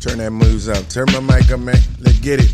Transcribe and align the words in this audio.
Turn 0.00 0.18
that 0.18 0.30
moves 0.30 0.68
up. 0.68 0.88
Turn 0.88 1.06
my 1.12 1.20
mic 1.20 1.50
up, 1.50 1.60
man. 1.60 1.76
Let's 2.00 2.18
get 2.20 2.40
it. 2.40 2.52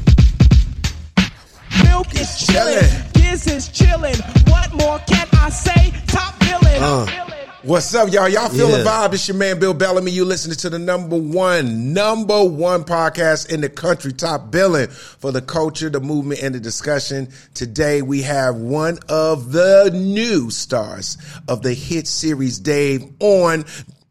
Milk 1.84 2.14
is 2.14 2.28
chillin', 2.28 3.12
Giz 3.14 3.46
is 3.46 3.68
chillin'. 3.68 4.20
What 4.50 4.72
more 4.74 4.98
can 5.00 5.26
I 5.32 5.50
say? 5.50 5.92
Top 6.06 6.38
billing. 6.40 6.82
Uh. 6.82 7.22
What's 7.64 7.94
up, 7.94 8.12
y'all? 8.12 8.28
Y'all 8.28 8.48
feel 8.48 8.66
the 8.66 8.78
vibe? 8.78 9.14
It's 9.14 9.28
your 9.28 9.36
man 9.36 9.60
Bill 9.60 9.72
Bellamy. 9.72 10.10
You 10.10 10.24
listening 10.24 10.56
to 10.56 10.70
the 10.70 10.80
number 10.80 11.16
one, 11.16 11.92
number 11.92 12.42
one 12.42 12.82
podcast 12.82 13.52
in 13.52 13.60
the 13.60 13.68
country, 13.68 14.12
top 14.12 14.50
billing 14.50 14.88
for 14.88 15.30
the 15.30 15.40
culture, 15.40 15.88
the 15.88 16.00
movement, 16.00 16.42
and 16.42 16.56
the 16.56 16.58
discussion. 16.58 17.28
Today 17.54 18.02
we 18.02 18.22
have 18.22 18.56
one 18.56 18.98
of 19.08 19.52
the 19.52 19.92
new 19.94 20.50
stars 20.50 21.18
of 21.46 21.62
the 21.62 21.72
hit 21.72 22.08
series, 22.08 22.58
Dave, 22.58 23.08
on 23.20 23.64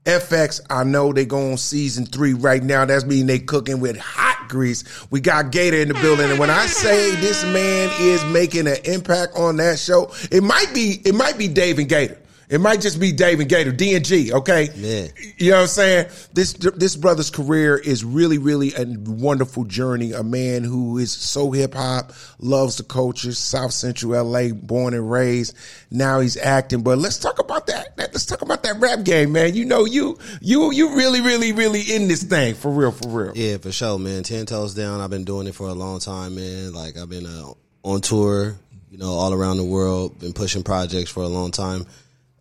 FX. 0.05 0.61
I 0.69 0.83
know 0.83 1.13
they 1.13 1.25
go 1.25 1.51
on 1.51 1.57
season 1.57 2.05
three 2.05 2.33
right 2.33 2.63
now. 2.63 2.85
That's 2.85 3.05
mean 3.05 3.27
they 3.27 3.39
cooking 3.39 3.79
with 3.79 3.97
hot 3.97 4.47
grease. 4.49 4.83
We 5.11 5.21
got 5.21 5.51
GaTa 5.51 5.81
in 5.81 5.87
the 5.89 5.93
building, 5.95 6.29
and 6.29 6.39
when 6.39 6.49
I 6.49 6.65
say 6.65 7.15
this 7.17 7.43
man 7.45 7.91
is 7.99 8.23
making 8.25 8.67
an 8.67 8.77
impact 8.85 9.35
on 9.35 9.57
that 9.57 9.77
show, 9.77 10.11
it 10.31 10.43
might 10.43 10.73
be 10.73 11.01
it 11.05 11.13
might 11.13 11.37
be 11.37 11.47
Dave 11.47 11.79
and 11.79 11.89
GaTa. 11.89 12.17
It 12.51 12.59
might 12.59 12.81
just 12.81 12.99
be 12.99 13.13
Dave 13.13 13.39
and 13.39 13.49
GaTa, 13.49 13.77
D 13.77 13.95
and 13.95 14.03
G, 14.03 14.33
okay? 14.33 14.67
Yeah. 14.75 15.07
You 15.37 15.51
know 15.51 15.55
what 15.55 15.61
I'm 15.61 15.67
saying? 15.69 16.07
This 16.33 16.51
this 16.51 16.97
brother's 16.97 17.29
career 17.29 17.77
is 17.77 18.03
really, 18.03 18.39
really 18.39 18.73
a 18.75 18.85
wonderful 18.85 19.63
journey. 19.63 20.11
A 20.11 20.21
man 20.21 20.65
who 20.65 20.97
is 20.97 21.13
so 21.13 21.51
hip 21.51 21.75
hop, 21.75 22.11
loves 22.39 22.75
the 22.75 22.83
culture, 22.83 23.31
South 23.31 23.71
Central 23.71 24.21
LA, 24.21 24.49
born 24.49 24.93
and 24.93 25.09
raised. 25.09 25.55
Now 25.91 26.19
he's 26.19 26.35
acting. 26.35 26.83
But 26.83 26.97
let's 26.97 27.17
talk 27.17 27.39
about 27.39 27.67
that. 27.67 27.93
Let's 27.97 28.25
talk 28.25 28.41
about 28.41 28.63
that 28.63 28.81
rap 28.81 29.05
game, 29.05 29.31
man. 29.31 29.55
You 29.55 29.63
know, 29.63 29.85
you 29.85 30.19
you 30.41 30.73
you 30.73 30.93
really, 30.93 31.21
really, 31.21 31.53
really 31.53 31.83
in 31.83 32.09
this 32.09 32.23
thing 32.23 32.55
for 32.55 32.69
real, 32.69 32.91
for 32.91 33.07
real. 33.07 33.31
Yeah, 33.33 33.57
for 33.57 33.71
sure, 33.71 33.97
man. 33.97 34.23
Ten 34.23 34.45
toes 34.45 34.73
down. 34.73 34.99
I've 34.99 35.09
been 35.09 35.23
doing 35.23 35.47
it 35.47 35.55
for 35.55 35.69
a 35.69 35.73
long 35.73 35.99
time, 36.01 36.35
man. 36.35 36.73
Like 36.73 36.97
I've 36.97 37.09
been 37.09 37.25
uh, 37.25 37.53
on 37.83 38.01
tour, 38.01 38.57
you 38.89 38.97
know, 38.97 39.11
all 39.11 39.31
around 39.31 39.55
the 39.55 39.63
world. 39.63 40.19
Been 40.19 40.33
pushing 40.33 40.63
projects 40.63 41.09
for 41.09 41.23
a 41.23 41.29
long 41.29 41.51
time. 41.51 41.85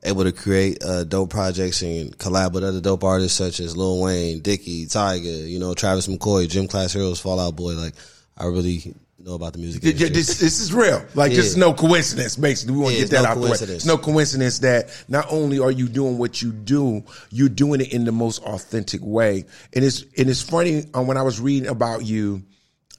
Able 0.02 0.24
to 0.24 0.32
create 0.32 0.82
uh, 0.82 1.04
dope 1.04 1.30
projects 1.30 1.82
and 1.82 2.16
collab 2.16 2.52
with 2.52 2.64
other 2.64 2.80
dope 2.80 3.04
artists 3.04 3.36
such 3.36 3.60
as 3.60 3.76
Lil 3.76 4.00
Wayne, 4.00 4.40
Dicky, 4.40 4.86
Tyga, 4.86 5.46
you 5.46 5.58
know, 5.58 5.74
Travis 5.74 6.06
McCoy, 6.06 6.48
Gym 6.48 6.68
Class 6.68 6.94
Heroes, 6.94 7.20
Fallout 7.20 7.54
Boy. 7.54 7.74
Like 7.74 7.94
I 8.38 8.46
really 8.46 8.94
know 9.18 9.34
about 9.34 9.52
the 9.52 9.58
music. 9.58 9.82
Yeah, 9.84 9.92
yeah. 9.92 10.08
This, 10.08 10.38
this 10.38 10.60
is 10.60 10.72
real. 10.72 11.04
Like, 11.14 11.32
this 11.32 11.44
is 11.44 11.56
no 11.56 11.74
coincidence, 11.74 12.36
basically. 12.36 12.74
We 12.76 12.80
want 12.80 12.94
to 12.94 13.00
Yeah, 13.00 13.04
get 13.06 13.10
that 13.10 13.22
no 13.24 13.28
out 13.28 13.34
the 13.34 13.40
way. 13.40 13.74
It's 13.74 13.84
no 13.84 13.98
coincidence 13.98 14.60
that 14.60 14.88
not 15.08 15.26
only 15.30 15.58
are 15.58 15.70
you 15.70 15.88
doing 15.88 16.16
what 16.16 16.40
you 16.40 16.52
do, 16.52 17.04
you're 17.30 17.50
doing 17.50 17.82
it 17.82 17.92
in 17.92 18.04
the 18.04 18.12
most 18.12 18.42
authentic 18.44 19.02
way. 19.02 19.44
And 19.74 19.84
it's, 19.84 20.04
and 20.16 20.30
it's 20.30 20.40
funny, 20.40 20.84
um, 20.94 21.06
when 21.06 21.18
I 21.18 21.22
was 21.22 21.38
reading 21.38 21.68
about 21.68 22.06
you, 22.06 22.42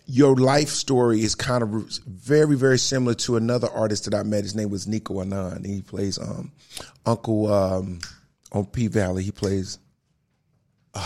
your 0.05 0.35
life 0.35 0.69
story 0.69 1.21
is 1.21 1.35
kind 1.35 1.63
of 1.63 1.69
very, 2.05 2.55
very 2.55 2.77
similar 2.79 3.13
to 3.15 3.37
another 3.37 3.69
artist 3.69 4.05
that 4.05 4.13
I 4.13 4.23
met. 4.23 4.43
His 4.43 4.55
name 4.55 4.69
was 4.69 4.85
Nicco 4.85 5.21
Annan. 5.21 5.63
He 5.63 5.81
plays 5.81 6.17
um, 6.19 6.51
Uncle 7.05 7.51
um, 7.51 7.99
on 8.51 8.65
P 8.65 8.87
Valley. 8.87 9.23
He 9.23 9.31
plays 9.31 9.77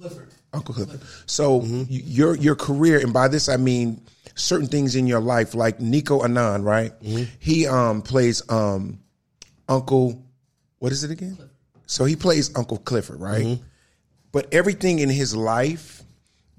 Clifford. 0.00 0.28
Uncle 0.52 0.74
Clifford. 0.74 1.00
So 1.26 1.56
y- 1.56 1.86
your 1.88 2.34
your 2.36 2.54
career, 2.56 2.98
and 3.00 3.12
by 3.12 3.28
this 3.28 3.48
I 3.48 3.56
mean 3.56 4.00
certain 4.34 4.66
things 4.68 4.94
in 4.96 5.06
your 5.06 5.20
life, 5.20 5.54
like 5.54 5.78
Nicco 5.78 6.24
Annan, 6.24 6.62
right? 6.62 6.92
He 7.38 7.66
um 7.66 8.02
plays 8.02 8.42
um 8.50 9.00
Uncle. 9.68 10.22
What 10.78 10.92
is 10.92 11.04
it 11.04 11.10
again? 11.10 11.36
So 11.86 12.04
he 12.04 12.16
plays 12.16 12.54
Uncle 12.56 12.78
Clifford, 12.78 13.20
right? 13.20 13.58
But 14.32 14.52
everything 14.52 14.98
in 14.98 15.08
his 15.08 15.34
life 15.34 16.02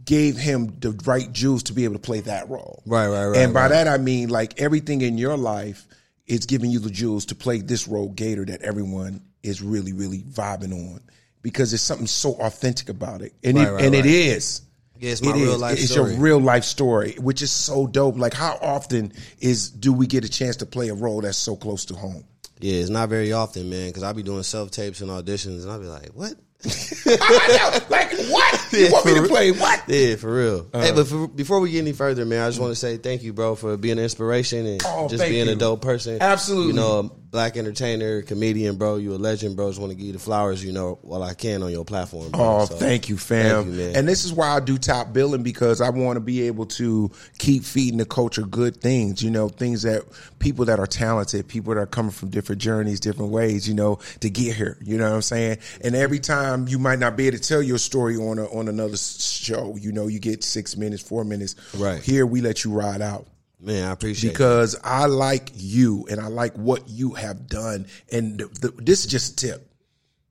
gave 0.09 0.35
him 0.37 0.75
the 0.79 0.91
right 1.05 1.31
jewels 1.31 1.61
to 1.63 1.73
be 1.73 1.83
able 1.83 1.93
to 1.93 1.99
play 1.99 2.19
that 2.21 2.49
role. 2.49 2.81
Right, 2.87 3.07
right, 3.07 3.27
right, 3.27 3.37
And 3.37 3.53
by 3.53 3.61
right. 3.61 3.67
that 3.69 3.87
I 3.87 3.99
mean 3.99 4.29
like 4.29 4.59
everything 4.59 5.01
in 5.01 5.19
your 5.19 5.37
life 5.37 5.87
is 6.25 6.47
giving 6.47 6.71
you 6.71 6.79
the 6.79 6.89
jewels 6.89 7.25
to 7.27 7.35
play 7.35 7.61
this 7.61 7.87
role, 7.87 8.11
GaTa, 8.11 8.47
that 8.47 8.63
everyone 8.63 9.21
is 9.43 9.61
really, 9.61 9.93
really 9.93 10.23
vibing 10.23 10.73
on 10.73 11.01
because 11.43 11.69
there's 11.69 11.83
something 11.83 12.07
so 12.07 12.33
authentic 12.41 12.89
about 12.89 13.21
it, 13.21 13.33
and 13.43 13.55
Right, 13.55 13.67
it 13.67 13.71
right, 13.71 13.85
and 13.85 13.93
it 13.95 14.07
is. 14.07 14.63
Yeah, 14.99 15.11
it's 15.11 15.21
my 15.21 15.29
It 15.31 15.35
real 15.35 15.53
is. 15.53 15.61
life 15.61 15.79
It's 15.79 15.91
story. 15.91 16.11
your 16.13 16.19
real 16.19 16.39
life 16.39 16.63
story, 16.65 17.15
which 17.19 17.41
is 17.43 17.51
so 17.51 17.85
dope. 17.87 18.17
Like, 18.17 18.33
how 18.33 18.57
often 18.61 19.13
is 19.39 19.69
do 19.69 19.93
we 19.93 20.07
get 20.07 20.25
a 20.25 20.29
chance 20.29 20.57
to 20.57 20.65
play 20.65 20.89
a 20.89 20.93
role 20.95 21.21
that's 21.21 21.37
so 21.37 21.55
close 21.55 21.85
to 21.85 21.93
home? 21.95 22.23
yeah, 22.59 22.81
it's 22.81 22.89
not 22.89 23.07
very 23.09 23.31
often, 23.31 23.69
man. 23.69 23.87
Because 23.89 24.03
I 24.03 24.11
be 24.11 24.23
doing 24.23 24.43
self 24.43 24.71
tapes 24.71 24.99
and 25.01 25.09
auditions, 25.11 25.61
and 25.63 25.71
I 25.71 25.77
be 25.77 25.85
like, 25.85 26.09
what? 26.09 26.33
I 26.65 27.79
know, 27.79 27.85
like 27.89 28.11
what? 28.29 28.55
You 28.71 28.81
Yeah, 28.85 28.91
want 28.91 29.05
me 29.07 29.13
to 29.15 29.23
play 29.27 29.51
what? 29.51 29.83
Yeah, 29.87 30.15
for 30.17 30.31
real. 30.31 30.59
Uh-huh. 30.71 30.79
hey, 30.83 30.91
but 30.91 31.07
for, 31.07 31.27
before 31.27 31.59
we 31.59 31.71
get 31.71 31.79
any 31.79 31.91
further, 31.93 32.23
man, 32.23 32.43
I 32.43 32.49
just 32.49 32.59
want 32.59 32.69
to 32.71 32.75
say 32.75 32.97
thank 32.97 33.23
you, 33.23 33.33
bro, 33.33 33.55
for 33.55 33.77
being 33.77 33.97
an 33.97 34.03
inspiration 34.03 34.65
and 34.67 34.81
Oh, 34.85 35.07
just 35.09 35.23
being 35.23 35.47
you. 35.47 35.53
a 35.53 35.55
dope 35.55 35.81
person. 35.81 36.19
Absolutely. 36.21 36.67
You 36.67 36.73
know, 36.73 36.99
a 36.99 37.03
black 37.03 37.57
entertainer, 37.57 38.21
comedian, 38.21 38.75
bro. 38.77 38.97
You 38.97 39.13
a 39.13 39.17
legend, 39.17 39.55
bro. 39.55 39.69
Just 39.69 39.79
want 39.79 39.91
to 39.91 39.95
give 39.95 40.05
you 40.05 40.13
the 40.13 40.19
flowers, 40.19 40.63
you 40.63 40.71
know, 40.71 40.99
while 41.01 41.23
I 41.23 41.33
can 41.33 41.63
on 41.63 41.71
your 41.71 41.83
platform. 41.83 42.29
Bro. 42.29 42.39
Oh, 42.39 42.65
So, 42.65 42.75
thank 42.75 43.09
you, 43.09 43.17
fam. 43.17 43.63
thank 43.63 43.67
you, 43.67 43.73
man. 43.85 43.95
and 43.95 44.07
this 44.07 44.23
is 44.23 44.31
why 44.33 44.49
I 44.49 44.59
do 44.59 44.77
top 44.77 45.13
billing 45.13 45.41
because 45.41 45.81
I 45.81 45.89
want 45.89 46.17
to 46.17 46.21
be 46.21 46.43
able 46.43 46.67
to 46.67 47.09
keep 47.39 47.63
feeding 47.63 47.97
the 47.97 48.05
culture 48.05 48.43
good 48.43 48.77
things, 48.81 49.23
you 49.23 49.31
know, 49.31 49.49
things 49.49 49.81
that 49.81 50.03
people 50.37 50.65
that 50.65 50.79
are 50.79 50.87
talented, 50.87 51.47
people 51.47 51.73
that 51.73 51.79
are 51.81 51.85
coming 51.87 52.11
from 52.11 52.29
different 52.29 52.61
journeys, 52.61 52.99
different 52.99 53.31
ways, 53.31 53.67
you 53.67 53.73
know, 53.73 53.97
to 54.19 54.29
get 54.29 54.55
here. 54.55 54.77
You 54.83 54.99
know 54.99 55.09
what 55.09 55.15
I'm 55.15 55.21
saying? 55.23 55.57
And 55.83 55.95
every 55.95 56.19
time 56.19 56.48
you 56.67 56.79
might 56.79 56.99
not 56.99 57.15
be 57.17 57.27
able 57.27 57.37
to 57.37 57.43
tell 57.43 57.61
your 57.61 57.77
story 57.77 58.15
on 58.17 58.39
a, 58.39 58.45
on 58.45 58.67
another 58.67 58.97
show, 58.97 59.75
you 59.79 59.91
know, 59.91 60.07
you 60.07 60.19
get 60.19 60.43
six 60.43 60.75
minutes, 60.77 61.01
four 61.01 61.23
minutes. 61.23 61.55
Right. 61.75 62.01
Here, 62.01 62.25
we 62.25 62.41
let 62.41 62.63
you 62.63 62.71
ride 62.71 63.01
out 63.01 63.27
Man, 63.61 63.87
I 63.87 63.91
appreciate 63.91 64.29
it. 64.29 64.33
because 64.33 64.77
I 64.83 65.05
like 65.07 65.51
you 65.55 66.07
and 66.09 66.19
I 66.19 66.27
like 66.27 66.53
what 66.55 66.87
you 66.87 67.13
have 67.13 67.47
done. 67.47 67.87
And 68.11 68.37
the, 68.39 68.45
the, 68.47 68.81
this 68.81 69.01
is 69.01 69.07
just 69.11 69.33
a 69.33 69.47
tip 69.47 69.71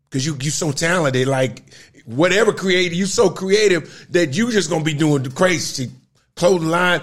because 0.08 0.24
you 0.24 0.36
you 0.40 0.50
so 0.50 0.72
talented. 0.72 1.28
Like 1.28 1.62
whatever 2.06 2.52
creative, 2.52 2.94
you 2.94 3.04
so 3.06 3.28
creative 3.28 4.06
that 4.10 4.34
you 4.34 4.50
just 4.50 4.70
gonna 4.70 4.84
be 4.84 4.94
doing 4.94 5.22
the 5.24 5.30
crazy 5.30 5.90
clothing 6.36 6.68
line. 6.68 7.02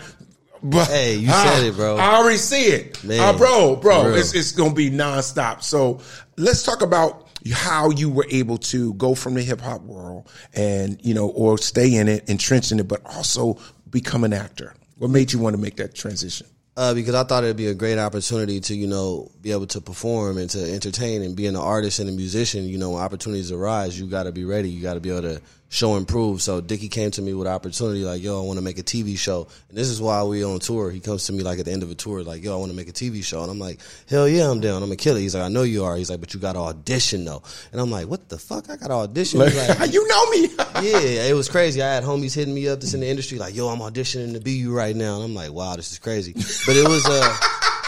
But 0.63 0.87
Hey, 0.87 1.17
you 1.17 1.29
said 1.29 1.63
it, 1.63 1.75
bro. 1.75 1.97
I 1.97 2.15
already 2.15 2.37
see 2.37 2.63
it, 2.69 3.03
Man, 3.03 3.19
Uh, 3.19 3.37
bro, 3.37 3.75
bro. 3.75 4.15
It's 4.15 4.33
it's 4.33 4.51
gonna 4.51 4.73
be 4.73 4.89
nonstop. 4.89 5.61
So 5.61 5.99
let's 6.37 6.63
talk 6.63 6.81
about 6.81 7.24
how 7.53 7.89
you 7.91 8.09
were 8.09 8.25
able 8.29 8.57
to 8.57 8.93
go 8.95 9.15
from 9.15 9.35
the 9.35 9.41
hip 9.41 9.61
hop 9.61 9.81
world 9.81 10.29
and 10.53 10.99
you 11.03 11.13
know, 11.13 11.27
or 11.27 11.57
stay 11.57 11.95
in 11.95 12.07
it, 12.07 12.27
entrenched 12.29 12.71
in 12.71 12.79
it, 12.79 12.87
but 12.87 13.01
also 13.05 13.57
become 13.89 14.23
an 14.23 14.33
actor. 14.33 14.73
What 14.97 15.11
made 15.11 15.33
you 15.33 15.39
want 15.39 15.55
to 15.55 15.61
make 15.61 15.75
that 15.77 15.93
transition? 15.93 16.47
Uh, 16.77 16.93
because 16.93 17.15
I 17.15 17.23
thought 17.23 17.45
it'd 17.45 17.55
be 17.55 17.67
a 17.67 17.73
great 17.73 17.97
opportunity 17.97 18.59
to, 18.59 18.75
you 18.75 18.87
know, 18.87 19.31
be 19.41 19.53
able 19.53 19.67
to 19.67 19.79
perform 19.79 20.37
and 20.37 20.49
to 20.49 20.73
entertain 20.73 21.21
and 21.21 21.33
being 21.33 21.49
an 21.49 21.55
artist 21.55 21.99
and 21.99 22.09
a 22.09 22.11
musician, 22.11 22.65
you 22.65 22.77
know, 22.77 22.91
when 22.91 23.01
opportunities 23.01 23.49
arise, 23.49 23.97
you 23.97 24.07
got 24.07 24.23
to 24.23 24.33
be 24.33 24.43
ready. 24.43 24.69
You 24.69 24.81
got 24.81 24.95
to 24.95 24.99
be 24.99 25.09
able 25.09 25.21
to 25.21 25.41
show 25.69 25.95
and 25.95 26.07
prove. 26.07 26.41
So 26.41 26.61
Dicky 26.61 26.87
came 26.87 27.11
to 27.11 27.21
me 27.21 27.33
with 27.33 27.47
opportunity 27.47 28.03
like, 28.03 28.21
yo, 28.21 28.41
I 28.41 28.45
want 28.45 28.57
to 28.57 28.63
make 28.63 28.79
a 28.79 28.83
TV 28.83 29.17
show. 29.17 29.47
And 29.69 29.77
this 29.77 29.89
is 29.89 30.01
why 30.01 30.23
we 30.23 30.43
on 30.43 30.59
tour. 30.59 30.91
He 30.91 30.99
comes 30.99 31.25
to 31.25 31.33
me 31.33 31.43
like 31.43 31.59
at 31.59 31.65
the 31.65 31.71
end 31.71 31.83
of 31.83 31.91
a 31.91 31.95
tour, 31.95 32.23
like, 32.23 32.43
yo, 32.43 32.53
I 32.53 32.59
want 32.59 32.71
to 32.71 32.75
make 32.75 32.87
a 32.87 32.93
TV 32.93 33.23
show. 33.23 33.41
And 33.41 33.51
I'm 33.51 33.59
like, 33.59 33.79
hell 34.09 34.27
yeah, 34.27 34.49
I'm 34.49 34.61
down. 34.61 34.83
I'm 34.83 34.91
a 34.91 34.95
killer. 34.95 35.19
He's 35.19 35.35
like, 35.35 35.43
I 35.43 35.49
know 35.49 35.63
you 35.63 35.83
are. 35.83 35.95
He's 35.95 36.09
like, 36.09 36.19
but 36.19 36.33
you 36.33 36.39
got 36.39 36.53
to 36.53 36.59
audition 36.59 37.25
though. 37.25 37.43
And 37.71 37.81
I'm 37.81 37.91
like, 37.91 38.07
what 38.07 38.29
the 38.29 38.37
fuck? 38.37 38.69
I 38.69 38.77
got 38.77 38.87
to 38.87 38.93
audition. 38.93 39.41
He's 39.41 39.79
like, 39.79 39.91
you 39.93 40.07
know 40.07 40.29
me. 40.31 40.49
yeah, 40.87 41.27
it 41.27 41.35
was 41.35 41.49
crazy. 41.49 41.81
I 41.81 41.93
had 41.93 42.03
homies 42.03 42.35
hitting 42.35 42.53
me 42.53 42.67
up 42.69 42.79
that's 42.79 42.93
in 42.93 43.01
the 43.01 43.07
industry, 43.07 43.37
like, 43.37 43.55
yo, 43.55 43.67
I'm 43.67 43.79
auditioning 43.79 44.33
to 44.33 44.39
be 44.39 44.53
you 44.53 44.75
right 44.75 44.95
now. 44.95 45.15
And 45.15 45.23
I'm 45.23 45.35
like, 45.35 45.51
wow, 45.51 45.75
this 45.75 45.91
is 45.91 45.99
crazy. 45.99 46.33
But 46.33 46.75
it 46.75 46.87
was, 46.87 47.05
uh, 47.07 47.37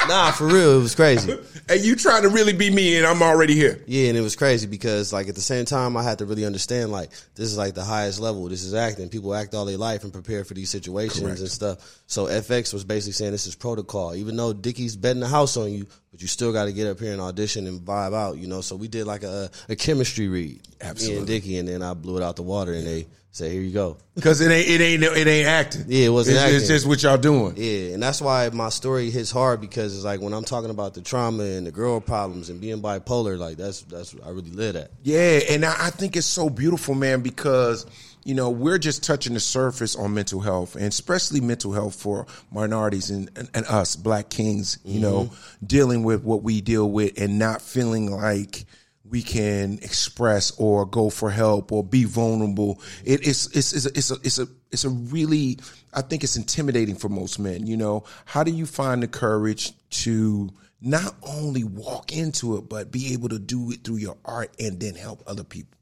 nah, 0.07 0.31
for 0.31 0.47
real, 0.47 0.79
it 0.79 0.81
was 0.81 0.95
crazy. 0.95 1.37
and 1.69 1.81
you 1.81 1.95
trying 1.95 2.23
to 2.23 2.29
really 2.29 2.53
be 2.53 2.69
me, 2.69 2.97
and 2.97 3.05
I'm 3.05 3.21
already 3.21 3.53
here. 3.53 3.81
Yeah, 3.85 4.09
and 4.09 4.17
it 4.17 4.21
was 4.21 4.35
crazy 4.35 4.67
because, 4.67 5.11
like, 5.13 5.27
at 5.27 5.35
the 5.35 5.41
same 5.41 5.65
time, 5.65 5.97
I 5.97 6.03
had 6.03 6.19
to 6.19 6.25
really 6.25 6.45
understand, 6.45 6.91
like, 6.91 7.11
this 7.35 7.47
is 7.47 7.57
like 7.57 7.73
the 7.73 7.83
highest 7.83 8.19
level. 8.19 8.47
This 8.47 8.63
is 8.63 8.73
acting. 8.73 9.09
People 9.09 9.35
act 9.35 9.53
all 9.53 9.65
their 9.65 9.77
life 9.77 10.03
and 10.03 10.13
prepare 10.13 10.43
for 10.43 10.53
these 10.53 10.69
situations 10.69 11.21
Correct. 11.21 11.39
and 11.39 11.49
stuff. 11.49 12.01
So 12.07 12.25
FX 12.25 12.73
was 12.73 12.83
basically 12.83 13.13
saying 13.13 13.31
this 13.31 13.47
is 13.47 13.55
protocol. 13.55 14.15
Even 14.15 14.35
though 14.35 14.53
Dicky's 14.53 14.95
betting 14.95 15.21
the 15.21 15.27
house 15.27 15.57
on 15.57 15.71
you, 15.71 15.85
but 16.11 16.21
you 16.21 16.27
still 16.27 16.53
got 16.53 16.65
to 16.65 16.73
get 16.73 16.87
up 16.87 16.99
here 16.99 17.11
and 17.11 17.21
audition 17.21 17.67
and 17.67 17.81
vibe 17.81 18.15
out, 18.15 18.37
you 18.37 18.47
know. 18.47 18.61
So 18.61 18.75
we 18.75 18.87
did 18.87 19.05
like 19.05 19.23
a, 19.23 19.49
a 19.69 19.75
chemistry 19.75 20.27
read, 20.27 20.55
me 20.55 20.61
Absolutely. 20.81 21.17
and 21.17 21.27
Dicky, 21.27 21.57
and 21.57 21.67
then 21.67 21.83
I 21.83 21.93
blew 21.93 22.17
it 22.17 22.23
out 22.23 22.35
the 22.35 22.43
water, 22.43 22.73
and 22.73 22.87
they 22.87 23.07
said, 23.37 23.51
"Here 23.51 23.61
you 23.61 23.71
go." 23.71 23.97
Because 24.15 24.41
it 24.41 24.51
ain't 24.51 24.67
it 24.67 24.81
ain't 24.81 25.03
it 25.03 25.27
ain't 25.27 25.47
acting. 25.47 25.85
Yeah, 25.87 26.07
it 26.07 26.09
wasn't 26.09 26.37
It's, 26.37 26.63
it's 26.63 26.67
just 26.67 26.87
what 26.87 27.03
y'all 27.03 27.17
doing. 27.17 27.55
Yeah, 27.55 27.93
and 27.93 28.01
that's 28.01 28.19
why 28.19 28.49
my 28.49 28.69
story 28.69 29.09
hits 29.09 29.31
hard 29.31 29.61
because 29.61 29.95
it's 29.95 30.03
like 30.03 30.21
when 30.21 30.33
I'm 30.33 30.43
talking 30.43 30.71
about 30.71 30.95
the 30.95 31.01
trauma 31.01 31.43
and 31.43 31.67
the 31.67 31.71
girl 31.71 32.01
problems 32.01 32.49
and 32.49 32.59
being 32.59 32.81
bipolar, 32.81 33.37
like 33.37 33.57
that's 33.57 33.81
that's 33.83 34.13
what 34.13 34.25
I 34.25 34.31
really 34.31 34.51
live 34.51 34.75
at. 34.75 34.91
Yeah, 35.03 35.39
and 35.49 35.63
I, 35.63 35.87
I 35.87 35.89
think 35.91 36.17
it's 36.17 36.27
so 36.27 36.49
beautiful, 36.49 36.95
man, 36.95 37.21
because 37.21 37.85
you 38.23 38.33
know 38.33 38.49
we're 38.49 38.79
just 38.79 39.03
touching 39.03 39.35
the 39.35 39.39
surface 39.39 39.95
on 39.95 40.13
mental 40.13 40.41
health, 40.41 40.75
and 40.75 40.85
especially 40.85 41.39
mental 41.39 41.71
health 41.71 41.95
for 41.95 42.25
minorities 42.51 43.11
and 43.11 43.29
and, 43.35 43.49
and 43.53 43.65
us, 43.67 43.95
Black 43.95 44.29
Kings. 44.29 44.79
You 44.83 44.99
know, 44.99 45.23
mm-hmm. 45.25 45.65
dealing 45.65 46.03
with 46.03 46.23
what 46.23 46.41
we 46.41 46.61
deal 46.61 46.89
with 46.89 47.21
and 47.21 47.37
not 47.37 47.61
feeling 47.61 48.11
like 48.11 48.65
we 49.09 49.21
can 49.21 49.79
express 49.81 50.51
or 50.57 50.85
go 50.85 51.09
for 51.09 51.29
help 51.29 51.71
or 51.71 51.83
be 51.83 52.03
vulnerable. 52.03 52.81
It, 53.05 53.25
it's, 53.27 53.47
it's, 53.55 53.73
it's, 53.73 53.85
a, 53.85 53.89
it's, 53.89 54.11
a, 54.11 54.15
it's 54.23 54.39
a, 54.39 54.47
it's 54.71 54.83
a 54.83 54.89
really, 54.89 55.57
I 55.93 56.01
think 56.01 56.23
it's 56.23 56.35
intimidating 56.35 56.95
for 56.95 57.09
most 57.09 57.39
men. 57.39 57.67
You 57.67 57.77
know, 57.77 58.03
how 58.25 58.43
do 58.43 58.51
you 58.51 58.65
find 58.65 59.01
the 59.01 59.07
courage 59.07 59.73
to 60.03 60.49
not 60.81 61.15
only 61.23 61.63
walk 61.63 62.11
into 62.11 62.57
it, 62.57 62.69
but 62.69 62.91
be 62.91 63.13
able 63.13 63.29
to 63.29 63.39
do 63.39 63.71
it 63.71 63.83
through 63.83 63.97
your 63.97 64.17
art 64.25 64.51
and 64.59 64.79
then 64.79 64.95
help 64.95 65.23
other 65.25 65.43
people? 65.43 65.76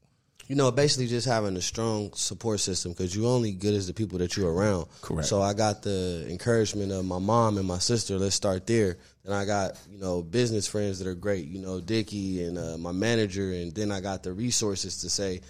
You 0.48 0.54
know, 0.54 0.70
basically 0.70 1.08
just 1.08 1.26
having 1.26 1.56
a 1.56 1.60
strong 1.60 2.12
support 2.14 2.60
system 2.60 2.92
because 2.92 3.16
you're 3.16 3.26
only 3.26 3.52
good 3.52 3.74
as 3.74 3.88
the 3.88 3.94
people 3.94 4.18
that 4.18 4.36
you're 4.36 4.52
around. 4.52 4.86
Correct. 5.02 5.26
So 5.26 5.42
I 5.42 5.54
got 5.54 5.82
the 5.82 6.24
encouragement 6.28 6.92
of 6.92 7.04
my 7.04 7.18
mom 7.18 7.58
and 7.58 7.66
my 7.66 7.78
sister. 7.78 8.16
Let's 8.16 8.36
start 8.36 8.66
there. 8.66 8.96
Then 9.24 9.34
I 9.34 9.44
got 9.44 9.72
you 9.90 9.98
know 9.98 10.22
business 10.22 10.68
friends 10.68 11.00
that 11.00 11.08
are 11.08 11.14
great. 11.14 11.46
You 11.46 11.60
know, 11.60 11.80
Dicky 11.80 12.44
and 12.44 12.58
uh, 12.58 12.78
my 12.78 12.92
manager, 12.92 13.52
and 13.52 13.74
then 13.74 13.90
I 13.90 14.00
got 14.00 14.22
the 14.22 14.32
resources 14.32 15.00
to 15.00 15.10
say, 15.10 15.40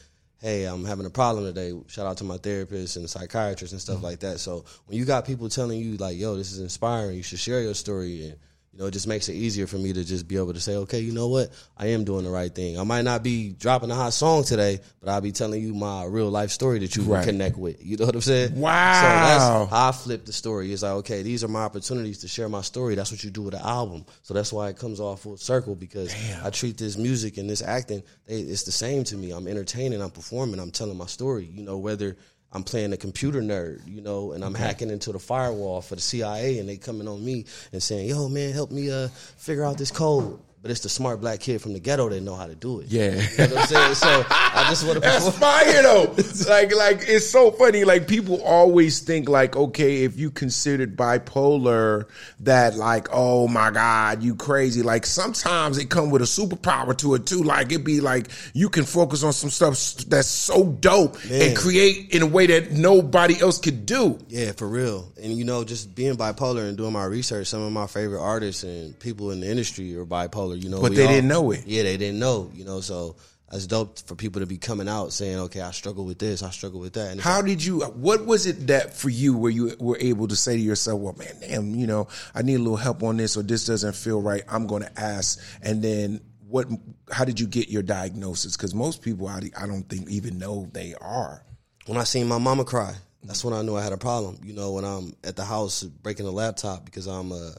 "Hey, 0.41 0.65
I'm 0.65 0.85
having 0.87 1.05
a 1.05 1.11
problem 1.11 1.45
today." 1.45 1.79
Shout 1.89 2.07
out 2.07 2.17
to 2.19 2.25
my 2.25 2.39
therapist 2.39 2.97
and 2.97 3.09
psychiatrist 3.09 3.73
and 3.73 3.83
stuff 3.83 4.03
like 4.03 4.21
that. 4.21 4.41
So 4.41 4.65
when 4.87 4.97
you 4.99 5.05
got 5.05 5.27
people 5.27 5.51
telling 5.51 5.79
you 5.79 5.99
like, 5.99 6.17
"Yo, 6.17 6.37
this 6.37 6.53
is 6.53 6.61
inspiring. 6.61 7.17
You 7.17 7.23
should 7.23 7.39
share 7.39 7.61
your 7.61 7.75
story," 7.75 8.29
and 8.29 8.37
you 8.77 8.83
know, 8.83 8.89
it 8.89 8.91
just 8.91 9.07
makes 9.09 9.31
it 9.31 9.33
easier 9.33 9.67
for 9.67 9.77
me 9.79 9.91
to 9.91 10.05
just 10.05 10.29
be 10.29 10.37
able 10.37 10.53
to 10.53 10.61
say, 10.61 10.77
okay, 10.77 11.01
you 11.01 11.11
know 11.13 11.29
what? 11.29 11.49
I 11.79 11.87
am 11.87 12.05
doing 12.05 12.25
the 12.25 12.31
right 12.31 12.55
thing. 12.55 12.79
I 12.79 12.83
might 12.85 13.07
not 13.07 13.23
be 13.23 13.53
dropping 13.53 13.91
a 13.91 13.95
hot 13.95 14.13
song 14.13 14.45
today, 14.45 14.81
but 15.01 15.09
I'll 15.11 15.23
be 15.23 15.33
telling 15.33 15.63
you 15.63 15.73
my 15.75 16.05
real 16.05 16.29
life 16.29 16.51
story 16.51 16.79
that 16.81 16.95
you 16.95 17.03
Right. 17.05 17.25
can 17.25 17.33
connect 17.39 17.57
with. 17.57 17.83
You 17.83 17.97
know 17.97 18.05
what 18.05 18.15
I'm 18.15 18.21
saying? 18.21 18.61
Wow. 18.61 19.01
So 19.01 19.07
that's 19.09 19.45
how 19.45 19.69
I 19.73 19.93
flip 19.93 20.27
the 20.27 20.33
story. 20.35 20.71
It's 20.75 20.83
like, 20.83 20.93
okay, 20.93 21.23
these 21.23 21.43
are 21.43 21.49
my 21.49 21.61
opportunities 21.63 22.19
to 22.19 22.29
share 22.29 22.51
my 22.51 22.61
story. 22.61 22.97
That's 22.97 23.11
what 23.11 23.25
you 23.25 23.31
do 23.31 23.43
with 23.43 23.55
an 23.55 23.63
album. 23.63 24.05
So 24.21 24.35
that's 24.35 24.53
why 24.53 24.69
it 24.69 24.77
comes 24.77 25.01
all 25.01 25.17
full 25.17 25.39
circle 25.39 25.75
because 25.75 26.15
I 26.45 26.51
treat 26.51 26.77
this 26.77 26.99
music 26.99 27.39
and 27.39 27.49
this 27.49 27.63
acting, 27.63 28.03
they, 28.27 28.41
it's 28.41 28.65
the 28.65 28.73
same 28.73 29.05
to 29.05 29.17
me. 29.17 29.31
I'm 29.31 29.49
entertaining, 29.49 30.03
I'm 30.03 30.11
performing, 30.11 30.61
I'm 30.61 30.71
telling 30.71 30.99
my 30.99 31.07
story. 31.07 31.47
You 31.51 31.63
know, 31.63 31.79
whether 31.79 32.19
I'm 32.53 32.63
playing 32.63 32.93
a 32.93 32.97
computer 32.97 33.43
nerd, 33.43 33.87
you 33.87 34.01
know, 34.01 34.33
and 34.33 34.45
I'm 34.45 34.55
hacking 34.55 34.91
into 34.91 35.13
the 35.13 35.19
firewall 35.19 35.81
for 35.81 35.95
the 35.95 36.01
CIA, 36.01 36.59
and 36.59 36.69
they 36.69 36.77
coming 36.77 37.09
on 37.09 37.25
me 37.25 37.45
and 37.73 37.83
saying, 37.83 38.09
"Yo, 38.09 38.29
man, 38.29 38.53
help 38.53 38.71
me 38.71 38.91
uh, 38.91 39.09
figure 39.37 39.65
out 39.65 39.79
this 39.79 39.91
code." 39.91 40.39
But 40.67 40.73
it's 40.73 40.81
the 40.81 40.89
smart 40.89 41.21
black 41.21 41.39
kid 41.39 41.63
from 41.63 41.75
the 41.75 41.79
ghetto 41.79 42.09
that 42.09 42.21
know 42.23 42.35
how 42.35 42.49
to 42.49 42.57
do 42.57 42.81
it. 42.81 42.89
Yeah. 42.89 43.13
you 43.13 43.21
know 43.21 43.55
what 43.55 43.59
I'm 43.59 43.67
saying. 43.69 43.95
So 43.95 44.27
I 44.29 44.67
just 44.69 44.85
want 44.85 44.95
to 45.01 45.01
That's 45.01 45.39
fire 45.39 45.81
though. 45.81 46.13
like, 46.49 46.75
like 46.75 47.09
it's 47.09 47.31
so 47.31 47.53
funny. 47.53 47.85
Like 47.85 48.09
people 48.09 48.43
always 48.43 48.99
think 48.99 49.29
like, 49.29 49.55
okay, 49.55 50.03
if 50.03 50.19
you 50.19 50.33
considered 50.33 50.97
bipolar, 50.97 52.07
that 52.41 52.75
like, 52.75 53.07
oh 53.13 53.47
my 53.47 53.71
god, 53.71 54.25
you 54.25 54.35
crazy. 54.35 54.83
Like 54.83 55.07
sometimes 55.07 55.79
it 55.79 55.89
come 55.89 56.11
with 56.11 56.23
a 56.23 56.25
superpower 56.25 56.99
to 56.99 57.15
it 57.15 57.27
too. 57.27 57.45
Like 57.45 57.71
it 57.71 57.85
be 57.85 58.01
like 58.01 58.27
you 58.53 58.69
can 58.69 58.83
focus 58.83 59.23
on 59.23 59.33
some 59.33 59.51
stuff 59.51 59.77
that's 60.09 60.27
so 60.27 60.65
dope 60.65 61.17
and 61.31 61.57
create 61.57 62.13
in 62.13 62.23
a 62.23 62.27
way 62.27 62.49
that 62.49 62.73
nobody 62.73 63.41
else 63.41 63.61
could 63.61 63.87
do. 63.87 64.19
Yeah, 64.27 64.51
for 64.51 64.67
real. 64.67 65.13
And 65.23 65.33
you 65.33 65.45
know, 65.45 65.63
just 65.63 65.95
being 65.95 66.17
bipolar 66.17 66.69
and 66.69 66.77
doing 66.77 66.93
my 66.93 67.05
research, 67.05 67.47
some 67.47 67.63
of 67.63 67.71
my 67.71 67.87
favorite 67.87 68.21
artists 68.21 68.65
and 68.65 68.99
people 68.99 69.31
in 69.31 69.39
the 69.39 69.49
industry 69.49 69.95
are 69.97 70.05
bipolar. 70.05 70.56
You 70.57 70.71
know, 70.71 70.81
But 70.81 70.95
they 70.95 71.07
didn't 71.07 71.29
know 71.29 71.51
it. 71.53 71.67
Yeah, 71.67 71.83
they 71.85 71.97
didn't 71.97 72.19
know. 72.19 72.51
You 72.55 72.65
know, 72.65 72.81
so 72.81 73.17
it's 73.53 73.67
dope 73.67 73.99
for 74.01 74.17
people 74.17 74.41
to 74.41 74.47
be 74.47 74.59
coming 74.59 74.89
out 74.89 75.13
saying, 75.13 75.39
"Okay, 75.39 75.61
I 75.61 75.71
struggle 75.71 76.05
with 76.05 76.19
this, 76.19 76.43
I 76.43 76.51
struggle 76.51 76.81
with 76.81 76.95
that." 76.95 77.13
And 77.13 77.21
How 77.21 77.43
did 77.43 77.65
you? 77.65 77.81
What 77.81 78.27
was 78.27 78.47
it 78.47 78.67
that 78.67 78.95
for 78.95 79.09
you 79.09 79.37
where 79.37 79.53
you 79.53 79.77
were 79.79 79.99
able 80.01 80.27
to 80.29 80.37
say 80.37 80.57
to 80.57 80.63
yourself, 80.63 81.01
"Well, 81.01 81.15
man, 81.17 81.35
damn, 81.41 81.75
you 81.75 81.87
know, 81.87 82.09
I 82.35 82.43
need 82.43 82.55
a 82.55 82.59
little 82.59 82.77
help 82.77 83.03
on 83.03 83.17
this, 83.17 83.37
or 83.37 83.43
this 83.43 83.65
doesn't 83.67 83.95
feel 83.95 84.21
right. 84.21 84.43
I'm 84.49 84.67
going 84.67 84.83
to 84.83 85.01
ask." 85.01 85.39
And 85.63 85.83
then, 85.83 86.21
what? 86.49 86.67
How 87.13 87.25
did 87.25 87.39
you 87.39 87.47
get 87.47 87.69
your 87.69 87.83
diagnosis? 87.83 88.57
Because 88.57 88.75
most 88.75 89.01
people, 89.03 89.29
I, 89.29 89.43
I 89.57 89.67
don't 89.67 89.89
think 89.89 90.09
even 90.11 90.39
know 90.39 90.69
they 90.73 90.95
are. 91.01 91.45
when 91.87 91.99
I 91.99 92.05
seen 92.05 92.27
my 92.27 92.39
mama 92.39 92.65
cry, 92.65 92.95
that's 93.23 93.45
when 93.45 93.55
I 93.55 93.63
knew 93.63 93.77
I 93.77 93.83
had 93.83 93.93
a 93.93 93.97
problem. 93.97 94.41
You 94.43 94.55
know, 94.55 94.73
when 94.73 94.85
I'm 94.85 95.15
at 95.23 95.37
the 95.37 95.45
house 95.45 95.85
breaking 95.85 96.27
the 96.27 96.33
laptop 96.33 96.85
because 96.85 97.07
I'm 97.07 97.31
uh, 97.31 97.53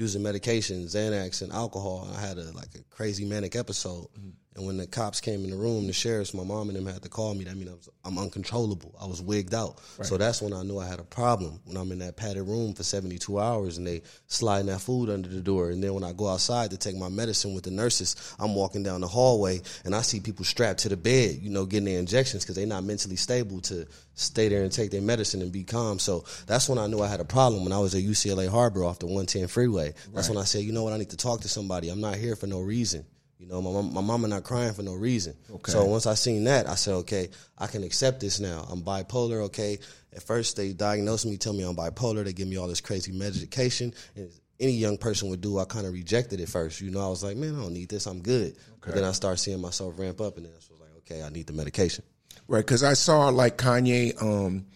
using 0.00 0.22
medication, 0.22 0.86
Xanax 0.86 1.42
and 1.42 1.52
alcohol, 1.52 2.08
I 2.16 2.20
had 2.20 2.38
a 2.38 2.50
like 2.52 2.74
a 2.74 2.82
crazy 2.88 3.26
manic 3.26 3.54
episode. 3.54 4.06
Mm-hmm. 4.18 4.30
And 4.56 4.66
when 4.66 4.78
the 4.78 4.86
cops 4.86 5.20
came 5.20 5.44
in 5.44 5.50
the 5.50 5.56
room, 5.56 5.86
the 5.86 5.92
sheriffs, 5.92 6.34
my 6.34 6.42
mom 6.42 6.68
and 6.68 6.76
them 6.76 6.84
had 6.84 7.02
to 7.02 7.08
call 7.08 7.34
me. 7.34 7.44
That 7.44 7.56
mean 7.56 7.68
I 7.68 7.72
was, 7.72 7.88
I'm 8.04 8.18
uncontrollable. 8.18 8.92
I 9.00 9.06
was 9.06 9.22
wigged 9.22 9.54
out. 9.54 9.78
So 10.02 10.16
that's 10.16 10.42
when 10.42 10.52
I 10.52 10.64
knew 10.64 10.78
I 10.80 10.88
had 10.88 10.98
a 10.98 11.04
problem. 11.04 11.60
When 11.66 11.76
I'm 11.76 11.92
in 11.92 12.00
that 12.00 12.16
padded 12.16 12.48
room 12.48 12.74
for 12.74 12.82
72 12.82 13.38
hours 13.38 13.78
and 13.78 13.86
they 13.86 14.02
sliding 14.26 14.66
that 14.66 14.80
food 14.80 15.08
under 15.08 15.28
the 15.28 15.40
door, 15.40 15.70
and 15.70 15.80
then 15.82 15.94
when 15.94 16.02
I 16.02 16.12
go 16.12 16.26
outside 16.26 16.72
to 16.72 16.76
take 16.76 16.96
my 16.96 17.08
medicine 17.08 17.54
with 17.54 17.62
the 17.62 17.70
nurses, 17.70 18.34
I'm 18.40 18.56
walking 18.56 18.82
down 18.82 19.02
the 19.02 19.06
hallway 19.06 19.60
and 19.84 19.94
I 19.94 20.02
see 20.02 20.18
people 20.18 20.44
strapped 20.44 20.80
to 20.80 20.88
the 20.88 20.96
bed, 20.96 21.38
you 21.40 21.50
know, 21.50 21.64
getting 21.64 21.84
their 21.84 22.00
injections 22.00 22.42
because 22.42 22.56
they're 22.56 22.66
not 22.66 22.82
mentally 22.82 23.16
stable 23.16 23.60
to 23.62 23.86
stay 24.14 24.48
there 24.48 24.64
and 24.64 24.72
take 24.72 24.90
their 24.90 25.00
medicine 25.00 25.42
and 25.42 25.52
be 25.52 25.62
calm. 25.62 26.00
So 26.00 26.24
that's 26.48 26.68
when 26.68 26.78
I 26.78 26.88
knew 26.88 27.00
I 27.00 27.06
had 27.06 27.20
a 27.20 27.24
problem. 27.24 27.62
When 27.62 27.72
I 27.72 27.78
was 27.78 27.94
at 27.94 28.02
UCLA 28.02 28.48
Harbor 28.48 28.82
off 28.82 28.98
the 28.98 29.06
110 29.06 29.46
freeway, 29.46 29.94
that's 30.12 30.28
when 30.28 30.38
I 30.38 30.44
said, 30.44 30.62
you 30.62 30.72
know 30.72 30.82
what, 30.82 30.92
I 30.92 30.98
need 30.98 31.10
to 31.10 31.16
talk 31.16 31.42
to 31.42 31.48
somebody. 31.48 31.88
I'm 31.88 32.00
not 32.00 32.16
here 32.16 32.34
for 32.34 32.48
no 32.48 32.60
reason. 32.60 33.06
You 33.40 33.46
know, 33.46 33.62
my 33.62 33.70
mom, 33.70 33.94
my 33.94 34.02
mama 34.02 34.28
not 34.28 34.44
crying 34.44 34.74
for 34.74 34.82
no 34.82 34.92
reason. 34.92 35.34
Okay. 35.50 35.72
So 35.72 35.86
once 35.86 36.06
I 36.06 36.12
seen 36.12 36.44
that, 36.44 36.68
I 36.68 36.74
said, 36.74 36.92
okay, 36.96 37.30
I 37.56 37.68
can 37.68 37.82
accept 37.82 38.20
this 38.20 38.38
now. 38.38 38.66
I'm 38.70 38.82
bipolar. 38.82 39.44
Okay. 39.44 39.78
At 40.14 40.22
first, 40.22 40.58
they 40.58 40.74
diagnosed 40.74 41.24
me, 41.24 41.38
tell 41.38 41.54
me 41.54 41.64
I'm 41.64 41.74
bipolar. 41.74 42.22
They 42.22 42.34
give 42.34 42.48
me 42.48 42.58
all 42.58 42.68
this 42.68 42.82
crazy 42.82 43.12
medication. 43.12 43.94
And 44.14 44.30
any 44.60 44.72
young 44.72 44.98
person 44.98 45.30
would 45.30 45.40
do, 45.40 45.58
I 45.58 45.64
kind 45.64 45.86
of 45.86 45.94
rejected 45.94 46.38
it 46.38 46.50
first. 46.50 46.82
You 46.82 46.90
know, 46.90 47.00
I 47.00 47.08
was 47.08 47.24
like, 47.24 47.38
man, 47.38 47.56
I 47.56 47.62
don't 47.62 47.72
need 47.72 47.88
this. 47.88 48.04
I'm 48.04 48.20
good. 48.20 48.56
But 48.84 48.94
then 48.94 49.04
I 49.04 49.12
started 49.12 49.38
seeing 49.38 49.60
myself 49.60 49.98
ramp 49.98 50.20
up, 50.20 50.36
and 50.36 50.44
then 50.44 50.52
I 50.52 50.56
was 50.56 50.70
like, 50.78 50.90
okay, 50.98 51.22
I 51.22 51.30
need 51.30 51.46
the 51.46 51.54
medication. 51.54 52.04
Right, 52.46 52.64
because 52.64 52.82
I 52.82 52.92
saw 52.92 53.28
like 53.28 53.56
Kanye. 53.56 54.20
Um, 54.22 54.66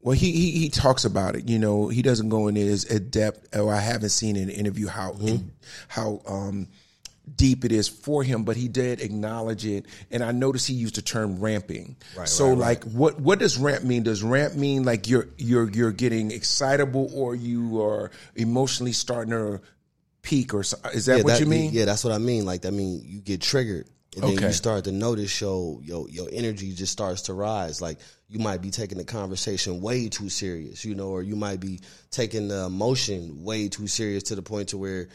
well, 0.00 0.14
he, 0.14 0.32
he 0.32 0.50
he 0.52 0.68
talks 0.70 1.04
about 1.04 1.36
it. 1.36 1.48
You 1.48 1.58
know, 1.58 1.88
he 1.88 2.02
doesn't 2.02 2.28
go 2.28 2.48
into 2.48 2.60
as 2.60 2.84
in 2.84 3.10
depth. 3.10 3.56
Or 3.56 3.72
I 3.74 3.80
haven't 3.80 4.10
seen 4.10 4.36
in 4.36 4.44
an 4.44 4.54
interview 4.54 4.86
how 4.86 5.12
in, 5.12 5.52
how 5.88 6.20
um, 6.26 6.68
deep 7.36 7.64
it 7.64 7.72
is 7.72 7.88
for 7.88 8.22
him, 8.22 8.44
but 8.44 8.56
he 8.56 8.68
did 8.68 9.00
acknowledge 9.00 9.66
it. 9.66 9.86
And 10.10 10.22
I 10.22 10.32
noticed 10.32 10.66
he 10.68 10.74
used 10.74 10.96
the 10.96 11.02
term 11.02 11.40
ramping. 11.40 11.96
Right, 12.16 12.28
so, 12.28 12.44
right, 12.46 12.50
right. 12.50 12.58
like, 12.58 12.84
what 12.84 13.20
what 13.20 13.38
does 13.38 13.58
ramp 13.58 13.84
mean? 13.84 14.02
Does 14.02 14.22
ramp 14.22 14.54
mean 14.54 14.84
like 14.84 15.08
you're 15.08 15.28
you're 15.36 15.70
you're 15.70 15.92
getting 15.92 16.30
excitable, 16.30 17.10
or 17.14 17.34
you 17.34 17.82
are 17.82 18.10
emotionally 18.34 18.92
starting 18.92 19.30
to 19.32 19.60
peak, 20.22 20.52
or 20.54 20.60
is 20.60 20.72
that 20.72 21.06
yeah, 21.06 21.14
what 21.16 21.26
that- 21.26 21.40
you 21.40 21.46
mean? 21.46 21.72
Yeah, 21.72 21.84
that's 21.84 22.04
what 22.04 22.12
I 22.12 22.18
mean. 22.18 22.44
Like, 22.44 22.66
I 22.66 22.70
mean, 22.70 23.02
you 23.04 23.20
get 23.20 23.40
triggered, 23.40 23.86
and 24.14 24.24
then 24.24 24.32
Okay. 24.32 24.46
you 24.46 24.52
start 24.52 24.84
to 24.84 24.92
notice 24.92 25.40
your 25.40 25.80
your 25.82 26.08
your 26.08 26.28
energy 26.32 26.72
just 26.72 26.92
starts 26.92 27.22
to 27.22 27.34
rise. 27.34 27.80
Like, 27.80 27.98
you 28.28 28.38
might 28.38 28.60
be 28.60 28.70
taking 28.70 28.98
the 28.98 29.04
conversation 29.04 29.80
way 29.80 30.08
too 30.08 30.28
serious, 30.28 30.84
you 30.84 30.94
know, 30.94 31.08
or 31.08 31.22
you 31.22 31.36
might 31.36 31.60
be 31.60 31.80
taking 32.10 32.48
the 32.48 32.64
emotion 32.64 33.42
way 33.42 33.68
too 33.68 33.86
serious 33.86 34.24
to 34.24 34.34
the 34.34 34.42
point 34.42 34.68
to 34.70 34.78
where 34.78 35.08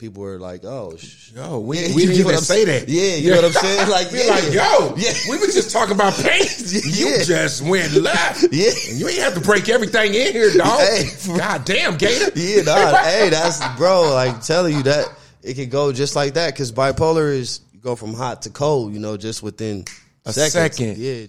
people 0.00 0.22
were 0.22 0.38
like, 0.38 0.64
"Oh, 0.64 0.96
sh- 0.96 1.30
Yo, 1.36 1.60
we, 1.60 1.78
Yeah, 1.78 1.94
we 1.94 2.06
didn't 2.06 2.20
even 2.20 2.38
say 2.38 2.64
that. 2.64 2.88
Yeah, 2.88 3.16
you 3.16 3.30
know 3.30 3.36
what 3.36 3.44
I'm 3.44 3.52
saying? 3.62 3.88
Like, 3.90 4.10
We're 4.10 4.24
yeah. 4.24 4.30
like, 4.30 4.44
yo, 4.52 4.94
Yeah. 4.96 5.12
we 5.30 5.38
was 5.38 5.54
just 5.54 5.70
talking 5.70 5.94
about 5.94 6.14
pain. 6.14 6.42
You 6.72 7.22
just 7.22 7.62
went 7.62 7.92
left. 7.92 8.46
Yeah. 8.50 8.70
And 8.88 8.98
you 8.98 9.08
ain't 9.08 9.18
have 9.20 9.34
to 9.34 9.40
break 9.40 9.68
everything 9.68 10.14
in 10.14 10.32
here, 10.32 10.50
dog. 10.56 10.80
Hey. 10.80 11.04
God 11.36 11.64
damn, 11.64 11.98
GaTa. 11.98 12.32
yeah, 12.34 12.62
nah, 12.62 12.96
hey, 13.02 13.28
that's 13.28 13.60
bro. 13.76 14.10
Like 14.10 14.40
telling 14.42 14.74
you 14.76 14.82
that 14.84 15.06
it 15.42 15.54
could 15.54 15.70
go 15.70 15.92
just 15.92 16.16
like 16.16 16.34
that 16.34 16.54
because 16.54 16.72
bipolar 16.72 17.32
is 17.32 17.60
you 17.72 17.80
go 17.80 17.94
from 17.94 18.14
hot 18.14 18.42
to 18.42 18.50
cold, 18.50 18.92
you 18.94 18.98
know, 19.00 19.16
just 19.16 19.42
within 19.42 19.84
A 20.24 20.32
seconds. 20.32 20.52
second. 20.76 20.96
Yeah, 20.98 21.26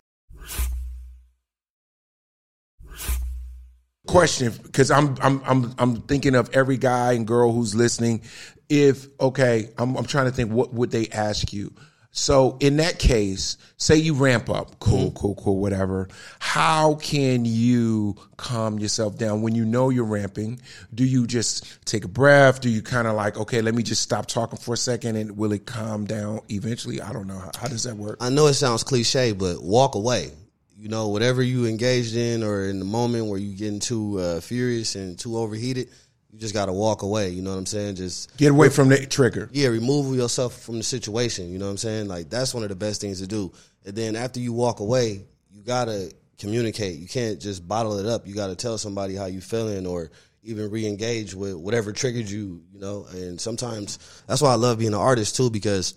Question, 4.08 4.52
because 4.64 4.90
I'm 4.92 5.16
I'm 5.22 5.42
I'm 5.46 5.76
I'm 5.78 6.02
thinking 6.02 6.36
of 6.36 6.50
every 6.54 6.78
guy 6.78 7.14
and 7.14 7.26
girl 7.26 7.54
who's 7.54 7.76
listening. 7.76 8.24
If 8.72 9.08
okay, 9.20 9.70
I'm 9.78 9.98
I'm 9.98 10.06
trying 10.06 10.28
to 10.28 10.32
think 10.32 10.50
what 10.50 10.74
would 10.74 10.92
they 10.92 11.10
ask 11.10 11.52
you. 11.52 11.74
So 12.14 12.58
in 12.60 12.78
that 12.78 13.00
case, 13.00 13.58
say 13.78 13.96
you 13.96 14.14
ramp 14.14 14.50
up, 14.50 14.80
cool, 14.80 15.12
cool, 15.12 15.36
cool, 15.36 15.60
whatever. 15.60 16.10
How 16.40 16.96
can 16.96 17.44
you 17.46 18.16
calm 18.38 18.80
yourself 18.80 19.18
down 19.18 19.42
when 19.42 19.56
you 19.56 19.64
know 19.66 19.90
you're 19.90 20.06
ramping? 20.06 20.62
Do 20.94 21.06
you 21.06 21.28
just 21.28 21.86
take 21.86 22.04
a 22.06 22.10
breath? 22.10 22.60
Do 22.62 22.70
you 22.70 22.82
kind 22.82 23.08
of 23.08 23.16
like, 23.16 23.38
okay, 23.38 23.62
let 23.62 23.76
me 23.76 23.84
just 23.84 24.02
stop 24.02 24.26
talking 24.26 24.58
for 24.58 24.74
a 24.74 24.78
second, 24.78 25.16
and 25.18 25.38
will 25.38 25.54
it 25.54 25.66
calm 25.66 26.06
down 26.06 26.42
eventually? 26.50 27.02
I 27.02 27.14
don't 27.14 27.28
know. 27.28 27.40
How, 27.40 27.52
how 27.58 27.68
does 27.68 27.84
that 27.84 27.96
work? 27.96 28.18
I 28.22 28.30
know 28.30 28.48
it 28.48 28.54
sounds 28.54 28.84
cliche, 28.84 29.32
but 29.32 29.64
walk 29.64 29.96
away. 29.96 30.32
You 30.78 30.90
know, 30.90 31.10
whatever 31.10 31.42
you 31.42 31.66
engaged 31.66 32.16
in 32.16 32.44
or 32.44 32.66
in 32.66 32.80
the 32.80 32.86
moment 32.86 33.28
where 33.28 33.40
you 33.40 33.56
getting 33.56 33.80
too 33.80 34.20
uh, 34.20 34.42
furious 34.42 34.96
and 34.96 35.18
too 35.18 35.38
overheated, 35.38 35.90
you 36.32 36.40
just 36.40 36.54
got 36.54 36.68
to 36.68 36.74
walk 36.74 37.02
away. 37.02 37.30
You 37.30 37.42
know 37.42 37.52
what 37.52 37.58
I'm 37.58 37.66
saying? 37.66 37.96
Just 37.96 38.36
Get 38.38 38.52
away 38.52 38.70
from 38.70 38.90
the 38.90 39.06
trigger. 39.06 39.50
yeah, 39.52 39.68
remove 39.68 40.16
yourself 40.16 40.62
from 40.62 40.78
the 40.78 40.84
situation. 40.84 41.52
You 41.52 41.60
know 41.60 41.66
what 41.66 41.72
I'm 41.72 41.78
saying? 41.78 42.08
Like 42.08 42.30
that's 42.30 42.54
one 42.54 42.64
of 42.64 42.70
the 42.70 42.76
best 42.76 43.02
things 43.02 43.20
to 43.22 43.28
do. 43.28 43.52
And 43.86 43.96
then 43.96 44.16
after 44.16 44.40
you 44.40 44.54
walk 44.54 44.80
away, 44.80 45.26
you 45.52 45.62
gotta 45.64 46.12
communicate. 46.38 47.00
You 47.00 47.08
can't 47.08 47.40
just 47.40 47.68
bottle 47.68 48.00
it 48.00 48.06
up. 48.06 48.26
You 48.28 48.34
gotta 48.34 48.56
tell 48.56 48.78
somebody 48.78 49.16
how 49.16 49.26
you 49.26 49.42
feeling 49.42 49.86
or 49.86 50.10
even 50.44 50.72
re-engage 50.72 51.36
with 51.36 51.56
whatever 51.56 51.92
triggered 51.92 52.30
you. 52.30 52.64
You 52.74 52.80
know, 52.80 53.06
and 53.12 53.40
sometimes 53.40 54.00
that's 54.28 54.42
why 54.42 54.52
I 54.52 54.56
love 54.56 54.80
being 54.80 54.94
an 54.94 55.00
artist 55.00 55.36
too 55.36 55.50
because 55.50 55.96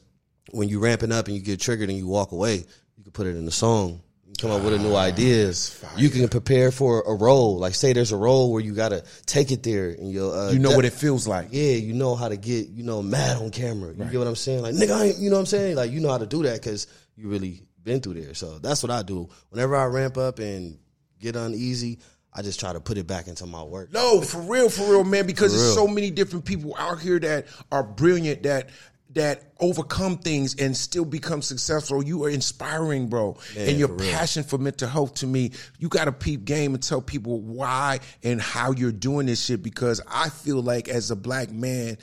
when 0.50 0.69
you 0.69 0.81
ramping 0.81 1.12
up 1.12 1.26
and 1.26 1.37
you 1.37 1.43
get 1.43 1.61
triggered 1.61 1.88
and 1.88 1.97
you 1.99 2.07
walk 2.07 2.33
away, 2.33 2.57
you 2.97 3.03
can 3.03 3.12
put 3.12 3.26
it 3.26 3.37
in 3.37 3.47
a 3.47 3.50
song. 3.53 4.03
Come 4.41 4.50
up 4.50 4.62
with 4.62 4.75
a 4.75 4.79
new 4.79 4.95
idea. 4.97 5.53
You 5.97 6.11
can 6.11 6.29
prepare 6.29 6.71
for 6.73 7.03
a 7.07 7.14
role. 7.14 7.59
Like 7.59 7.75
say 7.75 7.93
there's 7.93 8.12
a 8.12 8.17
role 8.17 8.53
where 8.53 8.61
you 8.61 8.75
gotta 8.75 9.05
take 9.26 9.53
it 9.53 9.62
there 9.62 9.91
and 9.91 10.11
you 10.11 10.31
uh, 10.31 10.50
You 10.50 10.59
know 10.59 10.75
what 10.75 10.85
it 10.85 10.93
feels 10.93 11.26
like. 11.29 11.49
yeah, 11.53 11.73
you 11.75 11.93
know 11.93 12.14
how 12.17 12.29
to 12.29 12.37
get, 12.37 12.69
you 12.69 12.83
know, 12.83 13.00
mad 13.03 13.37
on 13.37 13.50
camera. 13.50 13.93
You 13.95 14.05
get 14.05 14.19
what 14.19 14.26
I'm 14.26 14.35
saying? 14.37 14.62
Like, 14.62 14.75
nigga, 14.75 14.93
I 14.95 15.05
ain't, 15.07 15.19
you 15.19 15.31
know 15.31 15.37
what 15.37 15.41
I'm 15.41 15.47
saying? 15.47 15.76
Like, 15.76 15.91
you 15.93 16.00
know 16.00 16.11
how 16.11 16.19
to 16.19 16.26
do 16.26 16.43
that 16.43 16.55
because 16.61 16.87
you 17.17 17.29
really 17.29 17.62
been 17.83 18.00
through 18.00 18.14
there. 18.14 18.35
So 18.35 18.59
that's 18.59 18.83
what 18.83 18.91
I 18.91 19.03
do. 19.03 19.29
Whenever 19.50 19.76
I 19.76 19.85
ramp 19.85 20.17
up 20.19 20.41
and 20.41 20.79
get 21.21 21.37
uneasy, 21.37 22.00
I 22.33 22.43
just 22.43 22.59
try 22.59 22.73
to 22.73 22.81
put 22.81 22.99
it 22.99 23.07
back 23.07 23.29
into 23.29 23.47
my 23.47 23.62
work. 23.62 23.93
No, 23.93 24.21
for 24.21 24.41
real, 24.41 24.69
for 24.69 24.91
real, 24.91 25.05
man. 25.05 25.26
Because 25.26 25.53
For 25.53 25.59
there's 25.59 25.76
real. 25.76 25.87
so 25.87 25.93
many 25.93 26.11
different 26.11 26.45
people 26.45 26.75
out 26.76 27.00
here 27.00 27.21
that 27.21 27.47
are 27.71 27.85
brilliant 27.85 28.43
that 28.43 28.71
that 29.11 29.54
overcome 29.64 30.18
things 30.18 30.54
and 30.56 30.76
still 30.76 31.04
become 31.04 31.42
successful. 31.42 32.02
You 32.04 32.25
are 32.25 32.30
inspiring, 32.30 33.09
bro. 33.09 33.37
and 33.56 33.78
your 33.78 33.88
for 33.88 33.99
passion 33.99 34.42
for 34.44 34.59
mental 34.59 34.88
health 34.88 35.14
to 35.16 35.26
me, 35.26 35.52
you 35.78 35.88
got 35.88 36.04
to 36.04 36.12
peep 36.12 36.44
game 36.44 36.75
and 36.75 36.83
tell 36.83 37.00
people 37.00 37.40
why 37.40 38.00
and 38.23 38.40
how 38.40 38.73
you're 38.73 38.92
doing 38.92 39.26
this 39.26 39.42
shit. 39.44 39.62
Because 39.62 40.00
I 40.11 40.28
feel 40.28 40.62
like 40.62 40.88
as 40.88 41.11
a 41.11 41.16
black 41.16 41.50
man, 41.50 41.97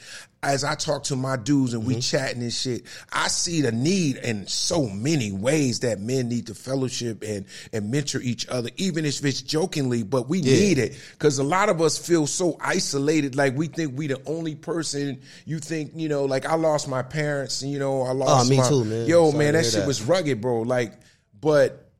as 0.44 0.64
I 0.64 0.74
talk 0.74 1.04
to 1.04 1.16
my 1.16 1.36
dudes 1.36 1.76
and 1.76 1.86
we 1.86 1.94
Mm-hmm. 1.94 2.00
chatting 2.00 2.42
and 2.42 2.52
shit, 2.52 2.84
I 3.14 3.28
see 3.28 3.62
the 3.62 3.72
need 3.72 4.16
in 4.18 4.48
so 4.48 4.88
many 4.88 5.32
ways 5.32 5.82
that 5.82 6.00
men 6.00 6.30
need 6.30 6.48
to 6.48 6.56
fellowship 6.56 7.22
and 7.22 7.46
and 7.72 7.92
mentor 7.92 8.20
each 8.22 8.48
other, 8.48 8.72
even 8.78 9.06
if 9.06 9.24
it's 9.24 9.44
jokingly, 9.44 10.02
but 10.02 10.28
we 10.30 10.42
need 10.42 10.80
it 10.80 10.98
because 11.12 11.38
a 11.38 11.44
lot 11.44 11.70
of 11.70 11.80
us 11.80 12.00
feel 12.00 12.26
so 12.26 12.58
isolated. 12.60 13.36
Like 13.36 13.56
we 13.56 13.68
think 13.68 13.96
we 13.96 14.08
the 14.08 14.20
only 14.26 14.56
person. 14.56 15.22
You 15.46 15.60
think 15.60 15.92
you 15.96 16.10
know, 16.10 16.26
like 16.26 16.48
I 16.48 16.56
lost 16.56 16.88
my 16.88 17.04
parents, 17.04 17.51
and 17.62 17.72
you 17.72 17.80
know, 17.80 18.04
I 18.04 18.12
lost. 18.12 18.48
Oh, 18.48 18.50
me 18.50 18.58
my, 18.58 18.68
too, 18.70 18.86
man. 18.86 19.06
Yo, 19.08 19.32
Sorry 19.32 19.44
man, 19.46 19.54
that 19.54 19.66
shit 19.66 19.74
that. 19.76 19.88
was 19.88 20.02
rugged, 20.02 20.40
bro. 20.42 20.62
Like, 20.62 20.94
but 21.40 21.92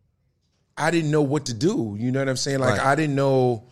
I 0.78 0.92
didn't 0.92 1.12
know 1.12 1.22
what 1.22 1.46
to 1.48 1.54
do. 1.54 1.96
You 2.00 2.12
know 2.12 2.20
what 2.20 2.30
I'm 2.30 2.38
saying? 2.38 2.60
Like, 2.60 2.78
Right. 2.78 2.86
I 2.88 2.96
didn't 2.96 3.16
know. 3.16 3.68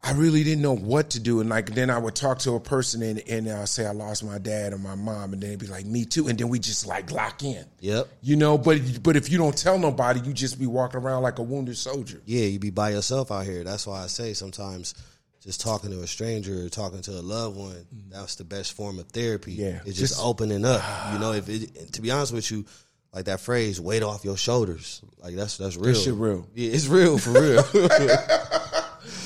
I 0.00 0.12
really 0.12 0.44
didn't 0.44 0.62
know 0.62 0.76
what 0.76 1.10
to 1.10 1.20
do, 1.20 1.40
and 1.40 1.50
like 1.50 1.74
then 1.74 1.90
I 1.90 1.98
would 1.98 2.14
talk 2.14 2.38
to 2.40 2.52
a 2.52 2.60
person 2.60 3.02
and 3.02 3.18
and 3.28 3.48
uh, 3.48 3.66
say 3.66 3.84
I 3.84 3.90
lost 3.90 4.22
my 4.24 4.38
dad 4.38 4.72
or 4.72 4.78
my 4.78 4.94
mom, 4.94 5.32
and 5.32 5.42
then 5.42 5.50
they'd 5.50 5.58
be 5.58 5.66
like, 5.66 5.86
"Me 5.86 6.04
too," 6.04 6.28
and 6.28 6.38
then 6.38 6.48
we 6.48 6.60
just 6.60 6.86
like 6.86 7.10
lock 7.10 7.42
in. 7.42 7.64
Yep. 7.80 8.06
You 8.22 8.36
know, 8.36 8.56
but 8.56 8.80
but 9.02 9.16
if 9.16 9.28
you 9.28 9.38
don't 9.38 9.58
tell 9.58 9.76
nobody, 9.76 10.20
you 10.20 10.32
just 10.32 10.58
be 10.58 10.66
walking 10.66 11.00
around 11.00 11.24
like 11.24 11.40
a 11.40 11.42
wounded 11.42 11.76
soldier. 11.76 12.22
Yeah, 12.26 12.44
you 12.44 12.60
be 12.60 12.70
by 12.70 12.90
yourself 12.90 13.32
out 13.32 13.44
here. 13.44 13.64
That's 13.64 13.88
why 13.88 14.04
I 14.04 14.06
say 14.06 14.34
sometimes 14.34 14.94
just 15.42 15.60
talking 15.60 15.90
to 15.90 16.00
a 16.00 16.06
stranger 16.06 16.64
or 16.64 16.68
talking 16.68 17.00
to 17.02 17.12
a 17.12 17.22
loved 17.22 17.56
one, 17.56 17.74
mm-hmm. 17.74 18.10
that's 18.10 18.36
the 18.36 18.44
best 18.44 18.72
form 18.72 18.98
of 18.98 19.06
therapy. 19.08 19.52
Yeah. 19.52 19.80
It's 19.84 19.98
just, 19.98 20.14
Just- 20.14 20.24
opening 20.24 20.64
up. 20.64 20.82
You 21.12 21.18
know, 21.18 21.32
if 21.32 21.48
it, 21.48 21.92
to 21.94 22.02
be 22.02 22.10
honest 22.10 22.32
with 22.32 22.50
you, 22.50 22.64
like 23.12 23.26
that 23.26 23.40
phrase, 23.40 23.80
weight 23.80 24.02
off 24.02 24.24
your 24.24 24.36
shoulders. 24.36 25.02
Like 25.22 25.34
that's 25.34 25.56
that's 25.56 25.76
real. 25.76 25.94
shit 25.94 26.14
real. 26.14 26.46
Yeah, 26.54 26.72
it's 26.72 26.86
real 26.86 27.18
for 27.18 27.30
real. 27.30 27.64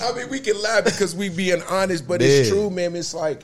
I 0.03 0.13
mean, 0.17 0.29
we 0.31 0.41
can 0.41 0.61
laugh 0.61 0.85
because 0.85 1.15
we 1.15 1.29
being 1.29 1.63
honest, 1.69 2.07
but 2.07 2.23
it's 2.23 2.49
true, 2.49 2.71
man. 2.71 2.95
It's 2.95 3.15
like 3.15 3.43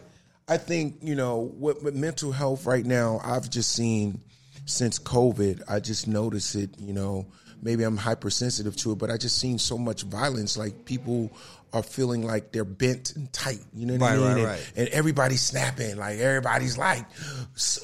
I 0.49 0.57
think 0.57 0.99
you 1.03 1.15
know 1.15 1.53
what 1.59 1.83
with 1.83 1.95
mental 1.95 2.33
health 2.33 2.67
right 2.67 2.85
now. 2.85 3.21
I've 3.23 3.51
just 3.51 3.73
seen 3.73 4.21
since 4.65 4.99
COVID. 4.99 5.63
I 5.69 5.81
just 5.81 6.07
noticed 6.07 6.55
it. 6.55 6.71
You 6.79 6.93
know, 6.93 7.27
maybe 7.61 7.83
I'm 7.83 7.97
hypersensitive 7.97 8.77
to 8.77 8.93
it, 8.93 8.99
but 8.99 9.11
I 9.11 9.17
just 9.17 9.39
seen 9.39 9.59
so 9.59 9.77
much 9.77 10.03
violence. 10.03 10.57
Like 10.57 10.85
people 10.85 11.31
are 11.73 11.83
feeling 11.83 12.27
like 12.27 12.53
they're 12.53 12.65
bent 12.65 13.15
and 13.17 13.33
tight. 13.33 13.61
You 13.75 13.87
know 13.87 13.95
what 13.95 14.03
I 14.03 14.17
Right, 14.17 14.19
mean? 14.19 14.25
right, 14.27 14.37
and, 14.37 14.45
right. 14.47 14.73
and 14.77 14.89
everybody's 14.89 15.43
snapping. 15.43 15.97
Like 15.97 16.19
everybody's 16.19 16.79
like, 16.79 17.05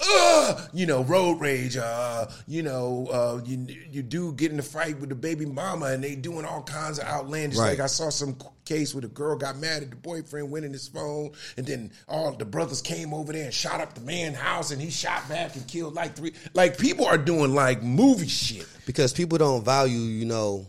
uh, 0.06 0.66
you 0.72 0.86
know, 0.86 1.02
road 1.04 1.40
rage. 1.40 1.76
Uh, 1.76 2.26
you 2.46 2.62
know, 2.62 3.06
uh, 3.12 3.40
you 3.44 3.66
you 3.90 4.02
do 4.02 4.32
get 4.32 4.52
in 4.52 4.58
a 4.58 4.62
fight 4.62 4.98
with 5.00 5.08
the 5.08 5.14
baby 5.14 5.46
mama, 5.46 5.86
and 5.86 6.02
they 6.02 6.14
doing 6.14 6.44
all 6.44 6.62
kinds 6.62 6.98
of 6.98 7.06
outlandish. 7.06 7.58
Like 7.58 7.80
I 7.80 7.86
saw 7.86 8.10
some 8.10 8.36
case 8.64 8.94
where 8.94 9.02
the 9.02 9.08
girl 9.08 9.36
got 9.36 9.58
mad 9.58 9.82
at 9.82 9.90
the 9.90 9.96
boyfriend, 9.96 10.50
went 10.50 10.64
in 10.64 10.72
his 10.72 10.88
phone, 10.88 11.32
and 11.56 11.66
then 11.66 11.92
all 12.08 12.32
the 12.32 12.44
brothers 12.44 12.80
came 12.80 13.12
over 13.12 13.32
there 13.32 13.44
and 13.44 13.54
shot 13.54 13.80
up 13.80 13.94
the 13.94 14.00
man's 14.00 14.36
house, 14.36 14.70
and 14.70 14.80
he 14.80 14.90
shot 14.90 15.28
back 15.28 15.54
and 15.56 15.66
killed 15.68 15.94
like 15.94 16.16
three. 16.16 16.32
Like 16.54 16.78
people 16.78 17.04
are 17.06 17.18
doing 17.18 17.54
like 17.54 17.82
movie 17.82 18.28
shit. 18.28 18.66
because 18.86 19.12
people 19.12 19.38
don't 19.38 19.64
value, 19.64 19.98
you 19.98 20.24
know, 20.24 20.66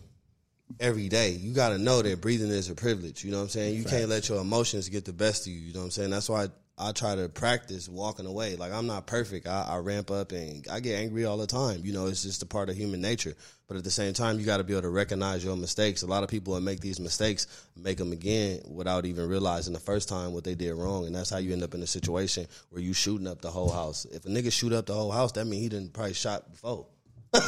every 0.80 1.10
day. 1.10 1.32
You 1.32 1.54
got 1.54 1.70
to 1.70 1.78
know 1.78 2.02
that 2.02 2.22
breathing 2.22 2.50
is 2.50 2.70
a 2.70 2.76
privilege. 2.76 3.24
You 3.24 3.32
know 3.32 3.38
what 3.38 3.44
I'm 3.44 3.50
saying? 3.50 3.76
You 3.76 3.84
can't 3.84 4.10
let 4.10 4.30
your 4.30 4.42
emotions 4.42 4.90
get 4.90 5.06
the 5.06 5.14
best 5.14 5.48
of 5.48 5.54
you. 5.54 5.60
You 5.60 5.74
know 5.74 5.80
what 5.80 5.86
I'm 5.86 5.92
saying? 5.92 6.10
That's 6.10 6.30
why 6.30 6.48
I, 6.78 6.92
try 6.92 7.16
to 7.16 7.30
practice 7.30 7.88
walking 7.88 8.26
away. 8.26 8.56
Like 8.56 8.74
I'm 8.74 8.88
not 8.88 9.08
perfect. 9.08 9.48
I, 9.48 9.66
I 9.70 9.78
ramp 9.78 10.12
up 10.12 10.32
and 10.32 10.66
I 10.70 10.80
get 10.82 11.00
angry 11.00 11.26
all 11.26 11.38
the 11.38 11.48
time. 11.48 11.82
You 11.84 11.94
know, 11.94 12.08
it's 12.08 12.24
just 12.24 12.44
a 12.44 12.46
part 12.46 12.70
of 12.70 12.76
human 12.76 13.02
nature. 13.02 13.36
But 13.68 13.78
at 13.78 13.84
the 13.84 13.92
same 13.92 14.14
time, 14.14 14.40
you 14.40 14.46
got 14.46 14.58
to 14.58 14.64
be 14.64 14.74
able 14.74 14.84
to 14.84 14.90
recognize 14.90 15.44
your 15.44 15.56
mistakes. 15.56 16.04
A 16.04 16.08
lot 16.08 16.24
of 16.24 16.30
people 16.30 16.54
that 16.54 16.62
make 16.62 16.82
these 16.82 17.00
mistakes 17.00 17.48
make 17.76 17.98
them 17.98 18.12
again 18.12 18.62
without 18.68 19.06
even 19.06 19.28
realizing 19.28 19.74
the 19.74 19.80
first 19.80 20.08
time 20.08 20.34
what 20.34 20.44
they 20.44 20.54
did 20.54 20.74
wrong, 20.74 21.08
and 21.08 21.16
that's 21.16 21.32
how 21.32 21.38
you 21.38 21.52
end 21.52 21.64
up 21.64 21.74
in 21.74 21.82
a 21.82 21.88
situation 21.88 22.46
where 22.70 22.82
you 22.82 22.94
shooting 22.94 23.26
up 23.26 23.42
the 23.42 23.50
whole 23.50 23.72
house. 23.72 24.06
If 24.06 24.26
a 24.26 24.30
nigga 24.30 24.52
shoot 24.52 24.72
up 24.72 24.86
the 24.86 24.94
whole 24.94 25.12
house, 25.12 25.32
that 25.32 25.46
means 25.46 25.64
he 25.64 25.70
didn't 25.70 25.94
probably 25.94 26.14
shot 26.14 26.52
before. 26.52 26.86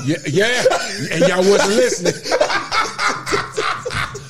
Yeah, 0.05 0.17
yeah. 0.27 0.63
and 1.11 1.27
y'all 1.27 1.37
wasn't 1.49 1.75
listening. 1.75 2.13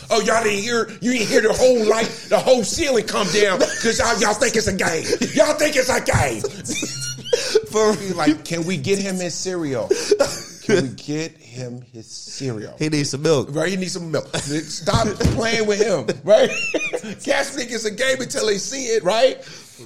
oh, 0.10 0.22
y'all 0.26 0.44
didn't 0.44 0.62
hear. 0.62 0.90
You 1.02 1.14
didn't 1.14 1.28
hear 1.28 1.42
the 1.42 1.54
whole 1.54 1.86
light, 1.86 2.08
the 2.30 2.38
whole 2.38 2.64
ceiling 2.64 3.08
come 3.08 3.28
down 3.34 3.60
because 3.60 4.00
y'all, 4.00 4.20
y'all 4.20 4.34
think 4.34 4.56
it's 4.56 4.68
a 4.68 4.74
game. 4.74 5.06
Y'all 5.34 5.56
think 5.56 5.76
it's 5.76 5.90
a 5.90 6.02
game. 6.02 6.42
For 7.72 7.94
Like, 8.16 8.46
can 8.46 8.66
we 8.66 8.78
get 8.78 9.00
him 9.00 9.16
his 9.16 9.34
cereal? 9.34 9.90
Can 10.64 10.84
we 10.84 10.90
get 10.96 11.32
him 11.38 11.82
his 11.94 12.08
cereal? 12.08 12.76
He 12.78 12.90
needs 12.90 13.12
some 13.12 13.22
milk. 13.22 13.50
Right, 13.52 13.70
he 13.70 13.78
needs 13.78 13.94
some 13.94 14.12
milk. 14.12 14.36
Stop 14.36 15.08
playing 15.08 15.66
with 15.66 15.80
him, 15.80 16.06
right? 16.24 16.50
Cats 17.24 17.52
think 17.52 17.72
it's 17.72 17.86
a 17.86 17.92
game 17.92 18.20
until 18.22 18.46
they 18.48 18.58
see 18.58 18.88
it, 18.88 19.04
right? 19.04 19.42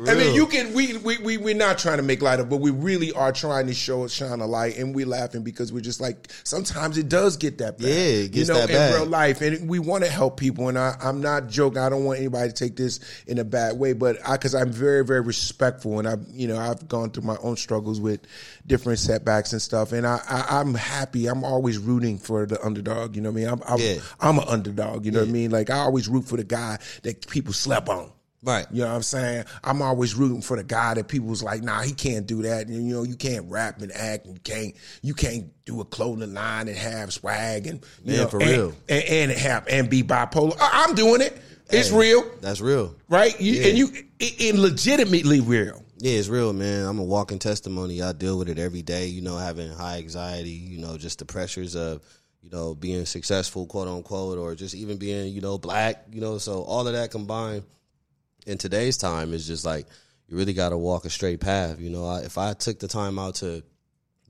I 0.08 0.16
mean, 0.16 0.34
you 0.36 0.48
can. 0.48 0.74
We 0.74 0.98
we 0.98 1.18
we 1.18 1.38
we're 1.38 1.56
not 1.56 1.78
trying 1.78 1.98
to 1.98 2.04
make 2.04 2.22
light 2.22 2.40
of, 2.40 2.50
but 2.50 2.58
we 2.58 2.72
really 2.72 3.12
are 3.12 3.32
trying 3.32 3.68
to 3.68 3.74
show 3.74 4.08
shine 4.08 4.40
a 4.40 4.46
light, 4.46 4.78
and 4.78 4.96
we're 4.96 5.06
laughing 5.06 5.44
because 5.44 5.74
we're 5.74 5.82
just 5.82 6.00
like 6.00 6.32
sometimes 6.44 6.98
it 6.98 7.10
does 7.10 7.38
get 7.38 7.58
that 7.60 7.78
bad. 7.78 7.88
Yeah, 7.88 7.94
it 7.94 8.32
gets 8.32 8.48
you 8.48 8.54
know, 8.54 8.60
that 8.60 8.70
in 8.70 8.76
bad. 8.76 8.96
real 8.96 9.06
life, 9.06 9.42
and 9.42 9.70
we 9.70 9.80
want 9.80 10.04
to 10.04 10.10
help 10.10 10.38
people. 10.38 10.70
And 10.70 10.78
I, 10.78 10.96
I'm 11.02 11.22
not 11.22 11.50
joking. 11.50 11.80
I 11.80 11.90
don't 11.90 12.04
want 12.04 12.20
anybody 12.20 12.50
to 12.50 12.54
take 12.54 12.76
this 12.76 13.00
in 13.28 13.38
a 13.38 13.44
bad 13.44 13.78
way, 13.78 13.94
but 13.94 14.18
I 14.28 14.34
because 14.34 14.56
I'm 14.56 14.72
very 14.72 15.04
very 15.04 15.22
respectful, 15.22 16.00
and 16.00 16.08
I've 16.08 16.26
you 16.32 16.48
know 16.48 16.58
I've 16.58 16.88
gone 16.88 17.12
through 17.12 17.24
my 17.24 17.38
own 17.42 17.58
struggles 17.58 18.00
with 18.00 18.22
different 18.66 19.00
setbacks 19.00 19.52
and 19.52 19.62
stuff, 19.62 19.92
and 19.92 20.08
I, 20.08 20.22
I 20.30 20.60
I'm 20.60 20.74
happy. 20.74 21.28
I'm 21.28 21.44
always 21.44 21.78
rooting 21.78 22.18
for 22.18 22.46
the 22.46 22.64
underdog. 22.64 23.16
You 23.16 23.22
know 23.22 23.32
what 23.32 23.42
I 23.42 23.44
mean? 23.44 23.50
I'm 23.50 23.62
I'm, 23.68 23.80
Yeah. 23.80 23.96
I'm 24.20 24.40
an 24.40 24.46
underdog. 24.48 25.06
You 25.06 25.12
know 25.12 25.20
what 25.20 25.30
I 25.30 25.32
mean? 25.32 25.52
Like 25.52 25.70
I 25.70 25.80
always 25.80 26.08
root 26.08 26.26
for 26.26 26.38
the 26.38 26.44
guy 26.44 26.80
that 27.04 27.28
people 27.28 27.54
slept 27.54 27.90
on. 27.90 28.12
Right. 28.44 28.66
You 28.72 28.82
know 28.82 28.88
what 28.90 28.96
I'm 28.96 29.04
saying? 29.04 29.46
I'm 29.64 29.82
always 29.84 30.16
rooting 30.16 30.42
for 30.42 30.58
the 30.58 30.64
guy 30.64 30.96
that 30.96 31.08
people 31.08 31.28
was 31.28 31.44
like, 31.44 31.62
nah, 31.62 31.82
he 31.82 31.92
can't 31.94 32.26
do 32.26 32.42
that. 32.42 32.68
And, 32.68 32.88
you 32.88 32.96
know, 32.96 33.04
you 33.04 33.16
can't 33.16 33.50
rap 33.52 33.82
and 33.82 33.92
act 33.92 34.26
and 34.26 34.34
you 34.36 34.42
can't 34.42 34.76
you 35.04 35.14
can't 35.14 35.52
do 35.66 35.80
a 35.82 35.86
clothing 35.86 36.34
line 36.34 36.68
and 36.68 36.76
have 36.76 37.14
swag 37.14 37.68
and 37.68 37.86
you 38.04 38.14
Man, 38.14 38.22
know, 38.24 38.28
for 38.30 38.42
and, 38.42 38.50
real. 38.50 38.74
and, 38.90 39.04
and 39.04 39.32
have 39.32 39.68
and 39.68 39.90
be 39.90 40.02
bipolar. 40.02 40.58
I- 40.60 40.86
I'm 40.88 40.96
doing 40.96 41.22
it. 41.22 41.40
It's 41.70 41.90
Hey, 41.90 41.98
real, 41.98 42.30
That's 42.42 42.60
real. 42.62 42.96
right? 43.10 43.40
You, 43.40 43.54
Yeah. 43.54 43.68
And 43.68 43.78
you 43.78 43.88
it, 44.20 44.42
it 44.42 44.56
legitimately 44.56 45.40
real. 45.42 45.84
Yeah, 46.00 46.14
it's 46.14 46.28
real, 46.28 46.52
man. 46.52 46.86
I'm 46.88 46.98
a 46.98 47.04
walking 47.04 47.38
testimony. 47.38 48.02
I 48.02 48.12
deal 48.12 48.40
with 48.40 48.50
it 48.50 48.58
every 48.58 48.82
day, 48.82 49.06
you 49.06 49.22
know, 49.22 49.38
having 49.38 49.72
high 49.72 50.00
anxiety, 50.00 50.50
you 50.50 50.80
know, 50.80 50.98
just 50.98 51.20
the 51.20 51.26
pressures 51.26 51.76
of, 51.76 52.02
you 52.42 52.50
know, 52.50 52.74
being 52.74 53.06
successful, 53.06 53.68
quote 53.68 53.88
unquote, 53.88 54.40
or 54.40 54.56
just 54.56 54.74
even 54.74 54.98
being, 54.98 55.32
you 55.32 55.42
know, 55.42 55.60
black, 55.60 56.06
you 56.12 56.20
know, 56.22 56.40
so 56.40 56.64
all 56.64 56.88
of 56.88 56.94
that 56.96 57.12
combined 57.12 57.62
in 58.48 58.58
today's 58.58 58.98
time 58.98 59.34
is 59.34 59.46
just 59.48 59.66
like 59.66 59.86
you 60.28 60.38
really 60.38 60.54
got 60.54 60.70
to 60.70 60.78
walk 60.78 61.06
a 61.06 61.10
straight 61.10 61.40
path, 61.40 61.80
you 61.80 61.90
know. 61.90 62.06
I, 62.06 62.22
if 62.22 62.38
I 62.38 62.54
took 62.54 62.80
the 62.80 62.88
time 62.88 63.20
out 63.20 63.36
to 63.36 63.64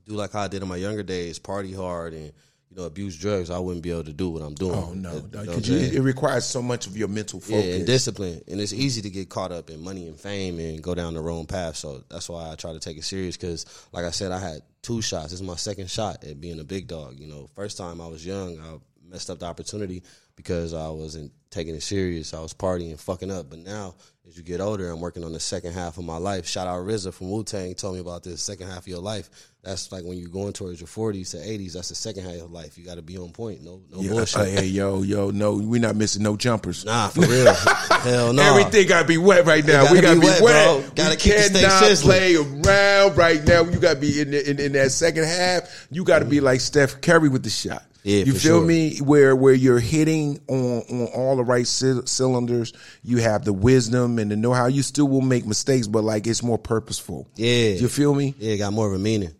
do 0.06 0.14
like 0.14 0.32
how 0.32 0.42
I 0.42 0.48
did 0.48 0.62
in 0.62 0.68
my 0.68 0.76
younger 0.76 1.02
days, 1.02 1.38
party 1.38 1.72
hard 1.72 2.12
and, 2.12 2.32
you 2.70 2.76
know, 2.76 2.84
abuse 2.84 3.16
drugs, 3.16 3.50
I 3.50 3.58
wouldn't 3.58 3.82
be 3.82 3.90
able 3.92 4.04
to 4.04 4.12
do 4.12 4.30
what 4.30 4.42
I'm 4.42 4.54
doing. 4.54 4.74
Oh 4.74 4.92
no, 4.94 4.94
You 4.94 4.96
know 4.96 5.12
what 5.12 5.36
I'm 5.38 5.46
because 5.46 5.68
you, 5.68 5.78
saying? 5.78 5.94
it 5.94 6.00
requires 6.00 6.44
so 6.44 6.60
much 6.60 6.86
of 6.86 6.96
your 6.96 7.08
mental 7.08 7.38
focus. 7.38 7.64
Yeah, 7.66 7.74
and 7.74 7.86
discipline. 7.86 8.42
And 8.48 8.60
it's 8.60 8.72
easy 8.72 9.00
to 9.02 9.10
get 9.10 9.28
caught 9.28 9.52
up 9.52 9.70
in 9.70 9.80
money 9.82 10.08
and 10.08 10.18
fame 10.18 10.58
and 10.58 10.82
go 10.82 10.94
down 10.94 11.14
the 11.14 11.20
wrong 11.20 11.46
path. 11.46 11.76
So 11.76 12.02
that's 12.08 12.28
why 12.28 12.50
I 12.50 12.56
try 12.56 12.72
to 12.72 12.80
take 12.80 12.96
it 12.98 13.04
serious 13.04 13.36
because, 13.36 13.64
like 13.92 14.04
I 14.04 14.10
said, 14.10 14.32
I 14.32 14.38
had 14.40 14.62
two 14.82 15.00
shots. 15.02 15.26
This 15.30 15.34
is 15.34 15.42
my 15.42 15.56
second 15.56 15.88
shot 15.88 16.24
at 16.24 16.40
being 16.40 16.58
a 16.58 16.64
big 16.64 16.88
dog. 16.88 17.20
You 17.20 17.28
know, 17.28 17.48
first 17.54 17.78
time 17.78 18.00
I 18.00 18.08
was 18.08 18.26
young, 18.26 18.58
I 18.58 18.78
messed 19.08 19.30
up 19.30 19.38
the 19.38 19.46
opportunity 19.46 20.02
because 20.34 20.74
I 20.74 20.88
wasn't 20.88 21.30
taking 21.52 21.74
it 21.74 21.82
serious. 21.82 22.34
I 22.34 22.40
was 22.40 22.54
partying 22.54 22.90
and 22.90 22.98
fucking 22.98 23.30
up. 23.30 23.50
But 23.50 23.60
now, 23.60 23.94
as 24.26 24.36
you 24.36 24.42
get 24.42 24.60
older, 24.60 24.90
I'm 24.90 25.00
working 25.00 25.22
on 25.22 25.32
the 25.32 25.40
second 25.40 25.72
half 25.72 25.98
of 25.98 26.04
my 26.04 26.16
life. 26.16 26.46
Shout 26.46 26.66
out 26.66 26.84
RZA 26.84 27.12
from 27.12 27.30
Wu 27.30 27.44
Tang 27.44 27.74
told 27.74 27.94
me 27.94 28.00
about 28.00 28.24
this 28.24 28.42
second 28.42 28.68
half 28.68 28.78
of 28.78 28.88
your 28.88 29.00
life. 29.00 29.28
That's 29.62 29.92
like 29.92 30.04
when 30.04 30.18
you're 30.18 30.28
going 30.28 30.52
towards 30.54 30.80
your 30.80 30.88
40s 30.88 31.32
to 31.32 31.36
80s. 31.36 31.74
That's 31.74 31.90
the 31.90 31.94
second 31.94 32.24
half 32.24 32.32
of 32.32 32.38
your 32.38 32.48
life. 32.48 32.76
You 32.76 32.84
got 32.84 32.96
to 32.96 33.02
be 33.02 33.16
on 33.16 33.30
point. 33.30 33.62
No, 33.62 33.80
no 33.92 34.00
Yeah, 34.00 34.10
bullshit. 34.10 34.58
hey, 34.58 34.66
yo, 34.66 35.02
yo, 35.02 35.30
no, 35.30 35.54
we're 35.54 35.80
not 35.80 35.94
missing 35.94 36.22
no 36.22 36.36
jumpers. 36.36 36.84
Nah, 36.84 37.08
for 37.08 37.20
real. 37.20 37.54
Hell 38.02 38.32
no. 38.32 38.42
Everything 38.42 38.88
gotta 38.88 39.06
be 39.06 39.18
wet 39.18 39.44
right 39.44 39.64
now. 39.64 39.92
We 39.92 40.00
gotta 40.00 40.18
gotta 40.18 40.20
be 40.20 40.26
wet, 40.26 40.42
wet. 40.42 40.94
Gotta 40.96 41.10
we 41.10 41.16
keep 41.16 41.34
the 41.34 41.42
steak 41.42 41.62
cannot 41.62 41.82
sizzling. 41.84 42.18
play 42.18 42.36
around 42.36 43.16
right 43.16 43.44
now. 43.44 43.62
You 43.62 43.78
gotta 43.78 44.00
be 44.00 44.20
in, 44.20 44.30
the, 44.32 44.50
in 44.50 44.58
in 44.58 44.72
that 44.72 44.90
second 44.90 45.24
half. 45.24 45.86
You 45.90 46.02
gotta 46.04 46.24
be 46.24 46.38
mm. 46.38 46.42
like 46.42 46.60
Steph 46.60 47.00
Curry 47.00 47.28
with 47.28 47.44
the 47.44 47.50
shot. 47.50 47.84
Yeah, 48.04 48.24
you 48.24 48.32
feel 48.32 48.58
sure. 48.58 48.66
me? 48.66 48.98
Where 48.98 49.36
where 49.36 49.54
you're 49.54 49.78
hitting 49.78 50.40
on 50.48 50.82
on 50.90 51.06
all 51.14 51.36
the 51.36 51.44
right 51.44 51.66
cy- 51.66 52.04
cylinders. 52.04 52.72
You 53.02 53.18
have 53.18 53.44
the 53.44 53.52
wisdom 53.52 54.18
and 54.18 54.30
the 54.30 54.36
know 54.36 54.52
how. 54.52 54.66
You 54.66 54.82
still 54.82 55.06
will 55.06 55.20
make 55.20 55.46
mistakes, 55.46 55.86
but 55.86 56.02
like 56.02 56.26
it's 56.26 56.42
more 56.42 56.58
purposeful. 56.58 57.28
Yeah. 57.36 57.74
You 57.74 57.88
feel 57.88 58.12
me? 58.14 58.34
Yeah, 58.38 58.56
got 58.56 58.72
more 58.72 58.88
of 58.88 58.94
a 58.94 58.98
meaning. 58.98 59.34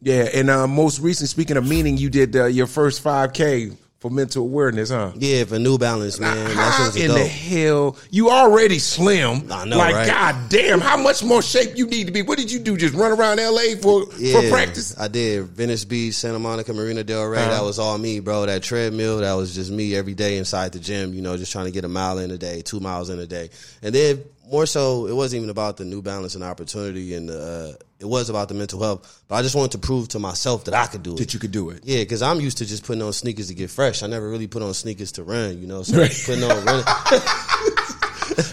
Yeah. 0.00 0.28
And 0.34 0.50
uh, 0.50 0.66
most 0.66 1.00
recent, 1.00 1.28
speaking 1.28 1.56
of 1.56 1.66
meaning, 1.66 1.96
you 1.96 2.10
did 2.10 2.34
uh, 2.36 2.46
your 2.46 2.66
first 2.66 3.02
5K 3.02 3.76
for 3.98 4.10
mental 4.10 4.44
awareness, 4.44 4.90
huh? 4.90 5.12
Yeah, 5.16 5.44
for 5.44 5.58
New 5.58 5.76
Balance, 5.76 6.20
man. 6.20 6.36
that 6.36 6.54
how 6.54 7.00
in 7.00 7.08
dope. 7.08 7.18
the 7.18 7.26
hell 7.26 7.96
you 8.10 8.30
already 8.30 8.78
slim? 8.78 9.50
I 9.50 9.64
know, 9.64 9.76
like 9.76 9.94
right? 9.94 10.06
god 10.06 10.48
damn, 10.48 10.80
how 10.80 10.96
much 10.96 11.24
more 11.24 11.42
shape 11.42 11.76
you 11.76 11.86
need 11.86 12.06
to 12.06 12.12
be? 12.12 12.22
What 12.22 12.38
did 12.38 12.50
you 12.50 12.60
do? 12.60 12.76
Just 12.76 12.94
run 12.94 13.10
around 13.10 13.40
L.A. 13.40 13.74
for 13.76 14.06
for 14.06 14.48
practice? 14.48 14.98
I 14.98 15.08
did 15.08 15.44
Venice 15.46 15.84
Beach, 15.84 16.14
Santa 16.14 16.38
Monica, 16.38 16.72
Marina 16.72 17.02
Del 17.02 17.26
Rey. 17.26 17.40
Uh-huh. 17.40 17.50
That 17.50 17.64
was 17.64 17.78
all 17.78 17.98
me, 17.98 18.20
bro. 18.20 18.46
That 18.46 18.62
treadmill, 18.62 19.18
that 19.18 19.34
was 19.34 19.54
just 19.54 19.70
me 19.70 19.96
every 19.96 20.14
day 20.14 20.38
inside 20.38 20.72
the 20.72 20.78
gym. 20.78 21.12
You 21.12 21.22
know, 21.22 21.36
just 21.36 21.50
trying 21.50 21.66
to 21.66 21.72
get 21.72 21.84
a 21.84 21.88
mile 21.88 22.18
in 22.18 22.30
a 22.30 22.38
day, 22.38 22.62
two 22.62 22.80
miles 22.80 23.10
in 23.10 23.18
a 23.18 23.26
day, 23.26 23.50
and 23.82 23.94
then 23.94 24.22
more 24.50 24.66
so, 24.66 25.06
it 25.06 25.12
wasn't 25.14 25.40
even 25.40 25.50
about 25.50 25.76
the 25.76 25.84
New 25.84 26.02
Balance 26.02 26.34
and 26.34 26.44
opportunity, 26.44 27.14
and 27.14 27.30
uh, 27.30 27.72
it 28.00 28.04
was 28.06 28.30
about 28.30 28.48
the 28.48 28.54
mental 28.54 28.80
health. 28.82 29.22
But 29.28 29.36
I 29.36 29.42
just 29.42 29.54
wanted 29.54 29.72
to 29.72 29.78
prove 29.78 30.08
to 30.08 30.18
myself 30.18 30.64
that 30.66 30.74
I 30.74 30.86
could 30.86 31.02
do 31.02 31.14
it. 31.14 31.18
That 31.18 31.34
you 31.34 31.40
could 31.40 31.50
do 31.52 31.70
it. 31.70 31.80
Yeah, 31.84 31.98
because 32.00 32.22
I'm 32.22 32.40
used 32.40 32.58
to 32.58 32.66
just 32.66 32.84
putting 32.84 33.02
on 33.02 33.12
sneakers 33.12 33.48
to 33.48 33.54
get 33.54 33.70
fresh. 33.70 34.02
I 34.02 34.06
never 34.06 34.28
really 34.28 34.46
put 34.46 34.62
on 34.62 34.72
sneakers 34.74 35.12
to 35.12 35.24
run, 35.24 35.60
you 35.60 35.66
know. 35.66 35.82
So 35.82 35.98
Right. 35.98 36.22
putting 36.26 36.44
on 36.44 36.64
running. 36.64 36.84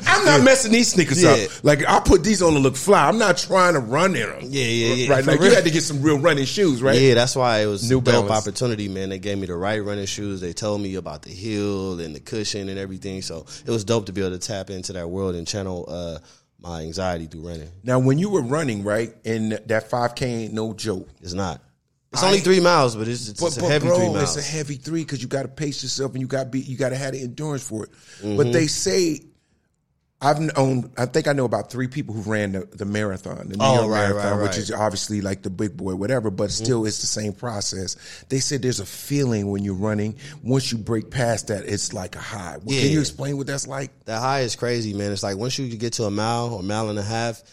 I'm 0.07 0.25
not 0.25 0.41
messing 0.43 0.71
these 0.71 0.87
sneakers 0.91 1.21
Yeah. 1.21 1.31
up. 1.31 1.63
Like 1.63 1.87
I 1.87 1.99
put 1.99 2.23
these 2.23 2.41
on 2.41 2.53
to 2.53 2.59
look 2.59 2.75
fly. 2.75 3.07
I'm 3.07 3.19
not 3.19 3.37
trying 3.37 3.73
to 3.73 3.79
run 3.79 4.15
in 4.15 4.27
them. 4.29 4.39
Yeah, 4.43 4.63
yeah, 4.63 4.93
yeah. 4.95 5.09
Right. 5.13 5.23
For 5.23 5.31
Like 5.31 5.41
you 5.41 5.53
had 5.53 5.63
to 5.65 5.69
get 5.69 5.83
some 5.83 6.01
real 6.01 6.17
running 6.17 6.45
shoes, 6.45 6.81
right? 6.81 6.99
Yeah, 6.99 7.13
that's 7.13 7.35
why 7.35 7.59
it 7.59 7.67
was 7.67 7.83
New 7.83 7.97
New 7.97 8.01
dope 8.01 8.27
Balance. 8.27 8.31
opportunity, 8.47 8.87
man. 8.87 9.09
They 9.09 9.19
gave 9.19 9.37
me 9.37 9.45
the 9.45 9.55
right 9.55 9.83
running 9.83 10.05
shoes. 10.07 10.41
They 10.41 10.53
told 10.53 10.81
me 10.81 10.95
about 10.95 11.21
the 11.21 11.29
heel 11.29 11.99
and 11.99 12.15
the 12.15 12.19
cushion 12.19 12.69
and 12.69 12.79
everything. 12.79 13.21
So 13.21 13.45
it 13.65 13.69
was 13.69 13.83
dope 13.83 14.07
to 14.07 14.13
be 14.13 14.21
able 14.21 14.31
to 14.31 14.39
tap 14.39 14.69
into 14.71 14.93
that 14.93 15.07
world 15.09 15.35
and 15.35 15.45
channel 15.45 15.85
uh, 15.87 16.17
my 16.65 16.81
anxiety 16.81 17.27
through 17.27 17.47
running. 17.47 17.69
Now, 17.83 17.99
when 17.99 18.17
you 18.17 18.29
were 18.29 18.41
running, 18.41 18.83
right, 18.83 19.13
and 19.23 19.53
that 19.53 19.89
5K 19.89 20.21
ain't 20.23 20.53
no 20.53 20.73
joke. 20.73 21.07
It's 21.21 21.33
not. 21.33 21.61
It's 22.11 22.23
I- 22.23 22.27
only 22.27 22.39
three 22.39 22.59
miles, 22.59 22.95
but 22.95 23.07
it's, 23.07 23.27
it's, 23.29 23.39
But, 23.39 23.47
it's 23.47 23.57
a 23.57 23.61
but 23.61 23.69
heavy 23.71 23.87
bro, 23.87 23.97
three 23.97 24.09
miles. 24.09 24.37
it's 24.37 24.47
a 24.47 24.51
heavy 24.51 24.75
three 24.75 25.01
because 25.03 25.21
you 25.21 25.27
got 25.27 25.43
to 25.43 25.47
pace 25.49 25.83
yourself 25.83 26.13
and 26.13 26.21
you 26.21 26.27
got 26.27 26.45
to 26.45 26.49
be 26.49 26.61
you 26.61 26.77
got 26.77 26.89
to 26.89 26.95
have 26.95 27.11
the 27.13 27.21
endurance 27.21 27.67
for 27.67 27.83
it. 27.85 27.91
Mm-hmm. 28.21 28.37
But 28.37 28.53
they 28.53 28.67
say 28.67 29.19
I've 30.21 30.39
known 30.39 30.91
I 30.97 31.05
think 31.05 31.27
I 31.27 31.33
know 31.33 31.43
about 31.45 31.69
three 31.69 31.87
people 31.87 32.15
who 32.15 32.21
ran 32.31 32.53
the, 32.53 32.61
the 32.61 32.85
marathon, 32.85 33.49
the 33.49 33.57
New 33.57 33.63
Oh, 33.63 33.75
York 33.81 33.89
right, 33.91 33.99
marathon, 34.09 34.15
right, 34.23 34.31
Mm-hmm. 34.35 34.43
which 34.43 34.57
is 34.57 34.71
obviously 34.71 35.21
like 35.21 35.41
the 35.43 35.49
big 35.49 35.75
boy, 35.75 35.93
whatever. 35.95 36.31
But 36.31 36.51
still, 36.51 36.85
it's 36.85 37.01
the 37.01 37.07
same 37.07 37.33
process. 37.33 37.97
They 38.29 38.39
said 38.39 38.61
there's 38.61 38.79
a 38.79 38.85
feeling 38.85 39.51
when 39.51 39.63
you're 39.63 39.75
running. 39.75 40.15
Once 40.41 40.71
you 40.71 40.77
break 40.77 41.11
past 41.11 41.47
that, 41.49 41.65
it's 41.65 41.93
like 41.93 42.15
a 42.15 42.19
high. 42.19 42.57
Well, 42.63 42.79
Can 42.79 42.91
you 42.91 43.01
explain 43.01 43.35
what 43.37 43.45
that's 43.47 43.67
like? 43.67 43.91
that 44.05 44.19
high 44.19 44.41
is 44.41 44.55
crazy, 44.55 44.93
man. 44.93 45.11
It's 45.11 45.21
like 45.23 45.37
once 45.37 45.59
you 45.59 45.75
get 45.75 45.93
to 45.93 46.05
a 46.05 46.11
mile 46.11 46.53
or 46.53 46.63
mile 46.63 46.89
and 46.89 46.97
a 46.97 47.03
half, 47.03 47.43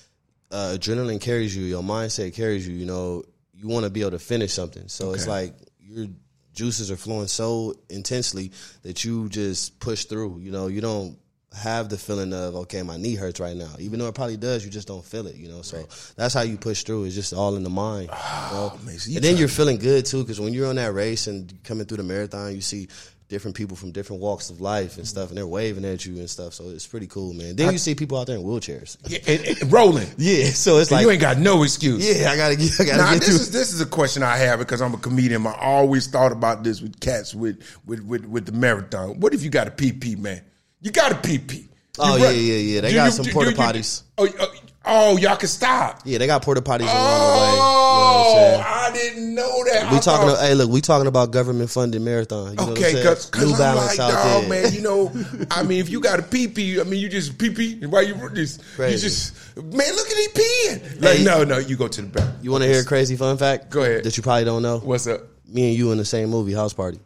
uh, 0.52 0.76
adrenaline 0.78 1.20
carries 1.20 1.54
you. 1.56 1.64
Your 1.64 1.82
mindset 1.82 2.32
carries 2.32 2.66
you. 2.66 2.74
You 2.74 2.86
know, 2.86 3.24
you 3.54 3.66
want 3.68 3.84
to 3.84 3.90
be 3.90 4.00
able 4.02 4.12
to 4.12 4.18
finish 4.20 4.52
something. 4.52 4.86
So 4.88 5.12
it's 5.14 5.26
like 5.26 5.54
your 5.80 6.06
juices 6.54 6.90
are 6.92 6.96
flowing 6.96 7.26
so 7.26 7.74
intensely 7.90 8.52
that 8.82 9.04
you 9.04 9.28
just 9.28 9.80
push 9.80 10.04
through. 10.04 10.38
You 10.40 10.52
know, 10.52 10.68
you 10.68 10.80
don't 10.80 11.18
have 11.54 11.88
the 11.88 11.98
feeling 11.98 12.32
of 12.32 12.54
okay, 12.56 12.82
my 12.82 12.96
knee 12.96 13.14
hurts 13.14 13.40
right 13.40 13.56
now. 13.56 13.70
Even 13.78 13.98
though 13.98 14.08
it 14.08 14.14
probably 14.14 14.36
does, 14.36 14.64
you 14.64 14.70
just 14.70 14.88
don't 14.88 15.04
feel 15.04 15.26
it. 15.26 15.36
You 15.36 15.48
know, 15.48 15.62
so 15.62 15.86
that's 16.16 16.34
how 16.34 16.42
you 16.42 16.56
push 16.56 16.82
through. 16.82 17.04
It's 17.04 17.14
just 17.14 17.32
all 17.32 17.56
in 17.56 17.62
the 17.62 17.70
mind. 17.70 18.08
you 18.08 18.14
ah, 18.14 18.50
know? 18.52 18.84
man, 18.84 18.96
you 19.06 19.16
and 19.16 19.24
then 19.24 19.36
you're 19.36 19.48
feeling 19.48 19.78
good 19.78 20.06
too 20.06 20.22
because 20.22 20.40
when 20.40 20.52
you're 20.52 20.68
on 20.68 20.76
that 20.76 20.92
race 20.92 21.26
and 21.26 21.52
coming 21.64 21.86
through 21.86 21.98
the 21.98 22.02
marathon, 22.02 22.54
you 22.54 22.60
see 22.60 22.88
different 23.32 23.56
people 23.56 23.74
from 23.74 23.92
different 23.92 24.20
walks 24.20 24.50
of 24.50 24.60
life 24.60 24.98
and 24.98 25.08
stuff, 25.08 25.30
and 25.30 25.38
they're 25.38 25.46
waving 25.46 25.86
at 25.86 26.04
you 26.04 26.18
and 26.18 26.28
stuff. 26.28 26.52
So 26.52 26.68
it's 26.68 26.86
pretty 26.86 27.06
cool, 27.06 27.32
man. 27.32 27.56
Then 27.56 27.72
you 27.72 27.78
see 27.78 27.94
people 27.94 28.18
out 28.18 28.26
there 28.26 28.36
in 28.36 28.42
wheelchairs. 28.42 28.98
Yeah, 29.06 29.20
and, 29.26 29.58
and 29.62 29.72
rolling. 29.72 30.06
Yeah, 30.18 30.50
so 30.50 30.76
it's 30.76 30.90
like 30.90 31.02
you 31.02 31.10
ain't 31.10 31.20
got 31.20 31.38
no 31.38 31.62
excuse. 31.62 32.06
yeah, 32.06 32.30
I 32.30 32.36
gotta 32.36 32.56
get, 32.56 32.78
I 32.78 32.84
gotta 32.84 32.98
Now, 32.98 33.12
get 33.12 33.20
this 33.20 33.28
through. 33.28 33.36
is 33.36 33.50
this 33.50 33.72
is 33.72 33.80
a 33.80 33.86
question 33.86 34.22
I 34.22 34.36
have 34.36 34.58
because 34.58 34.82
I'm 34.82 34.92
a 34.92 34.98
comedian. 34.98 35.46
I 35.46 35.54
always 35.54 36.06
thought 36.06 36.30
about 36.30 36.62
this 36.62 36.82
with 36.82 37.00
cats 37.00 37.34
with 37.34 37.62
with 37.86 38.04
with, 38.04 38.26
with 38.26 38.44
the 38.44 38.52
marathon. 38.52 39.18
What 39.18 39.32
if 39.32 39.42
you 39.42 39.48
got 39.48 39.66
a 39.66 39.70
PP, 39.70 40.18
man? 40.18 40.42
You 40.82 40.90
got 40.90 41.12
a 41.12 41.14
PP. 41.14 41.68
Oh, 41.98 42.16
you 42.16 42.24
Oh, 42.24 42.30
yeah, 42.30 42.30
yeah, 42.30 42.54
yeah. 42.74 42.80
They 42.80 42.88
Do 42.90 42.94
got 42.96 43.04
you- 43.06 43.10
some 43.12 43.24
do- 43.26 43.32
porta 43.32 43.50
do 43.52 43.56
potties. 43.56 44.02
Oh, 44.18 44.28
oh, 44.40 44.52
oh, 44.84 45.16
y'all 45.18 45.36
can 45.36 45.48
stop. 45.48 46.00
yeah, 46.04 46.18
they 46.18 46.26
got 46.26 46.42
porta 46.42 46.60
potties 46.62 46.82
along 46.82 46.96
Oh, 46.96 47.28
the 47.28 47.38
way. 47.38 47.50
You 47.52 47.56
know 47.56 48.24
oh, 48.24 48.34
saying? 48.34 48.64
I 48.66 48.92
didn't 48.92 49.34
know 49.34 49.64
that. 49.72 49.90
We 49.92 49.96
I 49.98 50.00
talking. 50.00 50.28
thought- 50.28 50.40
hey, 50.40 50.54
look, 50.54 50.70
we 50.70 50.80
talking 50.80 51.06
about 51.06 51.30
government 51.30 51.70
funded 51.70 52.00
marathon. 52.02 52.54
You 52.58 52.72
Okay, 52.72 53.02
cause, 53.02 53.30
saying? 53.32 53.46
New 53.46 53.52
I'm 53.52 53.58
Balance 53.58 53.98
like, 53.98 54.14
out 54.14 54.40
there, 54.40 54.48
man. 54.48 54.72
You 54.72 54.80
know, 54.80 55.12
I 55.50 55.62
mean, 55.62 55.78
if 55.80 55.88
you 55.90 56.00
got 56.00 56.18
a 56.18 56.22
PP, 56.22 56.80
I 56.80 56.84
mean, 56.84 56.98
you 57.00 57.08
just 57.08 57.38
pee 57.38 57.50
PP. 57.50 57.86
Why 57.86 58.00
you 58.02 58.14
just, 58.34 58.62
you 58.78 58.88
just, 58.96 59.34
man, 59.56 59.94
look 59.94 60.08
at 60.10 60.16
he 60.16 60.28
peeing. 60.28 61.02
Like, 61.02 61.18
Hey. 61.18 61.24
no, 61.24 61.44
no, 61.44 61.58
you 61.58 61.76
go 61.76 61.86
to 61.88 62.02
the 62.02 62.08
back. 62.08 62.34
You 62.42 62.50
want 62.50 62.64
to 62.64 62.68
hear 62.68 62.80
a 62.80 62.84
crazy 62.84 63.16
fun 63.16 63.36
fact? 63.36 63.70
Go 63.70 63.82
ahead. 63.82 64.02
That 64.04 64.16
you 64.16 64.22
probably 64.22 64.44
don't 64.44 64.62
know. 64.62 64.78
What's 64.78 65.06
up? 65.06 65.20
Me 65.46 65.68
and 65.68 65.76
you 65.78 65.92
in 65.92 65.98
the 65.98 66.04
same 66.06 66.30
movie, 66.30 66.54
House 66.54 66.72
Party. 66.72 66.98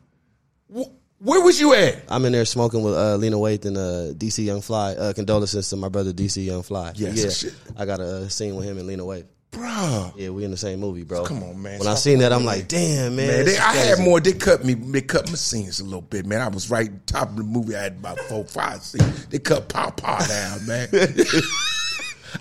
Wh- 0.74 0.84
Where 1.26 1.40
was 1.40 1.58
you 1.60 1.74
at? 1.74 2.04
I'm 2.08 2.24
in 2.24 2.30
there 2.32 2.44
smoking 2.44 2.84
with 2.84 2.94
uh, 2.94 3.16
Lena 3.16 3.34
Waithe 3.36 3.64
and 3.64 3.76
uh, 3.76 4.14
DC 4.14 4.44
Young 4.44 4.60
Fly. 4.60 4.92
Uh, 4.92 5.12
condolences 5.12 5.68
to 5.70 5.76
my 5.76 5.88
brother 5.88 6.12
DC 6.12 6.44
Young 6.46 6.62
Fly. 6.62 6.92
Yes, 6.94 7.16
yeah. 7.44 7.50
shit. 7.50 7.58
I 7.76 7.84
got 7.84 7.98
a 7.98 8.30
scene 8.30 8.54
with 8.54 8.64
him 8.64 8.78
and 8.78 8.86
Lena 8.86 9.02
Waithe. 9.02 9.26
Bruh. 9.50 10.12
Yeah, 10.16 10.28
we 10.30 10.44
in 10.44 10.52
the 10.52 10.56
same 10.56 10.78
movie, 10.78 11.02
bro. 11.02 11.24
Come 11.24 11.42
on, 11.42 11.60
man. 11.60 11.80
When 11.80 11.88
I 11.88 11.94
seen 11.94 12.18
that, 12.20 12.32
I'm 12.32 12.42
playing. 12.42 12.60
like, 12.60 12.68
damn, 12.68 13.16
man. 13.16 13.26
Man, 13.26 13.44
they, 13.44 13.56
I 13.58 13.72
had 13.74 13.98
more. 13.98 14.20
They 14.20 14.34
cut 14.34 14.64
me. 14.64 14.74
They 14.74 15.00
cut 15.00 15.28
my 15.28 15.34
scenes 15.34 15.80
a 15.80 15.84
little 15.84 16.00
bit, 16.00 16.26
man. 16.26 16.40
I 16.42 16.48
was 16.48 16.70
right 16.70 16.90
top 17.08 17.30
of 17.30 17.36
the 17.36 17.42
movie. 17.42 17.74
I 17.74 17.82
had 17.84 17.94
about 17.96 18.18
four, 18.20 18.44
five 18.44 18.82
scenes. 18.82 19.26
They 19.26 19.40
cut 19.40 19.68
Papa 19.68 20.24
down, 20.28 20.64
man. 20.66 20.88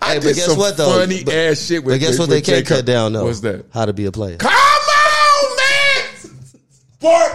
I 0.01 0.07
Hey, 0.07 0.13
did 0.15 0.23
but 0.23 0.35
guess 0.35 0.45
some 0.45 0.57
what, 0.59 0.75
though? 0.77 0.99
funny 0.99 1.23
But- 1.23 1.33
ass 1.33 1.61
shit. 1.65 1.83
With 1.83 1.93
But 1.95 1.99
guess 2.01 2.09
with- 2.11 2.19
what 2.19 2.29
they 2.29 2.41
can't 2.41 2.67
J. 2.67 2.75
cut 2.75 2.85
down 2.85 3.13
though? 3.13 3.23
What's 3.25 3.39
that? 3.41 3.65
How 3.73 3.85
to 3.85 3.93
be 3.93 4.05
a 4.05 4.11
player. 4.11 4.35
Come 4.37 4.51
on, 4.51 4.53
man. 4.53 4.74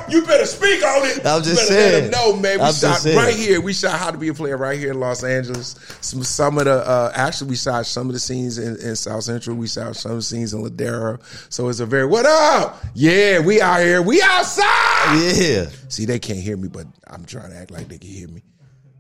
You 0.09 0.25
better 0.27 0.47
speak 0.47 0.85
on 0.85 1.07
it. 1.09 1.25
I'm 1.25 1.43
just 1.43 1.71
you 1.71 1.77
better 1.77 1.93
Let 1.93 2.01
saying. 2.01 2.11
know, 2.11 2.37
man. 2.37 2.59
We 2.59 2.65
I'm 2.65 2.73
shot 2.75 3.05
right 3.05 3.35
here. 3.35 3.61
We 3.61 3.73
shot 3.73 3.99
How 3.99 4.11
to 4.11 4.19
Be 4.19 4.29
a 4.29 4.35
Player 4.35 4.57
right 4.57 4.79
here 4.79 4.91
in 4.91 5.01
Los 5.01 5.23
Angeles. 5.25 5.77
Some 6.01 6.23
some 6.25 6.59
of 6.59 6.65
the 6.65 6.75
uh, 6.75 7.13
actually 7.15 7.51
we 7.51 7.57
shot 7.57 7.87
some 7.87 8.09
of 8.09 8.13
the 8.13 8.19
scenes 8.21 8.59
in, 8.59 8.77
in 8.81 8.97
South 8.97 9.25
Central. 9.25 9.57
We 9.57 9.69
shot 9.69 9.97
some 9.97 10.21
scenes 10.21 10.53
in 10.55 10.63
Ladera. 10.63 11.21
So 11.53 11.69
it's 11.69 11.81
a 11.81 11.87
very 11.87 12.07
what 12.07 12.27
up? 12.27 12.83
Yeah, 12.95 13.41
we 13.41 13.61
out 13.61 13.81
here. 13.81 14.03
We 14.03 14.21
outside. 14.23 15.35
Yeah. 15.35 15.67
See, 15.89 16.05
they 16.05 16.19
can't 16.19 16.41
hear 16.41 16.57
me, 16.57 16.69
but 16.69 16.87
I'm 17.07 17.25
trying 17.25 17.51
to 17.51 17.57
act 17.57 17.71
like 17.71 17.89
they 17.89 17.99
can 17.99 18.11
hear 18.11 18.29
me. 18.29 18.43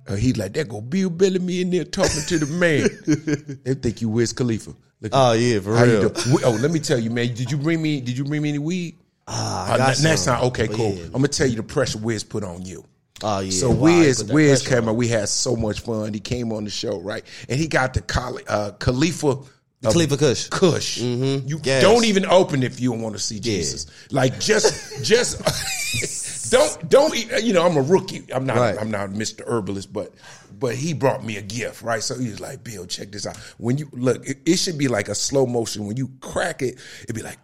Uh, 0.09 0.17
he's 0.17 0.37
like, 0.37 0.53
there 0.53 0.65
go 0.65 0.81
Bill 0.81 1.11
Bellamy 1.11 1.61
in 1.61 1.71
there 1.71 1.85
talking 1.85 2.23
to 2.27 2.39
the 2.39 2.47
man. 2.47 3.61
they 3.65 3.75
think 3.75 4.01
you 4.01 4.09
Wiz 4.09 4.33
Khalifa. 4.33 4.75
Look, 5.01 5.13
Oh, 5.15 5.33
yeah, 5.33 5.61
for 5.61 5.73
real. 5.73 6.13
Oh, 6.45 6.59
let 6.61 6.71
me 6.71 6.79
tell 6.79 6.99
you, 6.99 7.11
man. 7.11 7.35
Did 7.35 7.51
you 7.51 7.57
bring 7.57 7.81
me? 7.81 8.01
Did 8.01 8.19
you 8.19 8.25
bring 8.25 8.43
me 8.43 8.49
any 8.51 8.59
weed? 8.59 8.97
Ah, 9.33 9.75
Uh, 9.75 9.77
next 10.03 10.23
some, 10.23 10.37
time, 10.37 10.45
okay, 10.49 10.66
but 10.66 10.77
cool. 10.77 10.93
yeah. 10.95 11.05
I'm 11.07 11.12
gonna 11.12 11.29
tell 11.29 11.47
you 11.47 11.57
the 11.57 11.62
pressure 11.62 11.99
Wiz 11.99 12.25
put 12.25 12.43
on 12.45 12.62
you. 12.62 12.85
Oh 13.23 13.40
yeah. 13.40 13.51
So 13.51 13.71
Wow, 13.71 13.83
Wiz, 13.83 14.25
Wiz 14.25 14.66
came 14.66 14.85
on. 14.85 14.88
out. 14.90 14.97
We 14.97 15.07
had 15.09 15.29
so 15.29 15.55
much 15.55 15.81
fun. 15.81 16.12
He 16.14 16.21
came 16.21 16.53
on 16.53 16.64
the 16.64 16.71
show, 16.71 17.01
right? 17.01 17.23
And 17.49 17.59
he 17.61 17.69
got 17.69 17.95
the 17.95 18.45
uh, 18.49 18.73
Khalifa. 18.73 19.38
Khalifa 19.83 20.16
Kush. 20.19 20.49
Kush. 20.49 20.99
You 20.99 21.61
Yes. 21.62 21.83
don't 21.83 22.05
even 22.05 22.27
open 22.27 22.62
if 22.62 22.81
you 22.81 22.90
don't 22.90 23.01
want 23.03 23.14
to 23.14 23.19
see 23.23 23.40
Jesus. 23.40 23.87
Like 24.11 24.38
just, 24.40 25.03
just 25.05 25.40
don't, 26.51 26.88
don't. 26.90 27.14
eat- 27.16 27.31
You 27.43 27.53
know, 27.55 27.64
I'm 27.64 27.77
a 27.79 27.83
rookie. 27.83 28.27
I'm 28.33 28.45
not. 28.45 28.57
Right. 28.59 28.77
I'm 28.79 28.90
not 28.90 29.11
Mr. 29.11 29.40
Herbalist, 29.47 29.90
but 29.93 30.12
but 30.59 30.75
he 30.75 30.93
brought 30.93 31.25
me 31.25 31.37
a 31.38 31.43
gift, 31.43 31.81
right? 31.83 32.03
So 32.03 32.19
he 32.19 32.29
was 32.29 32.40
like, 32.40 32.62
"Bill, 32.62 32.85
check 32.87 33.11
this 33.12 33.25
out. 33.27 33.37
When 33.57 33.79
you 33.79 33.88
look, 33.93 34.27
it, 34.29 34.38
it 34.45 34.57
should 34.59 34.77
be 34.77 34.88
like 34.88 35.09
a 35.09 35.14
slow 35.14 35.47
motion. 35.47 35.87
When 35.87 35.97
you 35.97 36.11
crack 36.21 36.61
it, 36.62 36.79
it'd 37.05 37.16
be 37.16 37.23
like." 37.23 37.38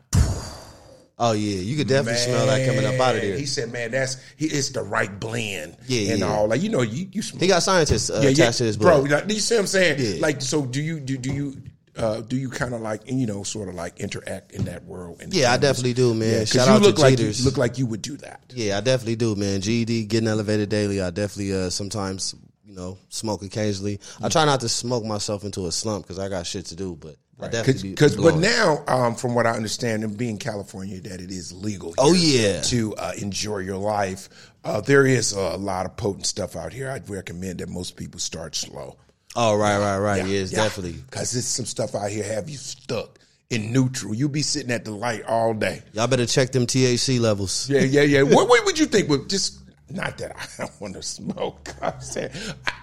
Oh 1.18 1.32
yeah, 1.32 1.56
you 1.60 1.76
could 1.76 1.88
definitely 1.88 2.20
smell 2.20 2.46
that 2.46 2.66
coming 2.66 2.84
up 2.84 3.00
out 3.00 3.16
of 3.16 3.22
there. 3.22 3.38
He 3.38 3.46
said, 3.46 3.72
"Man, 3.72 3.90
that's 3.90 4.18
he, 4.36 4.46
it's 4.46 4.68
the 4.70 4.82
right 4.82 5.18
blend, 5.18 5.76
Yeah, 5.86 6.10
and 6.12 6.20
yeah. 6.20 6.26
all. 6.26 6.46
Like 6.48 6.60
you 6.60 6.68
know, 6.68 6.82
you 6.82 7.08
you 7.10 7.22
He 7.40 7.46
got 7.46 7.62
scientists 7.62 8.10
uh, 8.10 8.20
yeah, 8.22 8.28
attached 8.30 8.38
yeah, 8.38 8.50
to 8.50 8.64
his 8.64 8.76
bro. 8.76 8.98
blood. 9.06 9.10
Like, 9.10 9.32
you 9.32 9.40
see 9.40 9.54
what 9.54 9.60
I'm 9.62 9.66
saying? 9.66 9.96
Yeah. 9.98 10.20
Like, 10.20 10.42
so 10.42 10.66
do 10.66 10.82
you 10.82 11.00
do 11.00 11.16
do 11.16 11.32
you 11.32 11.56
uh, 11.96 12.20
do 12.20 12.36
you 12.36 12.50
kind 12.50 12.74
of 12.74 12.82
like 12.82 13.00
you 13.10 13.26
know 13.26 13.42
sort 13.44 13.70
of 13.70 13.74
like 13.74 13.98
interact 13.98 14.52
in 14.52 14.66
that 14.66 14.84
world? 14.84 15.22
Yeah, 15.30 15.52
I 15.52 15.56
definitely 15.56 15.94
do, 15.94 16.12
man. 16.12 16.40
Yeah, 16.40 16.44
Shout 16.44 16.66
you 16.66 16.72
out 16.74 16.82
look 16.82 16.96
to 16.96 17.00
like 17.02 17.16
Cheaters. 17.16 17.38
you 17.40 17.46
look 17.46 17.56
like 17.56 17.78
you 17.78 17.86
would 17.86 18.02
do 18.02 18.18
that. 18.18 18.42
Yeah, 18.54 18.76
I 18.76 18.82
definitely 18.82 19.16
do, 19.16 19.34
man. 19.36 19.62
GED 19.62 20.04
getting 20.04 20.28
elevated 20.28 20.68
daily. 20.68 21.00
I 21.00 21.08
definitely 21.08 21.54
uh, 21.54 21.70
sometimes 21.70 22.34
know 22.76 22.98
smoke 23.08 23.42
occasionally. 23.42 24.00
I 24.22 24.28
try 24.28 24.44
not 24.44 24.60
to 24.60 24.68
smoke 24.68 25.04
myself 25.04 25.44
into 25.44 25.66
a 25.66 25.72
slump 25.72 26.04
because 26.04 26.18
I 26.18 26.28
got 26.28 26.46
shit 26.46 26.66
to 26.66 26.76
do, 26.76 26.94
but 26.94 27.16
I 27.40 27.48
definitely 27.48 27.82
be 27.82 27.88
Because, 27.90 28.16
but 28.16 28.36
now, 28.36 28.82
um, 28.86 29.14
from 29.14 29.34
what 29.34 29.46
I 29.46 29.50
understand, 29.50 30.04
and 30.04 30.16
being 30.16 30.38
California, 30.38 31.00
that 31.02 31.20
it 31.20 31.30
is 31.30 31.52
legal. 31.52 31.94
Oh, 31.98 32.14
yeah. 32.14 32.60
to 32.62 32.94
uh, 32.94 33.12
enjoy 33.18 33.58
your 33.58 33.76
life. 33.76 34.28
Uh, 34.64 34.80
there 34.80 35.06
is 35.06 35.32
a 35.32 35.56
lot 35.56 35.86
of 35.86 35.96
potent 35.96 36.26
stuff 36.26 36.56
out 36.56 36.72
here. 36.72 36.90
I'd 36.90 37.08
recommend 37.10 37.60
that 37.60 37.68
most 37.68 37.96
people 37.96 38.20
start 38.20 38.54
slow. 38.54 38.96
oh 39.34 39.56
right, 39.56 39.78
right, 39.78 39.98
right. 39.98 40.26
Yeah, 40.26 40.40
it's 40.40 40.50
definitely. 40.50 41.00
because 41.10 41.32
there's 41.32 41.46
some 41.46 41.66
stuff 41.66 41.94
out 41.94 42.10
here 42.10 42.24
have 42.24 42.48
you 42.48 42.56
stuck 42.56 43.18
in 43.50 43.72
neutral. 43.72 44.14
You 44.14 44.28
be 44.28 44.42
sitting 44.42 44.72
at 44.72 44.84
the 44.84 44.90
light 44.90 45.24
all 45.24 45.54
day. 45.54 45.82
Y'all 45.92 46.06
better 46.06 46.26
check 46.26 46.52
them 46.52 46.66
THC 46.66 47.20
levels. 47.20 47.68
Yeah, 47.68 47.80
yeah, 47.80 48.02
yeah. 48.02 48.22
what, 48.22 48.48
what 48.48 48.64
would 48.64 48.78
you 48.78 48.86
think? 48.86 49.08
Would 49.08 49.28
just 49.28 49.60
not 49.88 50.18
that 50.18 50.36
I 50.58 50.68
want 50.80 50.94
to 50.94 51.02
smoke. 51.02 51.74
I'm 51.82 52.00
saying 52.00 52.30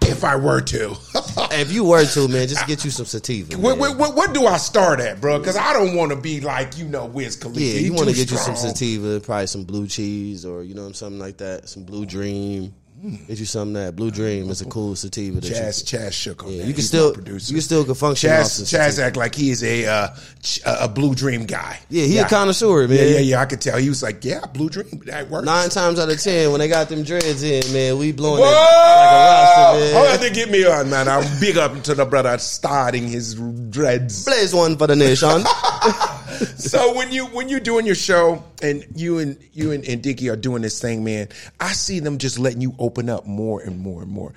if 0.03 0.23
I 0.23 0.35
were 0.35 0.61
to. 0.61 0.95
If 1.55 1.71
you 1.71 1.83
were 1.83 2.03
to, 2.03 2.27
man, 2.27 2.47
just 2.47 2.65
get 2.67 2.83
you 2.83 2.89
some 2.89 3.05
sativa. 3.05 3.57
What, 3.57 3.77
what, 3.77 3.97
what, 3.97 4.15
what 4.15 4.33
do 4.33 4.47
I 4.47 4.57
start 4.57 4.99
at, 4.99 5.21
bro? 5.21 5.37
Because 5.37 5.55
I 5.55 5.71
don't 5.73 5.95
want 5.95 6.11
to 6.11 6.15
be 6.15 6.41
like 6.41 6.77
you 6.77 6.85
know 6.85 7.05
Wiz 7.05 7.35
Khalifa. 7.35 7.59
Yeah, 7.59 7.79
you 7.79 7.93
want 7.93 8.09
to 8.09 8.15
get 8.15 8.31
you 8.31 8.37
some 8.37 8.55
sativa, 8.55 9.19
probably 9.19 9.47
some 9.47 9.63
blue 9.63 9.87
cheese 9.87 10.45
or 10.45 10.63
you 10.63 10.73
know 10.73 10.91
something 10.91 11.19
like 11.19 11.37
that, 11.37 11.69
some 11.69 11.83
blue 11.83 12.05
dream. 12.05 12.73
Get 13.27 13.37
you 13.37 13.45
something 13.45 13.73
that 13.73 13.97
blue 13.97 14.11
dream 14.11 14.49
is 14.49 14.61
a 14.61 14.65
cool 14.65 14.95
sativa. 14.95 15.41
That 15.41 15.51
Chaz, 15.51 15.91
you, 15.91 15.99
Chaz 15.99 16.13
shook 16.13 16.43
on 16.45 16.51
yeah, 16.51 16.59
that. 16.59 16.67
you 16.67 16.73
can 16.73 16.75
He's 16.77 16.87
still 16.87 17.09
my 17.09 17.13
producer. 17.15 17.53
you 17.53 17.59
still 17.59 17.83
can 17.83 17.95
function. 17.95 18.31
off 18.31 18.37
Chaz, 18.37 18.45
some 18.49 18.65
Chaz 18.65 18.91
sativa. 18.91 19.07
act 19.07 19.17
like 19.17 19.35
he 19.35 19.51
is 19.51 19.61
a 19.61 19.85
uh, 19.85 20.07
ch- 20.41 20.61
a 20.65 20.87
blue 20.87 21.13
dream 21.13 21.45
guy. 21.45 21.79
Yeah, 21.89 22.05
he 22.05 22.17
a 22.19 22.27
connoisseur, 22.27 22.87
man. 22.87 22.97
Yeah, 22.97 23.03
yeah, 23.03 23.19
yeah. 23.19 23.41
I 23.41 23.45
could 23.45 23.59
tell. 23.59 23.77
He 23.77 23.89
was 23.89 24.01
like, 24.01 24.23
yeah, 24.23 24.45
blue 24.53 24.69
dream. 24.69 25.01
That 25.05 25.29
works. 25.29 25.45
Nine 25.45 25.69
times 25.69 25.99
out 25.99 26.09
of 26.09 26.21
ten, 26.21 26.51
when 26.51 26.59
they 26.59 26.69
got 26.69 26.87
them 26.87 27.03
dreads 27.03 27.43
in, 27.43 27.73
man, 27.73 27.97
we 27.97 28.13
blowing 28.13 28.39
Whoa! 28.41 28.47
it 28.47 28.51
like 28.53 29.11
a 29.11 29.15
roster, 29.15 29.79
man. 29.79 29.93
Hold 29.95 30.07
on 30.07 30.19
to 30.27 30.33
get 30.33 30.49
me 30.49 30.65
on, 30.65 30.89
man. 30.89 31.07
I'm 31.09 31.39
big 31.41 31.57
up 31.57 31.83
to 31.83 31.93
the 31.95 32.05
brother 32.05 32.37
starting 32.37 33.07
his 33.09 33.35
dreads. 33.69 34.23
Blaze 34.23 34.53
one 34.53 34.77
for 34.77 34.87
the 34.87 34.95
nation. 34.95 35.43
so 36.69 36.93
when 36.95 37.11
you 37.11 37.25
when 37.27 37.49
you're 37.49 37.59
doing 37.59 37.85
your 37.85 37.95
show 37.95 38.43
and 38.61 38.85
you 38.95 39.19
and 39.19 39.37
you 39.53 39.71
and, 39.71 39.83
and 39.85 40.01
Dicky 40.01 40.29
are 40.29 40.35
doing 40.35 40.61
this 40.61 40.79
thing, 40.81 41.03
man, 41.03 41.27
I 41.59 41.73
see 41.73 41.99
them 41.99 42.17
just 42.17 42.39
letting 42.39 42.61
you 42.61 42.73
open 42.79 43.09
up 43.09 43.25
more 43.25 43.61
and 43.61 43.79
more 43.79 44.01
and 44.01 44.11
more. 44.11 44.33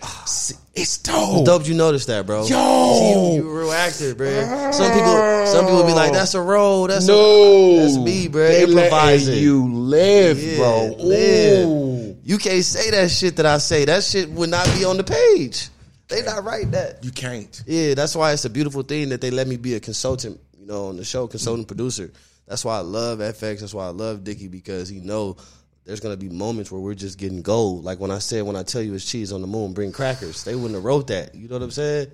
It's 0.74 0.98
dope. 0.98 1.46
Dope, 1.46 1.66
you 1.66 1.74
noticed 1.74 2.06
that, 2.08 2.26
bro. 2.26 2.40
Yo! 2.46 2.46
See, 2.46 3.10
you, 3.36 3.42
you 3.42 3.50
a 3.50 3.58
real 3.60 3.72
actor, 3.72 4.14
bro. 4.14 4.70
Some 4.72 4.92
people, 4.92 5.46
some 5.46 5.64
people 5.66 5.84
be 5.86 5.92
like, 5.94 6.12
"That's 6.12 6.34
a 6.34 6.40
role." 6.40 6.86
That's 6.86 7.06
No, 7.06 7.14
a, 7.14 7.76
that's 7.80 7.96
me, 7.96 8.28
bro. 8.28 8.46
They 8.46 8.64
Improvising. 8.64 9.38
you 9.38 9.72
live, 9.72 10.42
Yeah, 10.42 10.56
bro. 10.58 10.96
live. 10.98 11.66
Ooh. 11.68 12.16
You 12.24 12.38
can't 12.38 12.64
say 12.64 12.90
that 12.90 13.10
shit 13.10 13.36
that 13.36 13.46
I 13.46 13.58
say. 13.58 13.84
That 13.84 14.02
shit 14.02 14.28
would 14.30 14.50
not 14.50 14.66
be 14.76 14.84
on 14.84 14.96
the 14.96 15.04
page. 15.04 15.68
They 16.08 16.22
not 16.22 16.44
write 16.44 16.70
that. 16.72 17.02
You 17.02 17.10
can't. 17.10 17.62
Yeah, 17.66 17.94
that's 17.94 18.14
why 18.14 18.32
it's 18.32 18.44
a 18.44 18.50
beautiful 18.50 18.82
thing 18.82 19.08
that 19.08 19.20
they 19.20 19.30
let 19.30 19.48
me 19.48 19.56
be 19.56 19.74
a 19.74 19.80
consultant, 19.80 20.38
you 20.66 20.72
know, 20.72 20.86
on 20.88 20.96
the 20.96 21.04
show, 21.04 21.28
consultant 21.28 21.68
producer. 21.68 22.12
That's 22.48 22.64
why 22.64 22.76
I 22.78 22.80
love 22.80 23.20
FX. 23.20 23.60
That's 23.60 23.74
why 23.74 23.86
I 23.86 23.90
love 23.90 24.24
Dicky 24.24 24.48
because 24.48 24.88
he 24.88 24.98
know 25.00 25.36
there's 25.84 26.00
gonna 26.00 26.16
be 26.16 26.28
moments 26.28 26.72
where 26.72 26.80
we're 26.80 26.94
just 26.94 27.18
getting 27.18 27.42
gold. 27.42 27.84
Like 27.84 28.00
when 28.00 28.10
I 28.10 28.18
said, 28.18 28.42
when 28.42 28.56
I 28.56 28.64
tell 28.64 28.82
you 28.82 28.92
it's 28.94 29.08
cheese 29.08 29.32
on 29.32 29.40
the 29.42 29.46
moon, 29.46 29.72
bring 29.74 29.92
crackers. 29.92 30.42
They 30.42 30.56
wouldn't 30.56 30.74
have 30.74 30.84
wrote 30.84 31.06
that. 31.08 31.34
You 31.36 31.46
know 31.48 31.54
what 31.54 31.62
I'm 31.62 31.70
saying? 31.70 32.08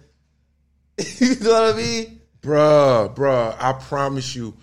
you 1.18 1.36
know 1.40 1.52
what 1.62 1.74
I 1.74 1.76
mean? 1.78 2.20
Bruh, 2.42 3.14
bruh, 3.14 3.56
I 3.58 3.72
promise 3.72 4.34
you, 4.36 4.54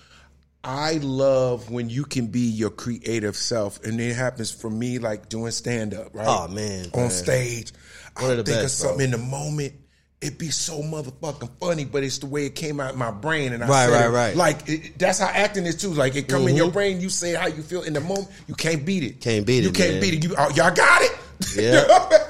I 0.64 0.94
love 1.02 1.72
when 1.72 1.90
you 1.90 2.04
can 2.04 2.28
be 2.28 2.42
your 2.42 2.70
creative 2.70 3.36
self. 3.36 3.84
And 3.84 4.00
it 4.00 4.16
happens 4.16 4.52
for 4.52 4.70
me 4.70 5.00
like 5.00 5.30
doing 5.30 5.52
stand 5.52 5.96
up, 5.96 6.14
right? 6.14 6.28
Oh, 6.28 6.48
man, 6.48 6.90
On 6.94 7.02
man. 7.02 7.10
stage. 7.10 7.72
One 8.20 8.30
I 8.30 8.34
of 8.34 8.38
the 8.38 8.44
think 8.44 8.58
of 8.58 8.64
best, 8.66 8.82
bro. 8.82 8.90
something 8.90 9.06
in 9.06 9.12
the 9.12 9.18
moment. 9.18 9.74
It'd 10.22 10.38
be 10.38 10.50
so 10.50 10.82
motherfucking 10.82 11.50
funny, 11.62 11.86
but 11.86 12.04
it's 12.04 12.18
the 12.18 12.26
way 12.26 12.46
it 12.46 12.54
came 12.54 12.82
out 12.82 12.92
of 12.92 12.98
my 12.98 13.10
brain. 13.10 13.54
And 13.54 13.64
I 13.64 13.68
Right, 13.68 13.90
said 13.90 13.94
right, 14.06 14.10
right. 14.10 14.30
Mm-hmm. 14.32 14.38
Like, 14.40 14.68
it, 14.68 15.00
that's 15.00 15.20
how 15.20 15.28
acting 15.28 15.66
is 15.66 15.78
too. 15.78 15.92
Like, 15.94 16.16
it 16.18 16.28
come 16.28 16.46
in 16.50 16.58
your 16.58 16.70
brain, 16.72 17.00
you 17.00 17.10
say 17.10 17.36
how 17.36 17.48
you 17.48 17.62
feel 17.64 17.84
in 17.84 17.94
the 17.94 18.02
moment. 18.02 18.28
You 18.48 18.54
can't 18.56 18.84
beat 18.86 19.04
it. 19.04 19.22
Can't 19.22 19.46
beat 19.46 19.60
it. 19.60 19.68
You 19.68 19.72
can't 19.72 19.92
man. 19.94 20.02
beat 20.02 20.14
it. 20.16 20.24
You, 20.26 20.36
oh, 20.38 20.50
y'all 20.56 20.74
got 20.76 21.02
it? 21.04 21.12
Yeah, 21.56 21.86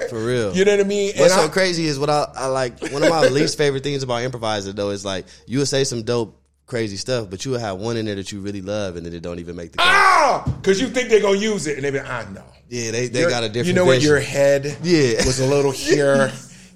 for 0.08 0.24
real. 0.24 0.54
You 0.56 0.64
know 0.64 0.70
what 0.70 0.80
I 0.80 0.84
mean? 0.84 1.08
What's 1.16 1.32
And 1.32 1.40
so 1.42 1.46
I- 1.46 1.48
crazy 1.48 1.84
is 1.86 1.98
what 1.98 2.08
I, 2.08 2.28
I 2.36 2.46
like. 2.46 2.80
One 2.92 3.02
of 3.02 3.10
my 3.10 3.22
least 3.28 3.58
favorite 3.58 3.82
things 3.82 4.04
about 4.04 4.22
improvising 4.22 4.76
though 4.76 4.90
is 4.90 5.04
like 5.04 5.26
you 5.46 5.58
would 5.58 5.66
say 5.66 5.82
some 5.82 6.04
dope, 6.04 6.40
crazy 6.66 6.96
stuff, 6.96 7.28
but 7.28 7.44
you 7.44 7.50
would 7.50 7.60
have 7.60 7.78
one 7.78 7.96
in 7.96 8.06
there 8.06 8.14
that 8.14 8.30
you 8.30 8.38
really 8.40 8.62
love, 8.62 8.94
and 8.94 9.04
then 9.04 9.12
it 9.12 9.20
don't 9.20 9.40
even 9.40 9.56
make 9.56 9.72
the 9.72 9.78
cut. 9.78 9.86
Ah! 9.88 10.44
Because 10.62 10.80
you 10.80 10.86
think 10.88 11.08
they're 11.08 11.20
to 11.20 11.36
use 11.36 11.66
it. 11.66 11.74
And 11.74 11.84
they 11.84 11.90
be 11.90 11.98
like, 11.98 12.08
I 12.08 12.30
know. 12.30 12.44
Yeah, 12.68 12.92
they 12.92 13.08
they 13.08 13.22
Your- 13.22 13.30
got 13.30 13.42
a 13.42 13.48
different. 13.48 13.66
You 13.66 13.74
know 13.74 13.84
what? 13.84 14.00
Your 14.00 14.20
head 14.20 14.78
Yeah. 14.84 15.26
was 15.26 15.40
a 15.40 15.46
little 15.46 15.72
here. 15.72 16.30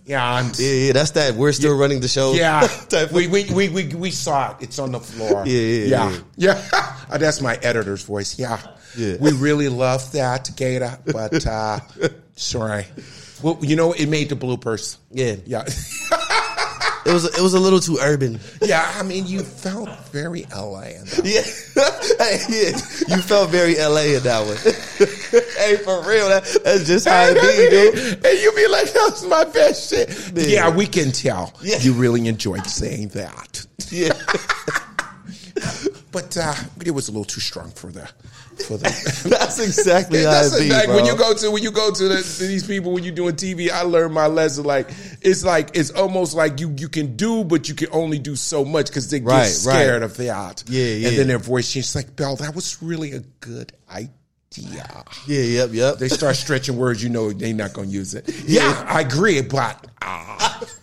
Yeah, 0.06 0.22
I'm, 0.34 0.52
Yeah, 0.58 0.70
yeah, 0.72 0.92
that's 0.92 1.12
that. 1.12 1.34
We're 1.34 1.52
still 1.52 1.76
running 1.76 2.00
the 2.00 2.08
show. 2.08 2.34
yeah. 2.34 2.68
we, 3.12 3.26
we, 3.26 3.44
we, 3.52 3.68
we, 3.70 3.86
we 3.94 4.10
saw 4.10 4.50
it. 4.50 4.56
It's 4.60 4.78
on 4.78 4.92
the 4.92 5.00
floor. 5.00 5.44
Yeah, 5.46 5.60
yeah, 5.60 5.86
yeah. 5.86 6.18
Yeah. 6.36 6.90
Uh, 7.10 7.18
that's 7.18 7.42
my 7.42 7.54
editor's 7.56 8.02
voice. 8.02 8.38
Yeah. 8.38 8.58
Yeah. 8.96 9.16
We 9.20 9.32
really 9.32 9.68
love 9.68 10.10
that, 10.12 10.46
GaTa, 10.56 11.12
but 11.12 11.46
uh, 11.46 11.80
sorry. 12.34 12.86
Well, 13.42 13.58
you 13.60 13.76
know, 13.76 13.92
it 13.92 14.08
made 14.08 14.30
the 14.30 14.36
bloopers. 14.36 14.96
yeah. 15.10 15.36
Yeah. 15.44 15.64
It 17.06 17.12
was 17.12 17.24
it 17.26 17.40
was 17.42 17.52
a 17.54 17.60
little 17.60 17.80
too 17.80 17.98
urban. 18.00 18.40
yeah, 18.62 18.90
I 18.96 19.02
mean, 19.02 19.26
you 19.26 19.42
felt 19.42 19.90
very 20.10 20.46
LA. 20.54 20.80
in 20.80 21.04
that. 21.04 21.20
Yeah, 21.24 21.42
hey, 22.24 22.38
yeah. 22.48 23.16
You 23.16 23.22
felt 23.22 23.50
very 23.50 23.74
LA 23.76 24.16
in 24.16 24.22
that 24.22 24.46
one. 24.46 24.56
hey, 25.58 25.76
for 25.84 26.02
real, 26.08 26.28
that, 26.28 26.44
that's 26.64 26.86
just 26.86 27.06
how 27.06 27.24
it 27.28 27.34
be, 27.34 28.00
dude. 28.02 28.24
And 28.24 28.38
you 28.40 28.52
be 28.52 28.66
like, 28.68 28.90
that's 28.92 29.22
my 29.24 29.44
best 29.44 29.90
shit. 29.90 30.08
Yeah. 30.34 30.46
Yeah, 30.68 30.74
we 30.74 30.86
can 30.86 31.12
tell. 31.12 31.52
Yeah. 31.62 31.78
You 31.78 31.92
really 31.92 32.26
enjoyed 32.26 32.66
saying 32.66 33.08
that. 33.08 33.66
Yeah, 33.90 34.12
But 36.14 36.36
uh, 36.38 36.54
it 36.86 36.92
was 36.92 37.08
a 37.08 37.10
little 37.10 37.24
too 37.24 37.40
strong 37.40 37.72
for 37.72 37.90
the 37.90 38.06
for 38.66 38.76
the. 38.76 38.84
that's 39.28 39.58
exactly 39.58 40.22
how 40.22 40.30
That's 40.30 40.54
it 40.56 40.68
be, 40.68 40.70
like 40.70 40.86
when 40.86 41.04
you 41.04 41.16
go 41.16 41.34
to 41.34 41.50
when 41.50 41.60
you 41.64 41.72
go 41.72 41.90
to, 41.92 42.08
the, 42.08 42.22
to 42.22 42.46
these 42.46 42.64
people 42.64 42.92
when 42.92 43.02
you're 43.02 43.12
doing 43.14 43.34
TV. 43.34 43.68
I 43.68 43.82
learned 43.82 44.14
my 44.14 44.28
lesson. 44.28 44.64
Like 44.64 44.90
it's 45.22 45.42
like 45.44 45.76
it's 45.76 45.90
almost 45.90 46.36
like 46.36 46.60
you 46.60 46.72
you 46.78 46.88
can 46.88 47.16
do, 47.16 47.42
but 47.42 47.68
you 47.68 47.74
can 47.74 47.88
only 47.90 48.20
do 48.20 48.36
so 48.36 48.64
much 48.64 48.86
because 48.86 49.10
they 49.10 49.20
Right, 49.20 49.42
get 49.46 49.48
scared 49.50 50.02
right. 50.02 50.10
of 50.10 50.16
that. 50.18 50.62
Yeah, 50.68 50.84
yeah. 50.84 51.08
And 51.08 51.18
then 51.18 51.26
their 51.26 51.38
voice 51.38 51.72
changes. 51.72 51.96
Like 51.96 52.14
Bell, 52.14 52.36
that 52.36 52.54
was 52.54 52.80
really 52.80 53.10
a 53.12 53.20
good 53.40 53.72
idea. 53.90 54.12
yeah, 55.26 55.42
yep, 55.42 55.70
yep. 55.72 55.98
They 55.98 56.08
start 56.08 56.36
stretching 56.36 56.76
words, 56.76 57.02
you 57.02 57.08
know 57.08 57.32
they're 57.32 57.52
not 57.52 57.72
going 57.72 57.88
to 57.88 57.92
use 57.92 58.14
it. 58.14 58.30
Yeah, 58.46 58.84
I 58.86 59.00
agree, 59.00 59.42
but 59.42 59.84
ah. 60.00 60.62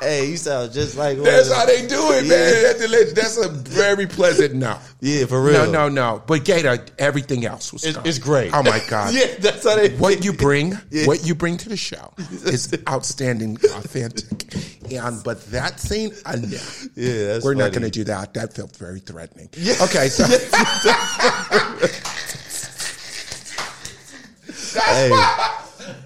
hey, 0.00 0.30
you 0.30 0.36
sound 0.36 0.72
just 0.72 0.96
like 0.96 1.18
that's 1.18 1.52
how 1.52 1.66
they 1.66 1.86
do 1.86 2.12
it, 2.12 2.22
man. 2.26 2.78
That's- 2.78 3.12
That's 3.12 3.36
a 3.36 3.48
very 3.48 4.06
pleasant 4.06 4.54
no. 4.54 4.78
Yeah, 5.00 5.26
for 5.26 5.40
real. 5.42 5.66
No, 5.66 5.70
no, 5.70 5.88
no. 5.88 6.22
But 6.26 6.44
GaTa, 6.44 6.90
everything 6.98 7.44
else 7.44 7.72
was 7.72 7.84
It's- 7.84 8.04
it's 8.06 8.18
great. 8.18 8.52
Oh 8.54 8.62
my 8.62 8.80
god. 8.88 9.14
Yeah, 9.18 9.26
that's 9.38 9.64
how 9.64 9.76
they. 9.76 9.90
What 9.96 10.24
you 10.24 10.32
bring, 10.32 10.78
Yeah. 10.90 11.06
what 11.06 11.24
you 11.26 11.34
bring 11.34 11.56
to 11.58 11.68
the 11.68 11.76
show 11.76 12.12
is 12.46 12.72
outstanding, 12.88 13.56
authentic. 13.74 14.54
And 14.92 15.22
but 15.22 15.44
that 15.50 15.78
scene, 15.80 16.12
I 16.24 16.36
know. 16.36 16.58
Yeah, 16.94 17.26
that's 17.26 17.44
We're 17.44 17.54
not 17.54 17.72
going 17.72 17.82
to 17.82 17.90
do 17.90 18.04
that. 18.04 18.34
That 18.34 18.54
felt 18.54 18.76
very 18.76 19.00
threatening. 19.00 19.48
Okay, 19.82 20.08
so 20.08 20.24
Hey, 24.74 25.10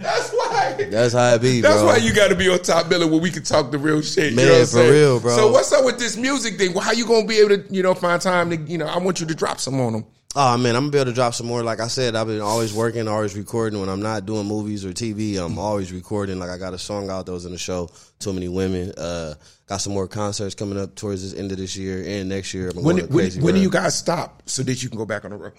that's 0.01 0.31
why. 0.31 0.87
that's 0.91 1.15
how 1.15 1.35
it 1.35 1.43
be, 1.43 1.61
That's 1.61 1.77
bro. 1.77 1.87
why 1.87 1.97
you 1.97 2.15
got 2.15 2.29
to 2.29 2.35
be 2.35 2.49
on 2.49 2.59
top 2.61 2.89
billing 2.89 3.11
where 3.11 3.21
we 3.21 3.31
can 3.31 3.43
talk 3.43 3.71
the 3.71 3.79
real 3.79 4.01
shit. 4.03 4.35
Man, 4.35 4.45
you 4.47 4.53
know 4.53 4.59
what 4.59 4.69
for 4.69 4.77
saying? 4.77 4.93
real, 4.93 5.21
bro. 5.21 5.37
So 5.37 5.51
what's 5.51 5.73
up 5.73 5.85
with 5.85 5.99
this 5.99 6.17
music 6.17 6.59
thing? 6.59 6.73
Well, 6.75 6.83
how 6.85 6.93
you 6.93 7.07
gonna 7.07 7.27
be 7.27 7.39
able 7.39 7.57
to, 7.59 7.75
you 7.75 7.83
know, 7.83 7.95
find 7.95 8.21
time 8.21 8.51
to, 8.51 8.57
you 8.57 8.79
know? 8.79 8.87
I 8.87 8.99
want 8.99 9.21
you 9.21 9.27
to 9.27 9.35
drop 9.35 9.61
some 9.61 9.81
on 9.81 9.93
them. 9.93 10.05
Oh 10.35 10.57
man, 10.57 10.75
I'm 10.77 10.85
gonna 10.85 10.93
be 10.93 10.99
able 10.99 11.11
to 11.11 11.15
drop 11.15 11.35
some 11.35 11.47
more. 11.47 11.63
Like 11.63 11.79
I 11.81 11.89
said, 11.89 12.17
I've 12.17 12.27
been 12.27 12.41
always 12.41 12.73
working, 12.73 13.07
always 13.07 13.37
recording. 13.37 13.79
When 13.81 13.91
I'm 13.91 14.01
not 14.01 14.25
doing 14.25 14.47
movies 14.47 14.83
or 14.83 14.91
TV, 14.91 15.37
I'm 15.37 15.59
always 15.59 15.93
recording. 15.93 16.39
Like 16.39 16.49
I 16.49 16.57
got 16.57 16.73
a 16.73 16.79
song 16.79 17.11
out 17.11 17.27
that 17.27 17.33
was 17.33 17.45
in 17.45 17.53
the 17.53 17.59
show, 17.59 17.91
Too 18.19 18.33
Many 18.33 18.49
Women. 18.49 18.93
Uh, 18.97 19.35
got 19.67 19.83
some 19.83 19.93
more 19.93 20.09
concerts 20.09 20.55
coming 20.55 20.79
up 20.79 20.95
towards 20.95 21.23
this 21.23 21.39
end 21.39 21.53
of 21.53 21.59
this 21.59 21.77
year 21.77 22.03
and 22.07 22.31
next 22.31 22.55
year. 22.55 22.71
I'm 22.71 22.83
When 22.83 22.97
when, 23.09 23.31
when 23.43 23.55
do 23.55 23.61
you 23.61 23.69
guys 23.69 23.95
stop 23.95 24.43
so 24.47 24.63
that 24.63 24.83
you 24.83 24.89
can 24.89 24.97
go 24.97 25.05
back 25.05 25.27
on 25.27 25.33
the 25.33 25.37
road? 25.37 25.53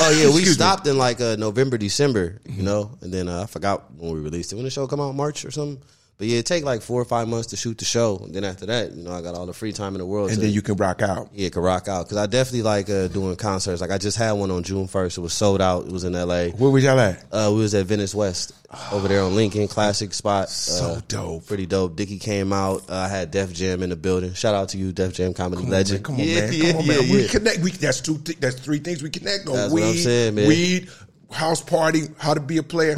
Oh 0.00 0.10
yeah, 0.10 0.24
we 0.24 0.30
Excuse 0.40 0.48
me. 0.48 0.52
stopped 0.54 0.88
in 0.88 0.98
like 0.98 1.20
uh, 1.20 1.36
November, 1.36 1.78
December, 1.78 2.40
you 2.48 2.64
know, 2.64 2.90
and 3.02 3.12
then 3.14 3.28
uh, 3.28 3.42
I 3.44 3.46
forgot 3.46 3.92
when 3.94 4.12
we 4.12 4.18
released 4.20 4.52
it. 4.52 4.56
When 4.56 4.64
the 4.64 4.70
show 4.70 4.88
come 4.88 5.00
out, 5.00 5.14
March 5.14 5.44
or 5.44 5.52
something. 5.52 5.80
But 6.20 6.28
yeah, 6.28 6.40
it 6.40 6.44
take 6.44 6.64
like 6.64 6.82
four 6.82 7.00
or 7.00 7.06
five 7.06 7.28
months 7.28 7.46
to 7.48 7.56
shoot 7.56 7.78
the 7.78 7.86
show. 7.86 8.18
And 8.22 8.34
then 8.34 8.44
after 8.44 8.66
that, 8.66 8.92
you 8.92 9.02
know, 9.02 9.10
I 9.10 9.22
got 9.22 9.34
all 9.34 9.46
the 9.46 9.54
free 9.54 9.72
time 9.72 9.94
in 9.94 10.00
the 10.00 10.04
world. 10.04 10.28
And 10.28 10.36
to, 10.38 10.44
then 10.44 10.52
you 10.52 10.60
can 10.60 10.76
rock 10.76 11.00
out. 11.00 11.30
yeah, 11.32 11.48
can 11.48 11.62
rock 11.62 11.88
out 11.88 12.04
because 12.04 12.18
I 12.18 12.26
definitely 12.26 12.60
like 12.60 12.90
uh, 12.90 13.08
doing 13.08 13.34
concerts. 13.36 13.80
Like 13.80 13.90
I 13.90 13.96
just 13.96 14.18
had 14.18 14.32
one 14.32 14.50
on 14.50 14.62
June 14.62 14.86
first. 14.86 15.16
It 15.16 15.22
was 15.22 15.32
sold 15.32 15.62
out. 15.62 15.86
It 15.86 15.92
was 15.92 16.04
in 16.04 16.14
L.A. 16.14 16.50
Where 16.50 16.70
was 16.70 16.84
y'all 16.84 17.00
at? 17.00 17.24
Uh, 17.32 17.50
we 17.54 17.60
was 17.60 17.74
at 17.74 17.86
Venice 17.86 18.14
West 18.14 18.52
over 18.92 19.08
there 19.08 19.22
on 19.22 19.34
Lincoln, 19.34 19.66
classic 19.66 20.12
spot. 20.12 20.50
So 20.50 20.84
Uh, 20.84 21.00
dope. 21.08 21.46
pretty 21.46 21.64
dope. 21.64 21.96
Dicky 21.96 22.18
came 22.18 22.52
out. 22.52 22.82
Uh, 22.90 22.96
I 22.96 23.08
had 23.08 23.30
Def 23.30 23.54
Jam 23.54 23.82
in 23.82 23.88
the 23.88 23.96
building. 23.96 24.34
Shout 24.34 24.54
out 24.54 24.68
to 24.68 24.76
you, 24.78 24.92
Def 24.92 25.14
Jam 25.14 25.32
comedy 25.32 25.62
Come 25.62 25.70
legend. 25.70 26.06
on, 26.06 26.16
man. 26.18 26.18
Come 26.18 26.26
on, 26.26 26.28
yeah, 26.36 26.40
man. 26.42 26.52
Yeah, 26.52 26.72
Come 26.72 26.80
on, 26.80 26.84
yeah, 26.86 26.92
man. 26.98 27.06
yeah. 27.08 27.14
We 27.14 27.28
connect. 27.28 27.58
We, 27.60 27.70
that's 27.70 28.00
two. 28.02 28.18
Th- 28.18 28.38
that's 28.38 28.60
three 28.60 28.78
things 28.80 29.02
we 29.02 29.08
connect 29.08 29.48
on. 29.48 29.54
That's 29.56 29.72
weed, 29.72 29.80
what 29.80 29.88
I'm 29.90 29.96
saying, 29.96 30.34
man. 30.34 30.48
weed, 30.48 30.88
house 31.30 31.62
party, 31.62 32.02
how 32.18 32.34
to 32.34 32.40
be 32.40 32.58
a 32.58 32.62
player, 32.62 32.94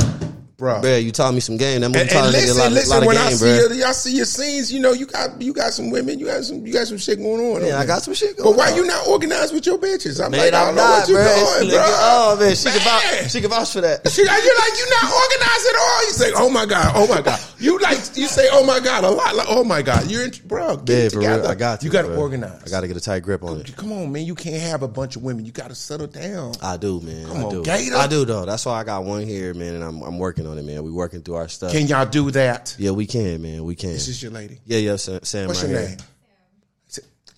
bro. 0.63 0.79
Bruh, 0.81 1.03
you 1.03 1.11
taught 1.11 1.35
me 1.35 1.41
some 1.41 1.57
game. 1.59 1.81
That 1.83 1.89
movie 1.91 2.01
And, 2.03 2.11
taught 2.11 2.27
and 2.31 2.35
a 2.35 2.39
nigga 2.39 2.43
a 2.43 2.47
listen, 2.47 2.63
lot, 2.63 2.73
listen. 2.73 2.91
lot 2.91 3.03
of 3.03 3.07
when 3.11 3.17
game, 3.17 3.27
I 3.27 3.31
see 3.35 3.45
bruh. 3.47 3.59
your, 3.59 3.73
y'all 3.75 3.93
see 3.93 4.15
your 4.15 4.25
scenes, 4.31 4.73
you 4.73 4.79
know 4.79 4.93
you 4.93 5.07
got 5.07 5.43
you 5.43 5.53
got 5.53 5.73
some 5.75 5.91
women, 5.91 6.19
you 6.21 6.27
got 6.27 6.45
some 6.45 6.65
you 6.65 6.73
got 6.73 6.87
some 6.87 6.99
shit 6.99 7.19
going 7.19 7.43
on. 7.43 7.67
Yeah, 7.67 7.81
I 7.81 7.85
got 7.87 8.03
some 8.03 8.15
shit 8.15 8.37
But 8.39 8.55
why 8.55 8.71
on. 8.71 8.77
you 8.77 8.87
not 8.87 9.07
organized 9.09 9.53
with 9.53 9.67
your 9.67 9.77
bitches? 9.79 10.23
I'm 10.25 10.31
Man, 10.31 10.39
like, 10.41 10.55
I 10.55 10.65
don't 10.67 10.77
know 10.77 10.83
not, 10.87 11.01
what 11.01 11.09
you 11.09 11.17
bruh. 11.17 11.59
doing, 11.59 11.71
bro. 11.75 11.83
Oh 11.85 12.37
man, 12.39 12.55
she 12.55 12.71
can 12.71 12.81
vouch. 12.87 13.31
She 13.33 13.41
can 13.41 13.51
vouch 13.51 13.73
for 13.73 13.81
that. 13.83 14.09
She, 14.09 14.23
you're 14.23 14.31
like 14.31 14.75
you 14.79 14.87
not 15.03 15.11
organized 15.11 15.67
at 15.67 15.77
all. 15.83 16.01
You 16.07 16.13
say, 16.13 16.31
"Oh 16.37 16.49
my 16.51 16.65
god, 16.67 16.93
oh 16.95 17.07
my 17.09 17.21
god." 17.21 17.41
You 17.63 17.79
like 17.79 17.99
you 18.17 18.27
say, 18.27 18.49
"Oh 18.51 18.67
my 18.67 18.81
god" 18.81 19.05
a 19.05 19.09
lot. 19.11 19.37
Like, 19.37 19.47
"Oh 19.49 19.63
my 19.63 19.83
god," 19.83 20.11
you're 20.11 20.25
in, 20.25 20.33
bro. 20.47 20.79
Get 20.79 20.89
Yeah, 21.05 21.09
together. 21.11 21.43
real. 21.43 21.51
I 21.53 21.55
got 21.55 21.79
to. 21.79 21.87
You 21.87 21.93
got 21.93 22.03
to 22.03 22.17
organize. 22.17 22.61
I 22.67 22.71
got 22.71 22.81
to 22.81 22.89
get 22.89 22.97
a 22.97 23.01
tight 23.01 23.21
grip 23.21 23.45
on 23.45 23.61
it. 23.61 23.77
Come 23.77 23.93
on, 23.93 24.11
man. 24.11 24.25
You 24.27 24.35
can't 24.35 24.61
have 24.63 24.83
a 24.83 24.89
bunch 24.89 25.15
of 25.15 25.23
women. 25.23 25.45
You 25.45 25.53
got 25.53 25.69
to 25.69 25.77
settle 25.77 26.09
down. 26.09 26.55
I 26.61 26.77
do, 26.77 27.01
man. 27.01 27.25
Come 27.29 27.37
I 27.37 27.43
on, 27.45 27.51
do. 27.51 27.63
GaTa. 27.63 27.95
I 27.95 28.07
do 28.09 28.25
though. 28.25 28.45
That's 28.47 28.67
why 28.67 28.81
I 28.81 28.83
got 28.85 29.05
one 29.05 29.23
here, 29.23 29.55
man, 29.55 29.77
and 29.77 29.85
I'm 29.85 30.03
I'm 30.03 30.19
working 30.19 30.45
on 30.49 30.52
it, 30.59 30.65
man. 30.65 30.83
We 30.83 30.91
working 30.91 31.23
through 31.23 31.37
our 31.37 31.49
stuff. 31.49 31.73
Can 31.73 31.87
y'all 31.87 32.07
do 32.07 32.31
that? 32.33 32.75
yeah, 32.79 32.91
we 32.91 33.07
can, 33.07 33.43
man. 33.43 33.65
We 33.65 33.75
can. 33.75 33.93
This 33.93 34.09
is 34.09 34.23
your 34.23 34.33
lady. 34.33 34.61
Yeah, 34.67 34.79
yeah, 34.79 34.97
Sam. 34.97 35.21
Sam 35.23 35.49
What's 35.49 35.63
right 35.63 35.71
your 35.71 35.81
here. 35.81 35.89
name? 35.91 35.99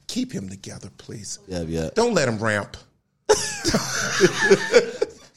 Keep 0.06 0.32
him 0.32 0.48
together, 0.48 0.90
please. 0.98 1.38
Yeah, 1.48 1.62
yeah. 1.62 1.90
Don't 1.94 2.14
let 2.14 2.28
him 2.28 2.38
ramp. 2.38 2.76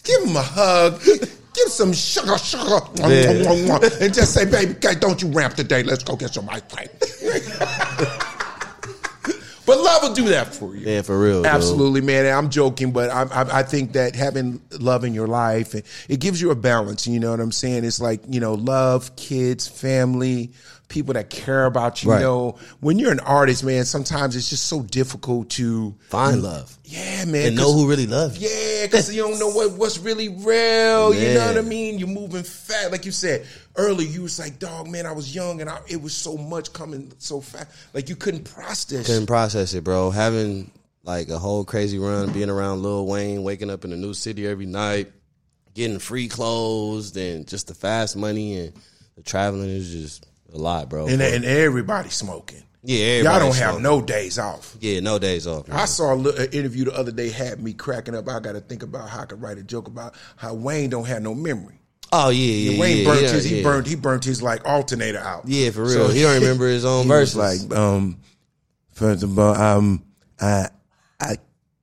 Give 0.04 0.24
him 0.24 0.36
a 0.36 0.42
hug. 0.42 1.02
Give 1.04 1.70
some 1.70 1.94
sugar, 1.94 2.38
sugar, 2.38 2.80
Yeah. 2.98 3.80
and 4.00 4.13
just 4.13 4.34
say, 4.34 4.46
"Baby, 4.46 4.76
don't 5.00 5.22
you 5.22 5.30
ramp 5.30 5.56
today? 5.56 5.82
Let's 5.84 6.04
go 6.04 6.16
get 6.16 6.34
some 6.34 6.48
ice 6.50 6.62
cream." 6.70 6.90
but 9.67 9.80
love 9.80 10.01
will 10.01 10.13
do 10.13 10.30
that 10.30 10.56
for 10.56 10.75
you. 10.75 10.88
Yeah, 10.89 11.01
for 11.03 11.19
real. 11.19 11.45
Absolutely, 11.45 12.01
man. 12.01 12.25
And 12.25 12.34
I'm 12.34 12.49
joking, 12.49 12.91
but 12.91 13.10
I, 13.12 13.23
I, 13.23 13.60
I 13.60 13.63
think 13.63 13.93
that 13.93 14.15
having 14.15 14.62
love 14.80 15.03
in 15.03 15.13
your 15.13 15.27
life, 15.27 15.75
it 15.75 16.19
gives 16.19 16.41
you 16.41 16.49
a 16.51 16.56
balance. 16.56 17.06
You 17.06 17.19
know 17.19 17.32
what 17.32 17.39
I'm 17.41 17.51
saying? 17.51 17.84
It's 17.84 17.99
like 18.01 18.21
you 18.27 18.39
know, 18.39 18.53
love, 18.56 19.15
kids, 19.15 19.67
family, 19.67 20.51
people 20.88 21.13
that 21.15 21.30
care 21.30 21.65
about 21.65 22.03
you. 22.03 22.12
Right. 22.12 22.19
You 22.19 22.23
know, 22.23 22.58
when 22.80 22.97
you're 22.97 23.12
an 23.12 23.19
artist, 23.19 23.63
man, 23.63 23.86
sometimes 23.86 24.36
it's 24.36 24.49
just 24.49 24.67
so 24.67 24.82
difficult 24.84 25.49
to 25.51 25.93
Find 26.10 26.41
love 26.41 26.77
yeah, 26.86 27.25
man. 27.25 27.47
and 27.47 27.58
know 27.58 27.73
who 27.73 27.89
really 27.89 28.08
loves 28.08 28.39
you. 28.39 28.47
yeah, 28.47 28.56
because 28.89 29.13
you 29.13 29.21
don't 29.21 29.39
know 29.39 29.50
what, 29.50 29.71
what's 29.73 29.97
really 30.00 30.30
real. 30.30 31.13
You 31.13 31.34
know 31.34 31.47
what 31.47 31.58
I 31.58 31.62
mean? 31.62 32.00
You're 32.00 32.08
moving 32.08 32.43
fast. 32.43 32.91
Like 32.91 33.06
you 33.06 33.12
said 33.12 33.45
earlier, 33.76 34.08
you 34.08 34.23
was 34.23 34.39
like, 34.39 34.60
dog, 34.60 34.88
man, 34.88 35.06
I 35.06 35.12
was 35.12 35.34
young 35.34 35.62
and 35.62 35.69
I, 35.69 35.80
it 35.88 36.02
was 36.02 36.15
so 36.15 36.38
much 36.38 36.73
coming 36.73 37.12
so 37.17 37.41
fast. 37.41 37.67
Like 37.93 38.10
you 38.10 38.15
couldn't 38.15 38.43
process. 38.43 39.08
Couldn't 39.08 39.28
process 39.28 39.73
it, 39.73 39.84
bro. 39.84 40.10
Having 40.10 40.71
like 41.04 41.30
a 41.30 41.39
whole 41.39 41.63
crazy 41.63 42.00
run, 42.00 42.34
being 42.34 42.50
around 42.50 42.84
Lil 42.84 43.06
Wayne, 43.06 43.43
waking 43.43 43.69
up 43.69 43.86
in 43.86 43.93
a 43.93 43.97
new 43.97 44.13
city 44.13 44.45
every 44.45 44.65
night, 44.65 45.12
getting 45.73 46.00
free 46.00 46.28
clothes, 46.28 47.15
and 47.15 47.47
just 47.47 47.67
the 47.67 47.73
fast 47.73 48.17
money 48.17 48.60
and 48.60 48.73
the 49.15 49.23
traveling 49.23 49.69
is 49.69 49.91
just 49.91 50.28
a 50.54 50.58
lot, 50.58 50.89
bro. 50.89 51.08
and, 51.08 51.21
and 51.21 51.45
everybody 51.45 52.10
smoking. 52.10 52.63
Yeah, 52.88 53.21
Y'all 53.21 53.38
don't 53.39 53.56
have 53.56 53.82
no 53.82 54.02
days 54.02 54.39
off. 54.39 54.78
Yeah, 54.80 55.02
no 55.02 55.19
days 55.19 55.45
off. 55.45 55.67
man. 55.67 55.78
I 55.78 55.84
saw 55.84 56.13
a 56.13 56.15
little, 56.15 56.39
an 56.39 56.50
interview 56.52 56.86
the 56.86 56.97
other 56.97 57.12
day 57.12 57.30
had 57.30 57.62
me 57.62 57.73
cracking 57.73 58.15
up. 58.15 58.30
I 58.30 58.39
got 58.39 58.54
to 58.54 58.62
think 58.62 58.82
about 58.82 59.10
how 59.10 59.23
I 59.23 59.26
could 59.26 59.41
write 59.41 59.58
a 59.58 59.63
joke 59.63 59.88
about 59.88 60.15
how 60.38 60.54
Wayne 60.54 60.89
don't 60.89 61.04
have 61.06 61.21
no 61.21 61.36
memory. 61.36 61.82
Oh 62.13 62.30
yeah, 62.30 62.71
yeah, 62.71 62.80
Wayne 62.80 62.97
yeah, 63.00 63.04
burnt 63.04 63.21
yeah, 63.23 63.32
his 63.32 63.43
he 63.43 63.58
yeah. 63.58 63.63
burned 63.63 63.88
he 63.88 63.95
burnt 63.95 64.23
his 64.23 64.41
like 64.41 64.65
alternator 64.65 65.19
out. 65.19 65.43
Yeah, 65.45 65.71
for 65.71 65.82
real. 65.82 65.91
So 65.91 66.08
he 66.08 66.21
don't 66.21 66.36
remember 66.36 66.69
his 66.69 66.86
own 66.86 67.08
verses. 67.10 67.36
like, 67.36 67.78
um, 67.78 68.21
first 68.91 69.23
of 69.23 69.38
all, 69.38 69.54
um, 69.54 70.06
I 70.39 70.69
I 71.19 71.36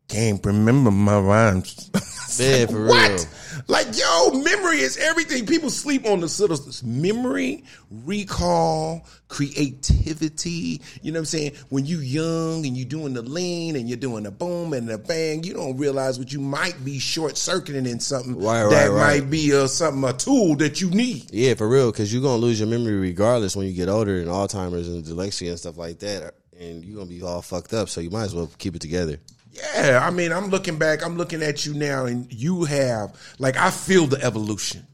can't 0.08 0.44
remember 0.46 0.90
my 0.90 1.18
rhymes. 1.18 1.90
Yeah, 2.36 2.66
for 2.66 2.86
what? 2.86 3.10
real. 3.10 3.24
Like, 3.66 3.86
yo, 3.98 4.30
memory 4.42 4.80
is 4.80 4.98
everything. 4.98 5.46
People 5.46 5.70
sleep 5.70 6.04
on 6.06 6.20
the 6.20 6.26
little 6.38 6.58
memory, 6.84 7.64
recall, 7.90 9.06
creativity. 9.28 10.80
You 11.02 11.12
know 11.12 11.18
what 11.18 11.20
I'm 11.20 11.24
saying? 11.26 11.52
When 11.70 11.86
you 11.86 11.98
young 11.98 12.66
and 12.66 12.76
you 12.76 12.84
doing 12.84 13.14
the 13.14 13.22
lean 13.22 13.76
and 13.76 13.88
you're 13.88 13.96
doing 13.98 14.24
the 14.24 14.30
boom 14.30 14.72
and 14.72 14.88
the 14.88 14.98
bang, 14.98 15.44
you 15.44 15.54
don't 15.54 15.76
realize 15.78 16.18
what 16.18 16.32
you 16.32 16.40
might 16.40 16.84
be 16.84 16.98
short 16.98 17.36
circuiting 17.36 17.86
in 17.86 18.00
something 18.00 18.36
Right, 18.38 18.68
that 18.68 18.90
right, 18.90 18.90
right. 18.90 19.20
might 19.22 19.30
be 19.30 19.50
a, 19.52 19.66
something 19.68 20.04
a 20.04 20.12
tool 20.12 20.56
that 20.56 20.80
you 20.80 20.90
need. 20.90 21.30
Yeah, 21.32 21.54
for 21.54 21.68
real, 21.68 21.90
because 21.90 22.12
you're 22.12 22.22
gonna 22.22 22.36
lose 22.36 22.60
your 22.60 22.68
memory 22.68 22.94
regardless 22.94 23.56
when 23.56 23.66
you 23.66 23.72
get 23.72 23.88
older 23.88 24.18
and 24.18 24.28
Alzheimer's 24.28 24.88
and 24.88 25.04
dyslexia 25.04 25.50
and 25.50 25.58
stuff 25.58 25.76
like 25.78 26.00
that, 26.00 26.34
and 26.58 26.84
you're 26.84 26.96
gonna 26.98 27.08
be 27.08 27.22
all 27.22 27.42
fucked 27.42 27.72
up. 27.72 27.88
So 27.88 28.00
you 28.00 28.10
might 28.10 28.24
as 28.24 28.34
well 28.34 28.50
keep 28.58 28.76
it 28.76 28.82
together. 28.82 29.18
Yeah, 29.54 30.00
I 30.02 30.10
mean, 30.10 30.32
I'm 30.32 30.48
looking 30.48 30.78
back, 30.78 31.04
I'm 31.04 31.16
looking 31.16 31.42
at 31.42 31.64
you 31.64 31.74
now, 31.74 32.06
and 32.06 32.32
you 32.32 32.64
have 32.64 33.14
like 33.38 33.56
I 33.56 33.70
feel 33.70 34.06
the 34.06 34.22
evolution. 34.22 34.86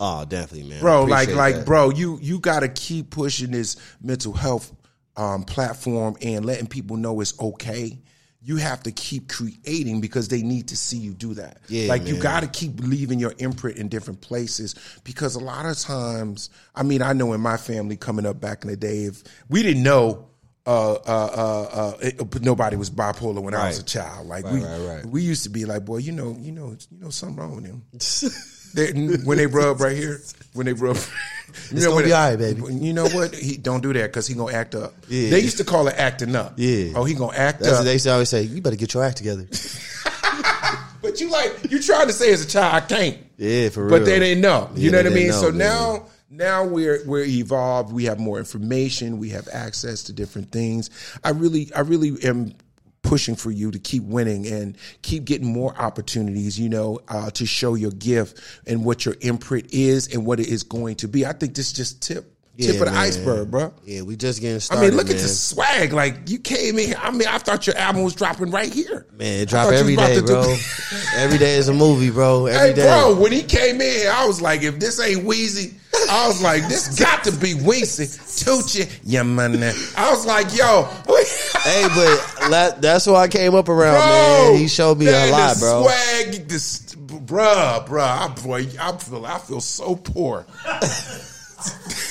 Oh, 0.00 0.24
definitely, 0.24 0.68
man, 0.70 0.80
bro 0.80 1.04
like 1.04 1.32
like 1.32 1.56
that. 1.56 1.66
bro 1.66 1.90
you 1.90 2.18
you 2.22 2.38
got 2.38 2.60
to 2.60 2.68
keep 2.68 3.10
pushing 3.10 3.50
this 3.50 3.76
mental 4.00 4.32
health 4.32 4.72
um, 5.16 5.42
platform 5.42 6.16
and 6.22 6.44
letting 6.44 6.68
people 6.68 6.96
know 6.96 7.20
it's 7.20 7.38
okay 7.40 7.98
you 8.40 8.56
have 8.56 8.80
to 8.84 8.92
keep 8.92 9.28
creating 9.28 10.00
because 10.00 10.28
they 10.28 10.42
need 10.42 10.68
to 10.68 10.76
see 10.76 10.96
you 10.96 11.12
do 11.12 11.34
that 11.34 11.58
Yeah, 11.66 11.88
like 11.88 12.06
you 12.06 12.16
got 12.16 12.40
to 12.40 12.46
keep 12.46 12.78
leaving 12.78 13.18
your 13.18 13.34
imprint 13.38 13.78
in 13.78 13.88
different 13.88 14.20
places 14.20 14.76
because 15.02 15.34
a 15.34 15.40
lot 15.40 15.66
of 15.66 15.76
times 15.76 16.50
i 16.76 16.84
mean 16.84 17.02
i 17.02 17.12
know 17.12 17.32
in 17.32 17.40
my 17.40 17.56
family 17.56 17.96
coming 17.96 18.24
up 18.24 18.40
back 18.40 18.62
in 18.62 18.70
the 18.70 18.76
day 18.76 19.02
if 19.04 19.24
we 19.48 19.64
didn't 19.64 19.82
know 19.82 20.27
uh, 20.68 20.92
uh, 20.92 20.96
uh, 21.06 21.62
uh, 21.72 21.96
it, 22.02 22.42
nobody 22.42 22.76
was 22.76 22.90
bipolar 22.90 23.40
when 23.42 23.54
I 23.54 23.68
was 23.68 23.78
a 23.78 23.82
child. 23.84 24.26
Like 24.26 24.44
Right, 24.44 24.52
we, 24.54 24.60
right, 24.64 24.78
right. 24.96 25.06
we 25.06 25.22
used 25.22 25.44
to 25.44 25.50
be 25.50 25.64
like, 25.64 25.84
boy, 25.86 25.96
you 25.96 26.12
know, 26.12 26.36
you 26.38 26.52
know, 26.52 26.76
you 26.90 26.98
know, 27.00 27.08
something 27.10 27.36
wrong 27.36 27.56
with 27.56 27.64
him. 27.64 27.82
They, 28.74 28.92
when 28.92 29.38
they 29.38 29.46
rub 29.46 29.80
right 29.80 29.96
here, 29.96 30.20
when 30.52 30.66
they 30.66 30.74
rub, 30.74 30.98
you 31.72 31.80
gonna 31.82 31.94
when 31.96 32.04
be 32.04 32.12
all 32.12 32.28
right, 32.28 32.38
baby. 32.38 32.60
You 32.74 32.92
know 32.92 33.08
what? 33.08 33.34
He 33.34 33.56
don't 33.56 33.82
do 33.82 33.94
that 33.94 34.08
because 34.08 34.26
he 34.26 34.34
gonna 34.34 34.52
act 34.52 34.74
up. 34.74 34.92
Yeah. 35.08 35.30
They 35.30 35.40
used 35.40 35.56
to 35.56 35.64
call 35.64 35.88
it 35.88 35.94
acting 35.96 36.36
up. 36.36 36.52
Yeah. 36.58 36.92
Oh, 36.94 37.04
he 37.04 37.14
gonna 37.14 37.34
act 37.34 37.60
That's 37.60 37.78
up. 37.78 37.84
they 37.86 37.94
used 37.94 38.04
to 38.04 38.12
always 38.12 38.28
say. 38.28 38.42
You 38.42 38.60
better 38.60 38.76
get 38.76 38.92
your 38.92 39.02
act 39.04 39.16
together. 39.16 39.46
but 41.02 41.18
you 41.18 41.30
like 41.30 41.70
you 41.70 41.80
trying 41.82 42.08
to 42.08 42.12
say 42.12 42.30
as 42.30 42.44
a 42.44 42.48
child, 42.48 42.74
I 42.74 42.80
can't. 42.86 43.16
Yeah, 43.38 43.70
for 43.70 43.86
real. 43.86 43.90
But 43.98 44.04
they 44.04 44.18
didn't 44.18 44.42
know. 44.42 44.68
You 44.74 44.86
Yeah, 44.86 44.90
know 44.92 44.98
what 44.98 45.06
I 45.06 45.08
mean? 45.14 45.18
didn't 45.28 45.40
so 45.40 45.50
know, 45.50 45.56
now 45.56 45.92
man. 45.92 46.02
Now 46.30 46.64
we're 46.64 47.00
we're 47.06 47.24
evolved. 47.24 47.92
We 47.92 48.04
have 48.04 48.18
more 48.18 48.38
information. 48.38 49.18
We 49.18 49.30
have 49.30 49.48
access 49.52 50.02
to 50.04 50.12
different 50.12 50.52
things. 50.52 50.90
I 51.24 51.30
really 51.30 51.72
I 51.74 51.80
really 51.80 52.22
am 52.24 52.54
pushing 53.02 53.36
for 53.36 53.50
you 53.50 53.70
to 53.70 53.78
keep 53.78 54.02
winning 54.02 54.46
and 54.46 54.76
keep 55.02 55.24
getting 55.24 55.50
more 55.50 55.74
opportunities, 55.76 56.58
you 56.58 56.68
know, 56.68 57.00
uh, 57.08 57.30
to 57.30 57.46
show 57.46 57.74
your 57.74 57.92
gift 57.92 58.40
and 58.66 58.84
what 58.84 59.06
your 59.06 59.16
imprint 59.20 59.72
is 59.72 60.12
and 60.12 60.26
what 60.26 60.40
it 60.40 60.48
is 60.48 60.62
going 60.62 60.96
to 60.96 61.08
be. 61.08 61.24
I 61.24 61.32
think 61.32 61.54
this 61.54 61.68
is 61.68 61.72
just 61.72 62.02
tip 62.02 62.37
tip 62.66 62.74
of 62.74 62.78
the 62.80 62.86
man. 62.86 62.96
iceberg, 62.96 63.50
bro. 63.50 63.72
Yeah, 63.84 64.02
we 64.02 64.16
just 64.16 64.40
getting 64.40 64.60
started. 64.60 64.84
I 64.84 64.88
mean, 64.88 64.96
look 64.96 65.06
man. 65.06 65.16
at 65.16 65.22
the 65.22 65.28
swag. 65.28 65.92
Like 65.92 66.28
you 66.28 66.38
came 66.38 66.78
in. 66.78 66.94
I 66.96 67.10
mean, 67.10 67.28
I 67.28 67.38
thought 67.38 67.66
your 67.66 67.76
album 67.76 68.02
was 68.02 68.14
dropping 68.14 68.50
right 68.50 68.72
here. 68.72 69.06
Man, 69.16 69.40
it 69.42 69.48
drop 69.48 69.72
every 69.72 69.96
day, 69.96 70.14
to 70.14 70.20
do- 70.20 70.26
bro. 70.26 70.56
every 71.16 71.38
day 71.38 71.54
is 71.54 71.68
a 71.68 71.74
movie, 71.74 72.10
bro. 72.10 72.46
Every 72.46 72.68
Hey, 72.68 72.74
day. 72.74 72.82
bro, 72.82 73.14
when 73.20 73.32
he 73.32 73.42
came 73.42 73.80
in 73.80 74.08
I 74.08 74.26
was 74.26 74.40
like, 74.40 74.62
if 74.62 74.78
this 74.78 75.00
ain't 75.00 75.24
Weezy, 75.26 75.74
I 76.10 76.26
was 76.28 76.42
like, 76.42 76.68
this 76.68 76.98
got 76.98 77.24
to 77.24 77.32
be 77.32 77.54
Weezy. 77.54 78.06
Tucci, 78.44 78.88
yeah, 79.04 79.22
man. 79.24 79.54
I 79.96 80.10
was 80.10 80.24
like, 80.26 80.56
yo, 80.56 80.84
Hey, 81.64 81.86
but 81.94 82.80
that's 82.80 83.04
who 83.04 83.14
I 83.14 83.28
came 83.28 83.54
up 83.54 83.68
around, 83.68 83.94
bro. 83.98 84.52
man. 84.52 84.58
He 84.60 84.68
showed 84.68 84.98
me 84.98 85.06
man, 85.06 85.28
a 85.28 85.32
lot, 85.32 85.54
the 85.56 85.60
bro. 85.60 85.82
Swag, 85.84 86.48
this, 86.48 86.94
bruh, 86.94 87.86
bruh. 87.86 88.00
I, 88.00 88.28
boy, 88.42 88.66
I 88.80 88.96
feel, 88.96 89.26
I 89.26 89.38
feel 89.38 89.60
so 89.60 89.96
poor. 89.96 90.46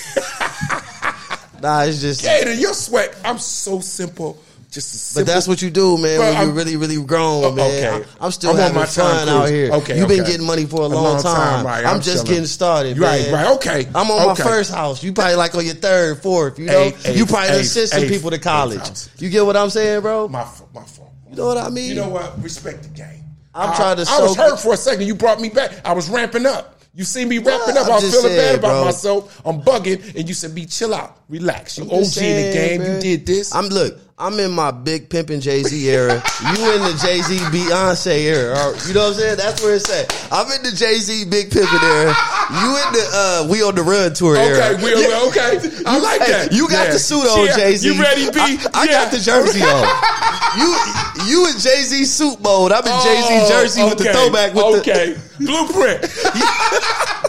Nah, 1.61 1.81
it's 1.83 2.01
just. 2.01 2.23
GaTa, 2.23 2.59
your 2.59 2.73
swag, 2.73 3.11
I'm 3.25 3.37
so 3.39 3.79
simple. 3.79 4.37
Just 4.69 5.15
a 5.15 5.19
But 5.19 5.27
that's 5.27 5.47
what 5.47 5.61
you 5.61 5.69
do, 5.69 5.97
man. 5.97 6.17
Bro, 6.17 6.25
when 6.27 6.35
I'm- 6.35 6.47
you're 6.47 6.55
really, 6.55 6.75
really 6.75 7.01
grown, 7.01 7.45
Oh, 7.45 7.51
man. 7.51 7.65
okay. 7.71 8.05
I- 8.19 8.25
I'm 8.25 8.31
still 8.31 8.51
I'm 8.51 8.57
having 8.57 8.85
fun 8.85 9.29
out 9.29 9.47
here. 9.47 9.71
Okay, 9.71 9.97
You've 9.97 10.09
been 10.09 10.21
okay. 10.21 10.31
getting 10.31 10.45
money 10.45 10.65
for 10.65 10.81
a 10.81 10.85
A 10.85 10.87
long, 10.87 11.03
long 11.05 11.23
time. 11.23 11.35
time, 11.35 11.65
right. 11.65 11.85
I'm, 11.85 11.95
I'm 11.95 12.01
just 12.01 12.17
chilling. 12.17 12.27
getting 12.27 12.45
started, 12.47 12.99
Right, 12.99 13.23
man. 13.31 13.33
right, 13.33 13.47
okay. 13.55 13.87
I'm 13.95 14.11
on 14.11 14.31
Okay. 14.31 14.43
my 14.43 14.49
first 14.49 14.71
house. 14.71 15.01
You 15.01 15.13
probably 15.13 15.35
like 15.35 15.55
on 15.55 15.65
your 15.65 15.75
third, 15.75 16.21
fourth. 16.21 16.59
You 16.59 16.65
know, 16.65 16.79
Eighth, 16.79 17.15
you 17.17 17.25
probably 17.25 17.47
done 17.47 17.59
eighth, 17.61 17.67
sent 17.69 17.89
some 17.91 18.03
eighth, 18.03 18.09
people 18.11 18.29
to 18.31 18.39
college. 18.39 18.81
You 19.19 19.29
get 19.29 19.45
what 19.45 19.55
I'm 19.55 19.69
saying, 19.69 20.01
bro? 20.01 20.27
my 20.27 20.45
my 20.73 20.83
fault. 20.83 21.11
You 21.29 21.37
know 21.37 21.47
what 21.47 21.57
I 21.57 21.69
mean? 21.69 21.87
You 21.89 21.95
know 21.95 22.09
what? 22.09 22.43
Respect 22.43 22.83
the 22.83 22.89
game. 22.89 23.23
I'm 23.55 23.71
I- 23.71 23.75
trying 23.75 23.95
to 23.97 24.05
I 24.11 24.21
was 24.21 24.35
hurt 24.35 24.59
for 24.59 24.73
a 24.73 24.77
second. 24.77 25.07
You 25.07 25.15
brought 25.15 25.39
me 25.39 25.47
back. 25.49 25.71
I 25.85 25.93
was 25.93 26.09
ramping 26.09 26.45
up. 26.45 26.76
You 26.97 27.03
see 27.03 27.25
me 27.25 27.37
wrapping 27.37 27.77
up. 27.77 27.85
I'm 27.85 27.93
I'm 27.93 28.01
feeling 28.01 28.35
bad 28.35 28.55
about 28.55 28.69
bro. 28.69 28.85
myself. 28.85 29.41
I'm 29.45 29.61
bugging, 29.61 30.15
and 30.17 30.27
you 30.27 30.33
said, 30.33 30.55
"Be 30.55 30.65
chill 30.65 30.95
out, 30.95 31.15
relax. 31.29 31.77
You 31.77 31.83
OG 31.83 31.89
Just 31.99 32.17
in 32.17 32.23
the 32.35 32.51
saying, 32.51 32.81
game. 32.81 32.95
You 32.95 32.99
did 32.99 33.25
this. 33.27 33.53
I'm 33.53 33.67
look. 33.67 33.99
I'm 34.19 34.39
in 34.39 34.51
my 34.51 34.71
big 34.71 35.09
pimpin' 35.09 35.41
Jay 35.41 35.61
Z 35.61 35.87
era. 35.89 36.13
you 36.41 36.73
in 36.73 36.81
the 36.81 36.97
Jay 37.05 37.21
Z 37.21 37.37
Beyonce 37.53 38.17
era. 38.25 38.73
You 38.87 38.95
know 38.95 39.01
what 39.01 39.07
I'm 39.09 39.13
saying? 39.13 39.37
That's 39.37 39.61
where 39.61 39.75
it's 39.75 39.87
at. 39.93 40.09
I'm 40.33 40.49
in 40.53 40.63
the 40.63 40.71
Jay 40.75 40.95
Z 40.95 41.25
big 41.29 41.51
pimpin' 41.51 41.83
era. 41.83 42.15
You 42.49 42.69
in 42.81 42.93
the 42.97 43.05
uh, 43.13 43.47
We 43.51 43.61
on 43.61 43.75
the 43.75 43.83
Run 43.83 44.13
tour 44.15 44.35
era. 44.35 44.73
Okay, 44.73 44.83
we 44.83 44.95
okay. 45.29 45.83
I 45.85 45.99
like 45.99 46.21
Hey, 46.21 46.31
that. 46.31 46.51
You 46.51 46.67
got 46.67 46.87
Yeah. 46.87 46.93
the 46.93 46.99
suit 46.99 47.27
on, 47.29 47.45
Yeah. 47.45 47.57
Jay 47.57 47.75
Z. 47.75 47.93
You 47.93 48.01
ready, 48.01 48.25
B? 48.31 48.39
I, 48.39 48.57
I 48.73 48.83
Yeah. 48.85 48.91
got 49.03 49.11
the 49.11 49.19
jersey 49.19 49.61
on. 49.61 49.87
You 50.57 50.73
you 51.27 51.45
in 51.49 51.59
Jay 51.59 51.83
Z 51.83 52.05
suit 52.05 52.41
mode. 52.41 52.71
I'm 52.71 52.79
in 52.87 52.99
Jay 53.03 53.21
Z 53.21 53.27
Oh, 53.29 53.49
jersey 53.49 53.83
with 53.83 53.99
the 53.99 54.05
throwback. 54.05 54.55
With 54.55 54.79
okay, 54.81 55.15
blueprint. 55.37 56.01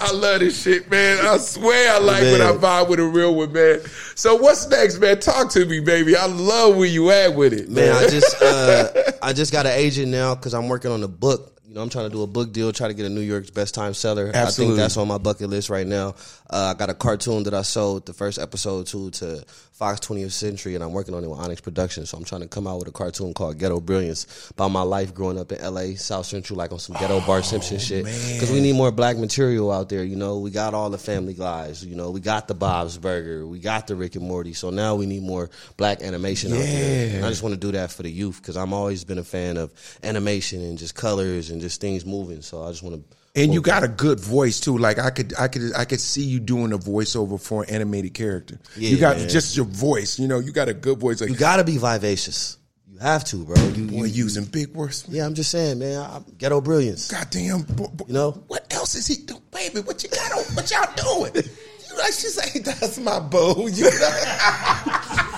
I 0.00 0.12
love 0.12 0.40
this 0.40 0.62
shit, 0.62 0.90
man. 0.90 1.18
I 1.24 1.36
swear 1.36 1.94
I 1.94 1.98
like 1.98 2.22
when 2.22 2.40
I 2.40 2.52
vibe 2.52 2.88
with 2.88 3.00
a 3.00 3.04
real 3.04 3.34
one, 3.34 3.52
man. 3.52 3.80
So 4.14 4.34
what's 4.36 4.66
next, 4.68 4.98
man? 4.98 5.20
Talk 5.20 5.50
to 5.50 5.66
me, 5.66 5.80
baby. 5.80 6.16
I 6.16 6.26
love 6.26 6.76
where 6.76 6.88
you 6.88 7.10
at 7.10 7.34
with 7.34 7.52
it, 7.52 7.68
Man, 7.68 7.92
man. 7.92 8.04
I 8.04 8.08
just 8.08 8.42
uh, 8.42 8.88
I 9.22 9.32
just 9.32 9.52
got 9.52 9.66
an 9.66 9.72
agent 9.72 10.08
now 10.08 10.34
because 10.34 10.54
I'm 10.54 10.68
working 10.68 10.90
on 10.90 11.02
a 11.02 11.08
book. 11.08 11.54
You 11.66 11.74
know, 11.74 11.82
I'm 11.82 11.88
trying 11.88 12.08
to 12.08 12.10
do 12.10 12.22
a 12.22 12.26
book 12.26 12.52
deal, 12.52 12.72
try 12.72 12.88
to 12.88 12.94
get 12.94 13.06
a 13.06 13.10
New 13.10 13.20
York's 13.20 13.50
best 13.50 13.74
time 13.74 13.94
seller. 13.94 14.32
I 14.34 14.38
Absolutely. 14.38 14.74
think 14.74 14.82
that's 14.82 14.96
on 14.96 15.06
my 15.06 15.18
bucket 15.18 15.50
list 15.50 15.70
right 15.70 15.86
now. 15.86 16.16
Uh, 16.50 16.74
I 16.74 16.78
got 16.78 16.90
a 16.90 16.94
cartoon 16.94 17.44
that 17.44 17.54
I 17.54 17.62
sold 17.62 18.06
the 18.06 18.12
first 18.12 18.38
episode 18.38 18.86
to 18.88 19.10
to 19.12 19.44
Fox 19.80 20.00
20th 20.00 20.32
Century, 20.32 20.74
and 20.74 20.82
I'm 20.82 20.92
working 20.92 21.14
on 21.14 21.22
it 21.22 21.30
with 21.30 21.38
Onyx 21.38 21.60
Productions. 21.60 22.10
So 22.10 22.18
I'm 22.18 22.24
trying 22.24 22.42
to 22.42 22.48
come 22.48 22.66
out 22.66 22.80
with 22.80 22.88
a 22.88 22.92
cartoon 22.92 23.32
called 23.32 23.58
Ghetto 23.58 23.80
Brilliance 23.80 24.50
about 24.50 24.68
my 24.68 24.82
life 24.82 25.14
growing 25.14 25.38
up 25.38 25.52
in 25.52 25.62
LA, 25.62 25.94
South 25.94 26.26
Central, 26.26 26.58
like 26.58 26.72
on 26.72 26.80
some 26.80 26.96
ghetto 26.96 27.20
Bart 27.20 27.44
Simpson 27.44 27.78
shit. 27.78 28.04
Because 28.04 28.50
we 28.50 28.60
need 28.60 28.74
more 28.74 28.90
black 28.90 29.16
material 29.16 29.70
out 29.70 29.88
there. 29.88 30.02
You 30.02 30.16
know, 30.16 30.38
we 30.38 30.50
got 30.50 30.74
all 30.74 30.90
the 30.90 30.98
Family 30.98 31.34
Guys. 31.34 31.86
You 31.86 31.94
know, 31.94 32.10
we 32.10 32.20
got 32.20 32.48
the 32.48 32.54
Bob's 32.54 32.98
Burger, 32.98 33.46
we 33.46 33.60
got 33.60 33.86
the 33.86 33.94
Rick 33.94 34.16
and 34.16 34.26
Morty. 34.26 34.52
So 34.52 34.70
now 34.70 34.96
we 34.96 35.06
need 35.06 35.22
more 35.22 35.48
black 35.76 36.02
animation 36.02 36.52
out 36.52 36.58
there. 36.58 37.06
Yeah. 37.06 37.16
And 37.16 37.24
I 37.24 37.28
just 37.28 37.42
want 37.42 37.54
to 37.54 37.60
do 37.60 37.72
that 37.72 37.92
for 37.92 38.02
the 38.02 38.10
youth 38.10 38.42
because 38.42 38.56
I'm 38.56 38.72
always 38.72 39.04
been 39.04 39.18
a 39.18 39.24
fan 39.24 39.56
of 39.56 39.72
animation 40.02 40.62
and 40.62 40.76
just 40.76 40.94
colors 40.96 41.50
and 41.50 41.60
just 41.60 41.80
things 41.80 42.04
moving. 42.04 42.42
So 42.42 42.64
I 42.64 42.70
just 42.70 42.82
want 42.82 42.96
to. 42.96 43.16
And 43.36 43.54
you 43.54 43.60
got 43.60 43.84
a 43.84 43.88
good 43.88 44.18
voice 44.18 44.58
too. 44.58 44.76
Like 44.76 44.98
I 44.98 45.10
could, 45.10 45.32
I 45.38 45.46
could, 45.48 45.72
I 45.76 45.84
could 45.84 46.00
see 46.00 46.24
you 46.24 46.40
doing 46.40 46.72
a 46.72 46.78
voiceover 46.78 47.40
for 47.40 47.62
an 47.62 47.70
animated 47.70 48.12
character. 48.14 48.58
Yeah, 48.76 48.90
you 48.90 48.96
got 48.98 49.18
man. 49.18 49.28
just 49.28 49.56
your 49.56 49.66
voice. 49.66 50.18
You 50.18 50.26
know, 50.26 50.40
you 50.40 50.50
got 50.52 50.68
a 50.68 50.74
good 50.74 50.98
voice. 50.98 51.20
Like 51.20 51.30
You 51.30 51.36
got 51.36 51.56
to 51.58 51.64
be 51.64 51.76
vivacious. 51.78 52.56
You 52.90 52.98
have 52.98 53.22
to, 53.26 53.44
bro. 53.44 53.62
You, 53.68 53.86
boy, 53.86 53.96
you- 54.04 54.24
using 54.24 54.44
big 54.46 54.74
words. 54.74 55.06
yeah, 55.08 55.24
I'm 55.24 55.34
just 55.34 55.50
saying, 55.52 55.78
man. 55.78 56.00
I'm 56.10 56.24
ghetto 56.38 56.60
brilliance. 56.60 57.08
Goddamn, 57.10 57.62
boy, 57.62 57.86
boy, 57.86 58.04
You 58.08 58.14
know? 58.14 58.30
what 58.48 58.66
else 58.74 58.96
is 58.96 59.06
he 59.06 59.24
doing, 59.24 59.40
baby? 59.52 59.80
What 59.80 60.02
you 60.02 60.10
got 60.10 60.32
on? 60.32 60.44
What 60.56 60.70
y'all 60.70 60.92
doing? 61.30 61.44
You 61.90 61.96
like 61.98 62.12
she's 62.12 62.36
like, 62.36 62.52
that's 62.64 62.98
my 63.00 63.18
boo. 63.18 63.68
You 63.68 63.84
know? 63.90 63.90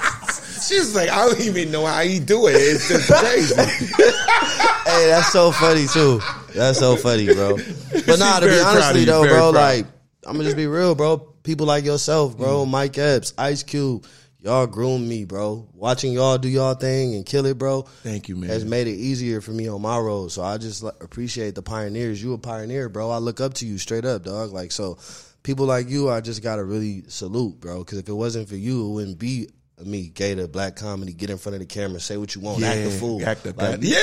She's 0.73 0.95
like, 0.95 1.11
I 1.11 1.27
don't 1.27 1.41
even 1.41 1.71
know 1.71 1.85
how 1.85 2.01
he 2.01 2.19
do 2.19 2.47
it. 2.47 2.53
It's 2.53 2.89
just 2.89 3.13
crazy. 3.13 3.55
hey, 3.55 5.07
that's 5.11 5.31
so 5.31 5.53
funny 5.53 5.87
too. 5.87 6.21
That's 6.55 6.79
so 6.79 6.97
funny, 6.97 7.27
bro. 7.27 7.59
But 8.07 8.19
nah, 8.19 8.41
to 8.41 8.47
be 8.47 8.53
very 8.53 8.63
proud 8.63 8.77
of 8.77 8.83
honestly 8.83 9.05
though, 9.05 9.23
bro, 9.23 9.53
proud. 9.53 9.55
like 9.55 9.87
I'm 10.27 10.33
gonna 10.33 10.45
just 10.45 10.57
be 10.57 10.67
real, 10.67 10.95
bro. 10.95 11.19
People 11.19 11.67
like 11.67 11.85
yourself, 11.85 12.39
bro, 12.39 12.65
mm. 12.65 12.71
Mike 12.71 12.97
Epps, 12.97 13.35
Ice 13.37 13.63
Cube, 13.63 14.07
y'all 14.41 14.67
groomed 14.67 15.09
me, 15.09 15.25
bro. 15.25 15.69
Watching 15.75 16.13
y'all 16.13 16.39
do 16.39 16.49
y'all 16.49 16.75
thing 16.75 17.17
and 17.17 17.27
kill 17.27 17.45
it, 17.47 17.59
bro. 17.59 17.83
Thank 18.03 18.29
you, 18.29 18.37
man. 18.37 18.49
Has 18.49 18.65
made 18.65 18.87
it 18.87 18.95
easier 18.95 19.41
for 19.41 19.51
me 19.51 19.69
on 19.69 19.83
my 19.83 19.99
road. 19.99 20.33
So 20.33 20.43
I 20.43 20.57
just 20.59 20.83
like, 20.83 21.03
appreciate 21.03 21.55
the 21.55 21.63
pioneers. 21.63 22.23
You 22.23 22.33
a 22.33 22.39
pioneer, 22.39 22.89
bro. 22.89 23.11
I 23.11 23.19
look 23.19 23.41
up 23.41 23.55
to 23.55 23.67
you 23.67 23.77
straight 23.77 24.05
up, 24.05 24.23
dog. 24.23 24.53
Like 24.53 24.73
so, 24.73 24.99
people 25.43 25.67
like 25.67 25.91
you, 25.91 26.09
I 26.09 26.21
just 26.21 26.43
gotta 26.43 26.65
really 26.65 27.05
salute, 27.09 27.61
bro. 27.61 27.81
Because 27.81 27.99
if 27.99 28.09
it 28.09 28.15
wasn't 28.15 28.49
for 28.49 28.57
you, 28.57 28.87
it 28.87 28.93
wouldn't 28.95 29.19
be. 29.19 29.49
Me, 29.81 30.11
GaTa, 30.15 30.51
black 30.53 30.77
comedy, 30.77 31.13
get 31.13 31.29
in 31.31 31.39
front 31.39 31.55
of 31.55 31.61
the 31.61 31.67
camera, 31.67 31.99
say 31.99 32.17
what 32.17 32.35
you 32.37 32.41
want, 32.41 32.63
act 32.63 32.79
a 32.87 32.91
fool. 32.91 33.25
Act 33.27 33.45
a 33.45 33.49
Like, 33.49 33.57
bad. 33.57 33.83
Yeah! 33.83 33.97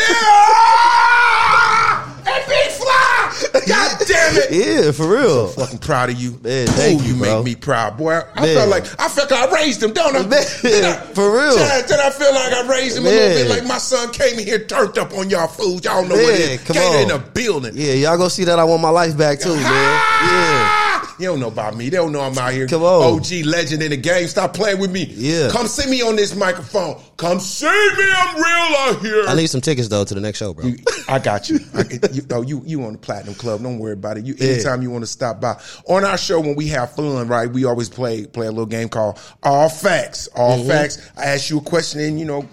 That 2.26 2.44
big 2.48 2.72
fly! 2.72 3.62
God 3.66 3.98
damn 4.08 4.36
it! 4.36 4.52
Yeah, 4.52 4.92
for 4.92 5.08
real. 5.08 5.48
Fucking 5.48 5.80
proud 5.80 6.10
of 6.10 6.20
you. 6.20 6.32
Man, 6.44 6.68
thank 6.68 7.02
Ooh, 7.02 7.06
you, 7.06 7.14
you 7.14 7.20
bro. 7.22 7.38
make 7.38 7.46
me 7.46 7.56
proud, 7.56 7.98
boy. 7.98 8.12
I, 8.14 8.24
I 8.36 8.54
felt 8.54 8.70
like 8.70 8.84
I 9.00 9.08
felt 9.08 9.32
like 9.32 9.50
I 9.50 9.54
raised 9.56 9.82
him, 9.82 9.94
don't 9.94 10.16
I? 10.18 10.24
Man, 10.28 10.34
I- 10.34 10.98
for 11.14 11.32
real. 11.32 11.54
Did 11.56 11.62
I, 11.72 11.82
did 11.88 12.00
I 12.00 12.10
feel 12.10 12.34
like 12.34 12.52
I 12.52 12.68
raised 12.68 12.98
him 12.98 13.06
a 13.06 13.10
little 13.10 13.44
bit? 13.44 13.50
Like 13.50 13.66
my 13.66 13.78
son 13.78 14.12
came 14.12 14.38
in 14.38 14.46
here 14.46 14.60
turned 14.66 14.98
up 14.98 15.14
on 15.14 15.30
y'all 15.30 15.48
fools. 15.48 15.86
Y'all 15.86 16.04
know 16.04 16.16
what 16.16 16.26
Man, 16.34 16.42
it 16.42 16.50
is. 16.60 16.64
come 16.66 16.76
GaTa 16.76 16.90
on. 16.96 17.02
in 17.04 17.08
the 17.08 17.20
building. 17.32 17.72
Yeah, 17.76 17.94
y'all 17.94 18.18
go 18.18 18.28
see 18.28 18.44
that 18.44 18.60
I 18.60 18.66
want 18.66 18.82
my 18.82 18.90
life 18.90 19.18
back 19.18 19.40
too, 19.40 19.56
man. 19.56 19.64
Yeah. 19.64 20.89
You 21.20 21.26
don't 21.26 21.42
know 21.42 21.50
about 21.50 21.76
me. 21.76 21.90
They 21.90 21.98
don't 21.98 22.14
know 22.14 22.22
I'm 22.22 22.38
out 22.38 22.54
here. 22.54 22.66
Come 22.66 22.82
on. 22.84 23.16
OG 23.20 23.46
legend 23.46 23.84
in 23.84 23.92
the 23.92 23.98
game. 23.98 24.28
Stop 24.30 24.54
playing 24.54 24.80
with 24.80 24.90
me. 24.92 25.04
Yeah. 25.10 25.50
Come 25.52 25.68
see 25.68 25.90
me 25.90 26.02
on 26.02 26.16
this 26.16 26.34
microphone. 26.34 27.02
Come 27.18 27.42
see 27.42 27.66
me. 27.68 28.04
I'm 28.16 28.36
real 28.36 28.78
out 28.78 29.00
here. 29.02 29.24
I 29.28 29.36
need 29.36 29.48
some 29.48 29.60
tickets 29.60 29.90
though 29.90 30.06
to 30.06 30.14
the 30.14 30.22
next 30.22 30.38
show, 30.38 30.54
bro. 30.54 30.72
I 31.10 31.20
got 31.20 31.50
you. 31.50 31.60
I, 31.74 31.84
you, 32.14 32.22
oh, 32.32 32.42
you 32.42 32.62
you 32.66 32.84
on 32.84 32.94
the 32.94 33.00
platinum 33.00 33.36
club? 33.36 33.62
Don't 33.62 33.80
worry 33.80 33.94
about 33.94 34.18
it. 34.18 34.26
You 34.26 34.36
Yeah. 34.38 34.54
anytime 34.54 34.82
you 34.82 34.92
want 34.92 35.04
to 35.04 35.08
stop 35.12 35.42
by 35.42 35.60
on 35.88 36.06
our 36.06 36.18
show 36.18 36.40
when 36.40 36.56
we 36.56 36.68
have 36.68 36.94
fun, 36.96 37.28
right? 37.28 37.52
We 37.52 37.66
always 37.66 37.90
play 37.90 38.26
play 38.26 38.48
a 38.48 38.52
little 38.52 38.66
game 38.66 38.88
called 38.88 39.20
All 39.44 39.68
Facts. 39.68 40.28
All 40.36 40.60
Mm-hmm. 40.60 40.70
Facts. 40.70 41.12
I 41.18 41.26
ask 41.26 41.50
you 41.50 41.58
a 41.58 41.62
question, 41.62 42.00
and 42.00 42.18
you 42.20 42.26
know, 42.26 42.48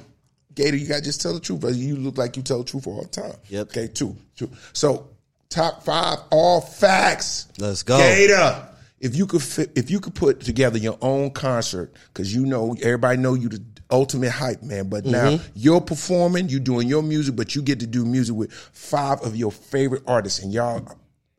GaTa, 0.54 0.78
you 0.78 0.86
got 0.88 0.96
to 0.96 1.02
just 1.02 1.20
tell 1.20 1.34
the 1.34 1.40
truth. 1.40 1.62
You 1.76 1.96
look 1.96 2.18
like 2.18 2.36
you 2.36 2.42
tell 2.42 2.58
the 2.58 2.64
truth 2.64 2.86
all 2.88 3.02
the 3.02 3.08
time. 3.08 3.34
Yep. 3.48 3.68
Okay. 3.68 3.86
Two. 3.88 4.16
Two. 4.36 4.50
So 4.72 5.08
top 5.48 5.82
five 5.84 6.18
All 6.30 6.60
Facts. 6.60 7.48
Let's 7.58 7.82
go. 7.82 7.98
GaTa. 7.98 8.68
If 9.00 9.14
you 9.14 9.26
could 9.26 9.42
fit, 9.42 9.72
if 9.76 9.90
you 9.90 10.00
could 10.00 10.14
put 10.14 10.40
together 10.40 10.78
your 10.78 10.98
own 11.02 11.30
concert, 11.30 11.92
because 12.08 12.34
you 12.34 12.46
know 12.46 12.74
everybody 12.82 13.18
know 13.18 13.34
you 13.34 13.48
the 13.50 13.62
ultimate 13.90 14.30
hype 14.30 14.62
man, 14.62 14.88
but 14.88 15.04
now 15.04 15.30
Mm-hmm. 15.32 15.50
you're 15.54 15.80
performing, 15.82 16.48
you're 16.48 16.60
doing 16.60 16.88
your 16.88 17.02
music, 17.02 17.36
but 17.36 17.54
you 17.54 17.62
get 17.62 17.80
to 17.80 17.86
do 17.86 18.04
music 18.04 18.34
with 18.34 18.52
five 18.52 19.22
of 19.22 19.36
your 19.36 19.52
favorite 19.52 20.02
artists, 20.06 20.42
and 20.42 20.52
y'all 20.52 20.82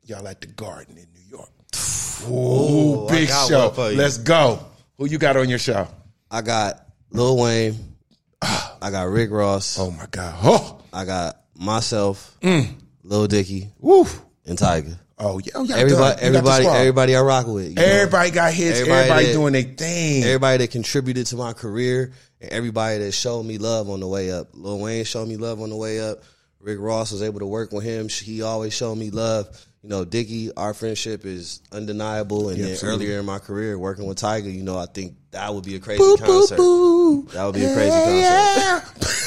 y'all 0.05 0.27
at 0.27 0.39
the 0.41 0.47
Garden 0.47 0.97
in 0.97 1.07
New 1.13 1.37
York. 1.37 1.49
Ooh, 2.29 3.07
I 3.07 3.11
big 3.11 3.29
show. 3.29 3.65
one 3.67 3.73
for 3.75 3.91
you. 3.91 3.97
Let's 3.97 4.17
go. 4.19 4.59
Who 4.97 5.07
you 5.07 5.17
got 5.17 5.35
on 5.35 5.49
your 5.49 5.59
show? 5.59 5.87
I 6.31 6.41
got 6.41 6.85
Lil 7.11 7.37
Wayne. 7.37 7.75
I 8.41 8.89
got 8.91 9.09
Rick 9.09 9.31
Ross. 9.31 9.77
Oh 9.79 9.91
my 9.91 10.05
God. 10.11 10.35
Oh, 10.43 10.79
I 10.93 11.05
got 11.05 11.41
myself, 11.55 12.37
Mm. 12.41 12.69
Lil 13.07 13.27
Dicky, 13.27 13.71
woo. 13.79 14.05
and 14.45 14.57
Tyga. 14.57 14.97
Oh 15.19 15.39
yeah. 15.39 15.51
Oh, 15.55 15.61
Everybody, 15.63 15.75
done. 15.75 15.89
You 15.89 15.95
got 15.97 16.17
the 16.17 16.23
everybody, 16.25 16.65
everybody 16.67 17.15
I 17.15 17.21
rock 17.21 17.47
with. 17.47 17.69
you 17.69 17.73
know? 17.75 17.81
Everybody 17.81 18.29
got 18.31 18.53
hits. 18.53 18.79
Everybody 18.81 18.99
Everybody, 19.01 19.25
that- 19.25 19.33
doing 19.33 19.53
their 19.53 19.63
thing. 19.63 20.23
everybody 20.23 20.57
that 20.59 20.71
contributed 20.71 21.25
to 21.27 21.35
my 21.37 21.53
career, 21.53 22.11
and 22.41 22.51
everybody 22.51 22.99
that 22.99 23.11
showed 23.13 23.43
me 23.43 23.57
love 23.57 23.89
on 23.89 23.99
the 23.99 24.07
way 24.07 24.31
up. 24.31 24.49
Lil 24.53 24.79
Wayne 24.79 25.05
showed 25.05 25.27
me 25.27 25.37
love 25.37 25.59
on 25.61 25.69
the 25.71 25.75
way 25.75 25.99
up. 25.99 26.19
Rick 26.59 26.79
Ross 26.81 27.11
was 27.11 27.23
able 27.23 27.39
to 27.39 27.45
work 27.47 27.71
with 27.71 27.83
him. 27.83 28.09
He 28.09 28.41
always 28.41 28.73
showed 28.73 28.95
me 28.95 29.09
love. 29.09 29.47
You 29.83 29.89
know, 29.89 30.03
Dicky, 30.03 30.51
our 30.57 30.73
friendship 30.73 31.23
is 31.25 31.61
undeniable. 31.71 32.49
And 32.49 32.57
Yeah, 32.57 32.65
then 32.65 32.73
absolutely. 32.73 33.05
earlier 33.07 33.19
in 33.19 33.25
my 33.25 33.39
career, 33.39 33.77
working 33.79 34.05
with 34.05 34.17
Tyga, 34.19 34.53
you 34.53 34.63
know, 34.63 34.77
I 34.77 34.85
think 34.87 35.15
that 35.31 35.53
would 35.53 35.63
be 35.63 35.75
a 35.75 35.79
crazy 35.79 36.03
concert. 36.17 36.57
That 36.57 37.43
would 37.45 37.55
be 37.55 37.63
a 37.63 37.73
crazy 37.73 38.19
Yeah. 38.19 38.81
concert. 38.81 39.23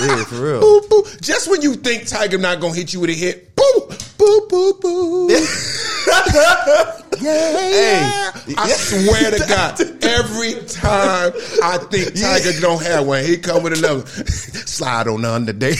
Yeah, 0.00 0.24
for 0.24 0.34
real. 0.36 0.60
Boo, 0.60 0.82
boo. 0.88 1.04
Just 1.20 1.50
when 1.50 1.62
you 1.62 1.74
think 1.74 2.02
Tyga 2.04 2.38
not 2.40 2.60
gonna 2.60 2.74
hit 2.74 2.92
you 2.92 3.00
with 3.00 3.10
a 3.10 3.14
hit, 3.14 3.54
boo, 3.56 3.88
boo, 4.18 4.46
boo, 4.50 4.74
boo. 4.80 5.28
yeah, 5.30 5.38
yeah. 7.20 8.32
I 8.58 8.68
swear 8.68 9.30
to 9.30 9.38
God, 9.48 9.80
every 10.04 10.54
time 10.66 11.32
I 11.62 11.78
think 11.90 12.08
Tyga 12.14 12.60
don't 12.60 12.82
have 12.82 13.06
one, 13.06 13.24
he 13.24 13.38
come 13.38 13.62
with 13.62 13.78
another. 13.78 14.06
Slide 14.66 15.08
on 15.08 15.22
the 15.22 15.28
underday. 15.28 15.76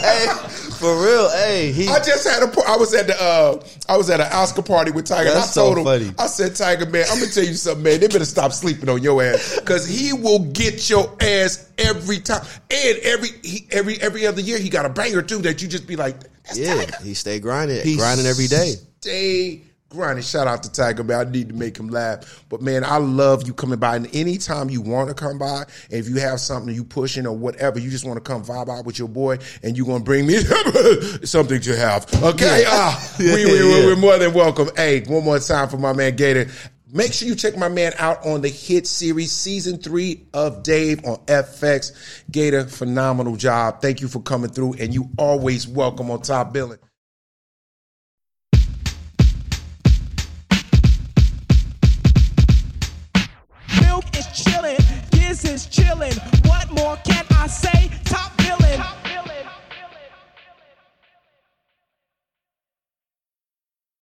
hey, 0.00 0.26
for 0.84 1.02
real. 1.04 1.30
Hey, 1.30 1.72
he. 1.72 1.88
I 1.88 1.98
just 1.98 2.26
had 2.28 2.42
a. 2.42 2.68
I 2.68 2.76
was 2.76 2.94
at 2.94 3.06
the. 3.06 3.20
Uh, 3.20 3.64
I 3.88 3.96
was 3.96 4.10
at 4.10 4.20
an 4.20 4.28
Oscar 4.32 4.62
party 4.62 4.90
with 4.90 5.06
Tyga. 5.06 5.20
and 5.20 5.28
I 5.30 5.34
That's 5.34 5.52
so 5.54 5.64
told 5.74 5.78
him. 5.78 5.84
funny. 5.84 6.10
I 6.18 6.26
said, 6.26 6.52
Tyga, 6.52 6.90
man, 6.90 7.04
I'm 7.10 7.18
gonna 7.20 7.30
tell 7.32 7.44
you 7.44 7.54
something, 7.54 7.82
man. 7.82 8.00
They 8.00 8.06
better 8.08 8.24
stop 8.24 8.52
sleeping 8.52 8.88
on 8.88 9.02
your 9.02 9.22
ass 9.22 9.58
because 9.58 9.86
he 9.88 10.12
will 10.12 10.40
get 10.52 10.88
your 10.90 11.10
ass 11.20 11.70
every 11.78 12.20
time. 12.20 12.44
And 12.70 12.98
every 12.98 13.28
he, 13.42 13.66
every 13.70 14.00
every 14.00 14.26
other 14.26 14.40
year, 14.40 14.58
he 14.58 14.68
got 14.68 14.84
a 14.86 14.90
banger 14.90 15.22
too 15.22 15.38
that 15.38 15.62
you 15.62 15.68
just 15.68 15.86
be 15.86 15.96
like, 15.96 16.20
That's 16.44 16.58
yeah, 16.58 16.74
Tyga. 16.84 17.02
he 17.02 17.14
stay 17.14 17.40
grinding, 17.40 17.82
He 17.82 17.96
grinding 17.96 18.26
every 18.26 18.46
day. 18.46 18.74
Stay 19.00 19.62
grinding. 19.94 20.22
Shout 20.24 20.46
out 20.46 20.62
to 20.64 20.68
Tyga, 20.68 21.04
man. 21.06 21.26
I 21.26 21.30
need 21.30 21.48
to 21.48 21.54
make 21.54 21.76
him 21.78 21.88
laugh. 21.88 22.44
But 22.48 22.60
man, 22.60 22.84
I 22.84 22.98
love 22.98 23.46
you 23.46 23.54
coming 23.54 23.78
by. 23.78 23.96
And 23.96 24.14
anytime 24.14 24.68
you 24.68 24.80
want 24.80 25.08
to 25.08 25.14
come 25.14 25.38
by, 25.38 25.64
if 25.90 26.08
you 26.08 26.16
have 26.16 26.40
something 26.40 26.74
you 26.74 26.84
pushing 26.84 27.26
or 27.26 27.36
whatever, 27.36 27.78
you 27.78 27.90
just 27.90 28.04
want 28.04 28.16
to 28.16 28.20
come 28.32 28.44
vibe 28.44 28.68
out 28.68 28.84
with 28.84 28.98
your 28.98 29.08
boy, 29.08 29.38
and 29.62 29.76
you're 29.76 29.86
gonna 29.86 30.04
bring 30.04 30.26
me 30.26 30.36
something 31.24 31.60
to 31.60 31.76
have. 31.76 32.06
Okay, 32.22 32.64
ah, 32.66 33.14
we, 33.18 33.26
we, 33.46 33.58
Yeah. 33.58 33.86
we're 33.86 33.96
more 33.96 34.18
than 34.18 34.34
welcome. 34.34 34.68
Hey, 34.76 35.00
one 35.04 35.24
more 35.24 35.38
time 35.38 35.68
for 35.68 35.78
my 35.78 35.92
man 35.92 36.16
GaTa. 36.16 36.50
Make 36.92 37.12
sure 37.12 37.26
you 37.26 37.34
check 37.34 37.56
my 37.56 37.68
man 37.68 37.92
out 37.98 38.24
on 38.24 38.40
the 38.40 38.48
hit 38.48 38.86
series, 38.86 39.32
season 39.32 39.78
three 39.78 40.28
of 40.32 40.62
Dave 40.62 41.04
on 41.04 41.16
FX. 41.26 41.92
GaTa, 42.30 42.70
phenomenal 42.70 43.34
job. 43.34 43.82
Thank 43.82 44.00
you 44.00 44.06
for 44.06 44.20
coming 44.22 44.50
through, 44.50 44.74
and 44.74 44.94
you 44.94 45.10
always 45.18 45.66
welcome 45.66 46.08
on 46.12 46.22
Top 46.22 46.52
Billing. 46.52 46.78
Is 55.46 55.66
chillin'. 55.66 56.16
What 56.46 56.70
more 56.70 56.96
can 57.04 57.24
I 57.30 57.46
say? 57.46 57.90
Top 58.04 58.36
billin'. 58.38 59.03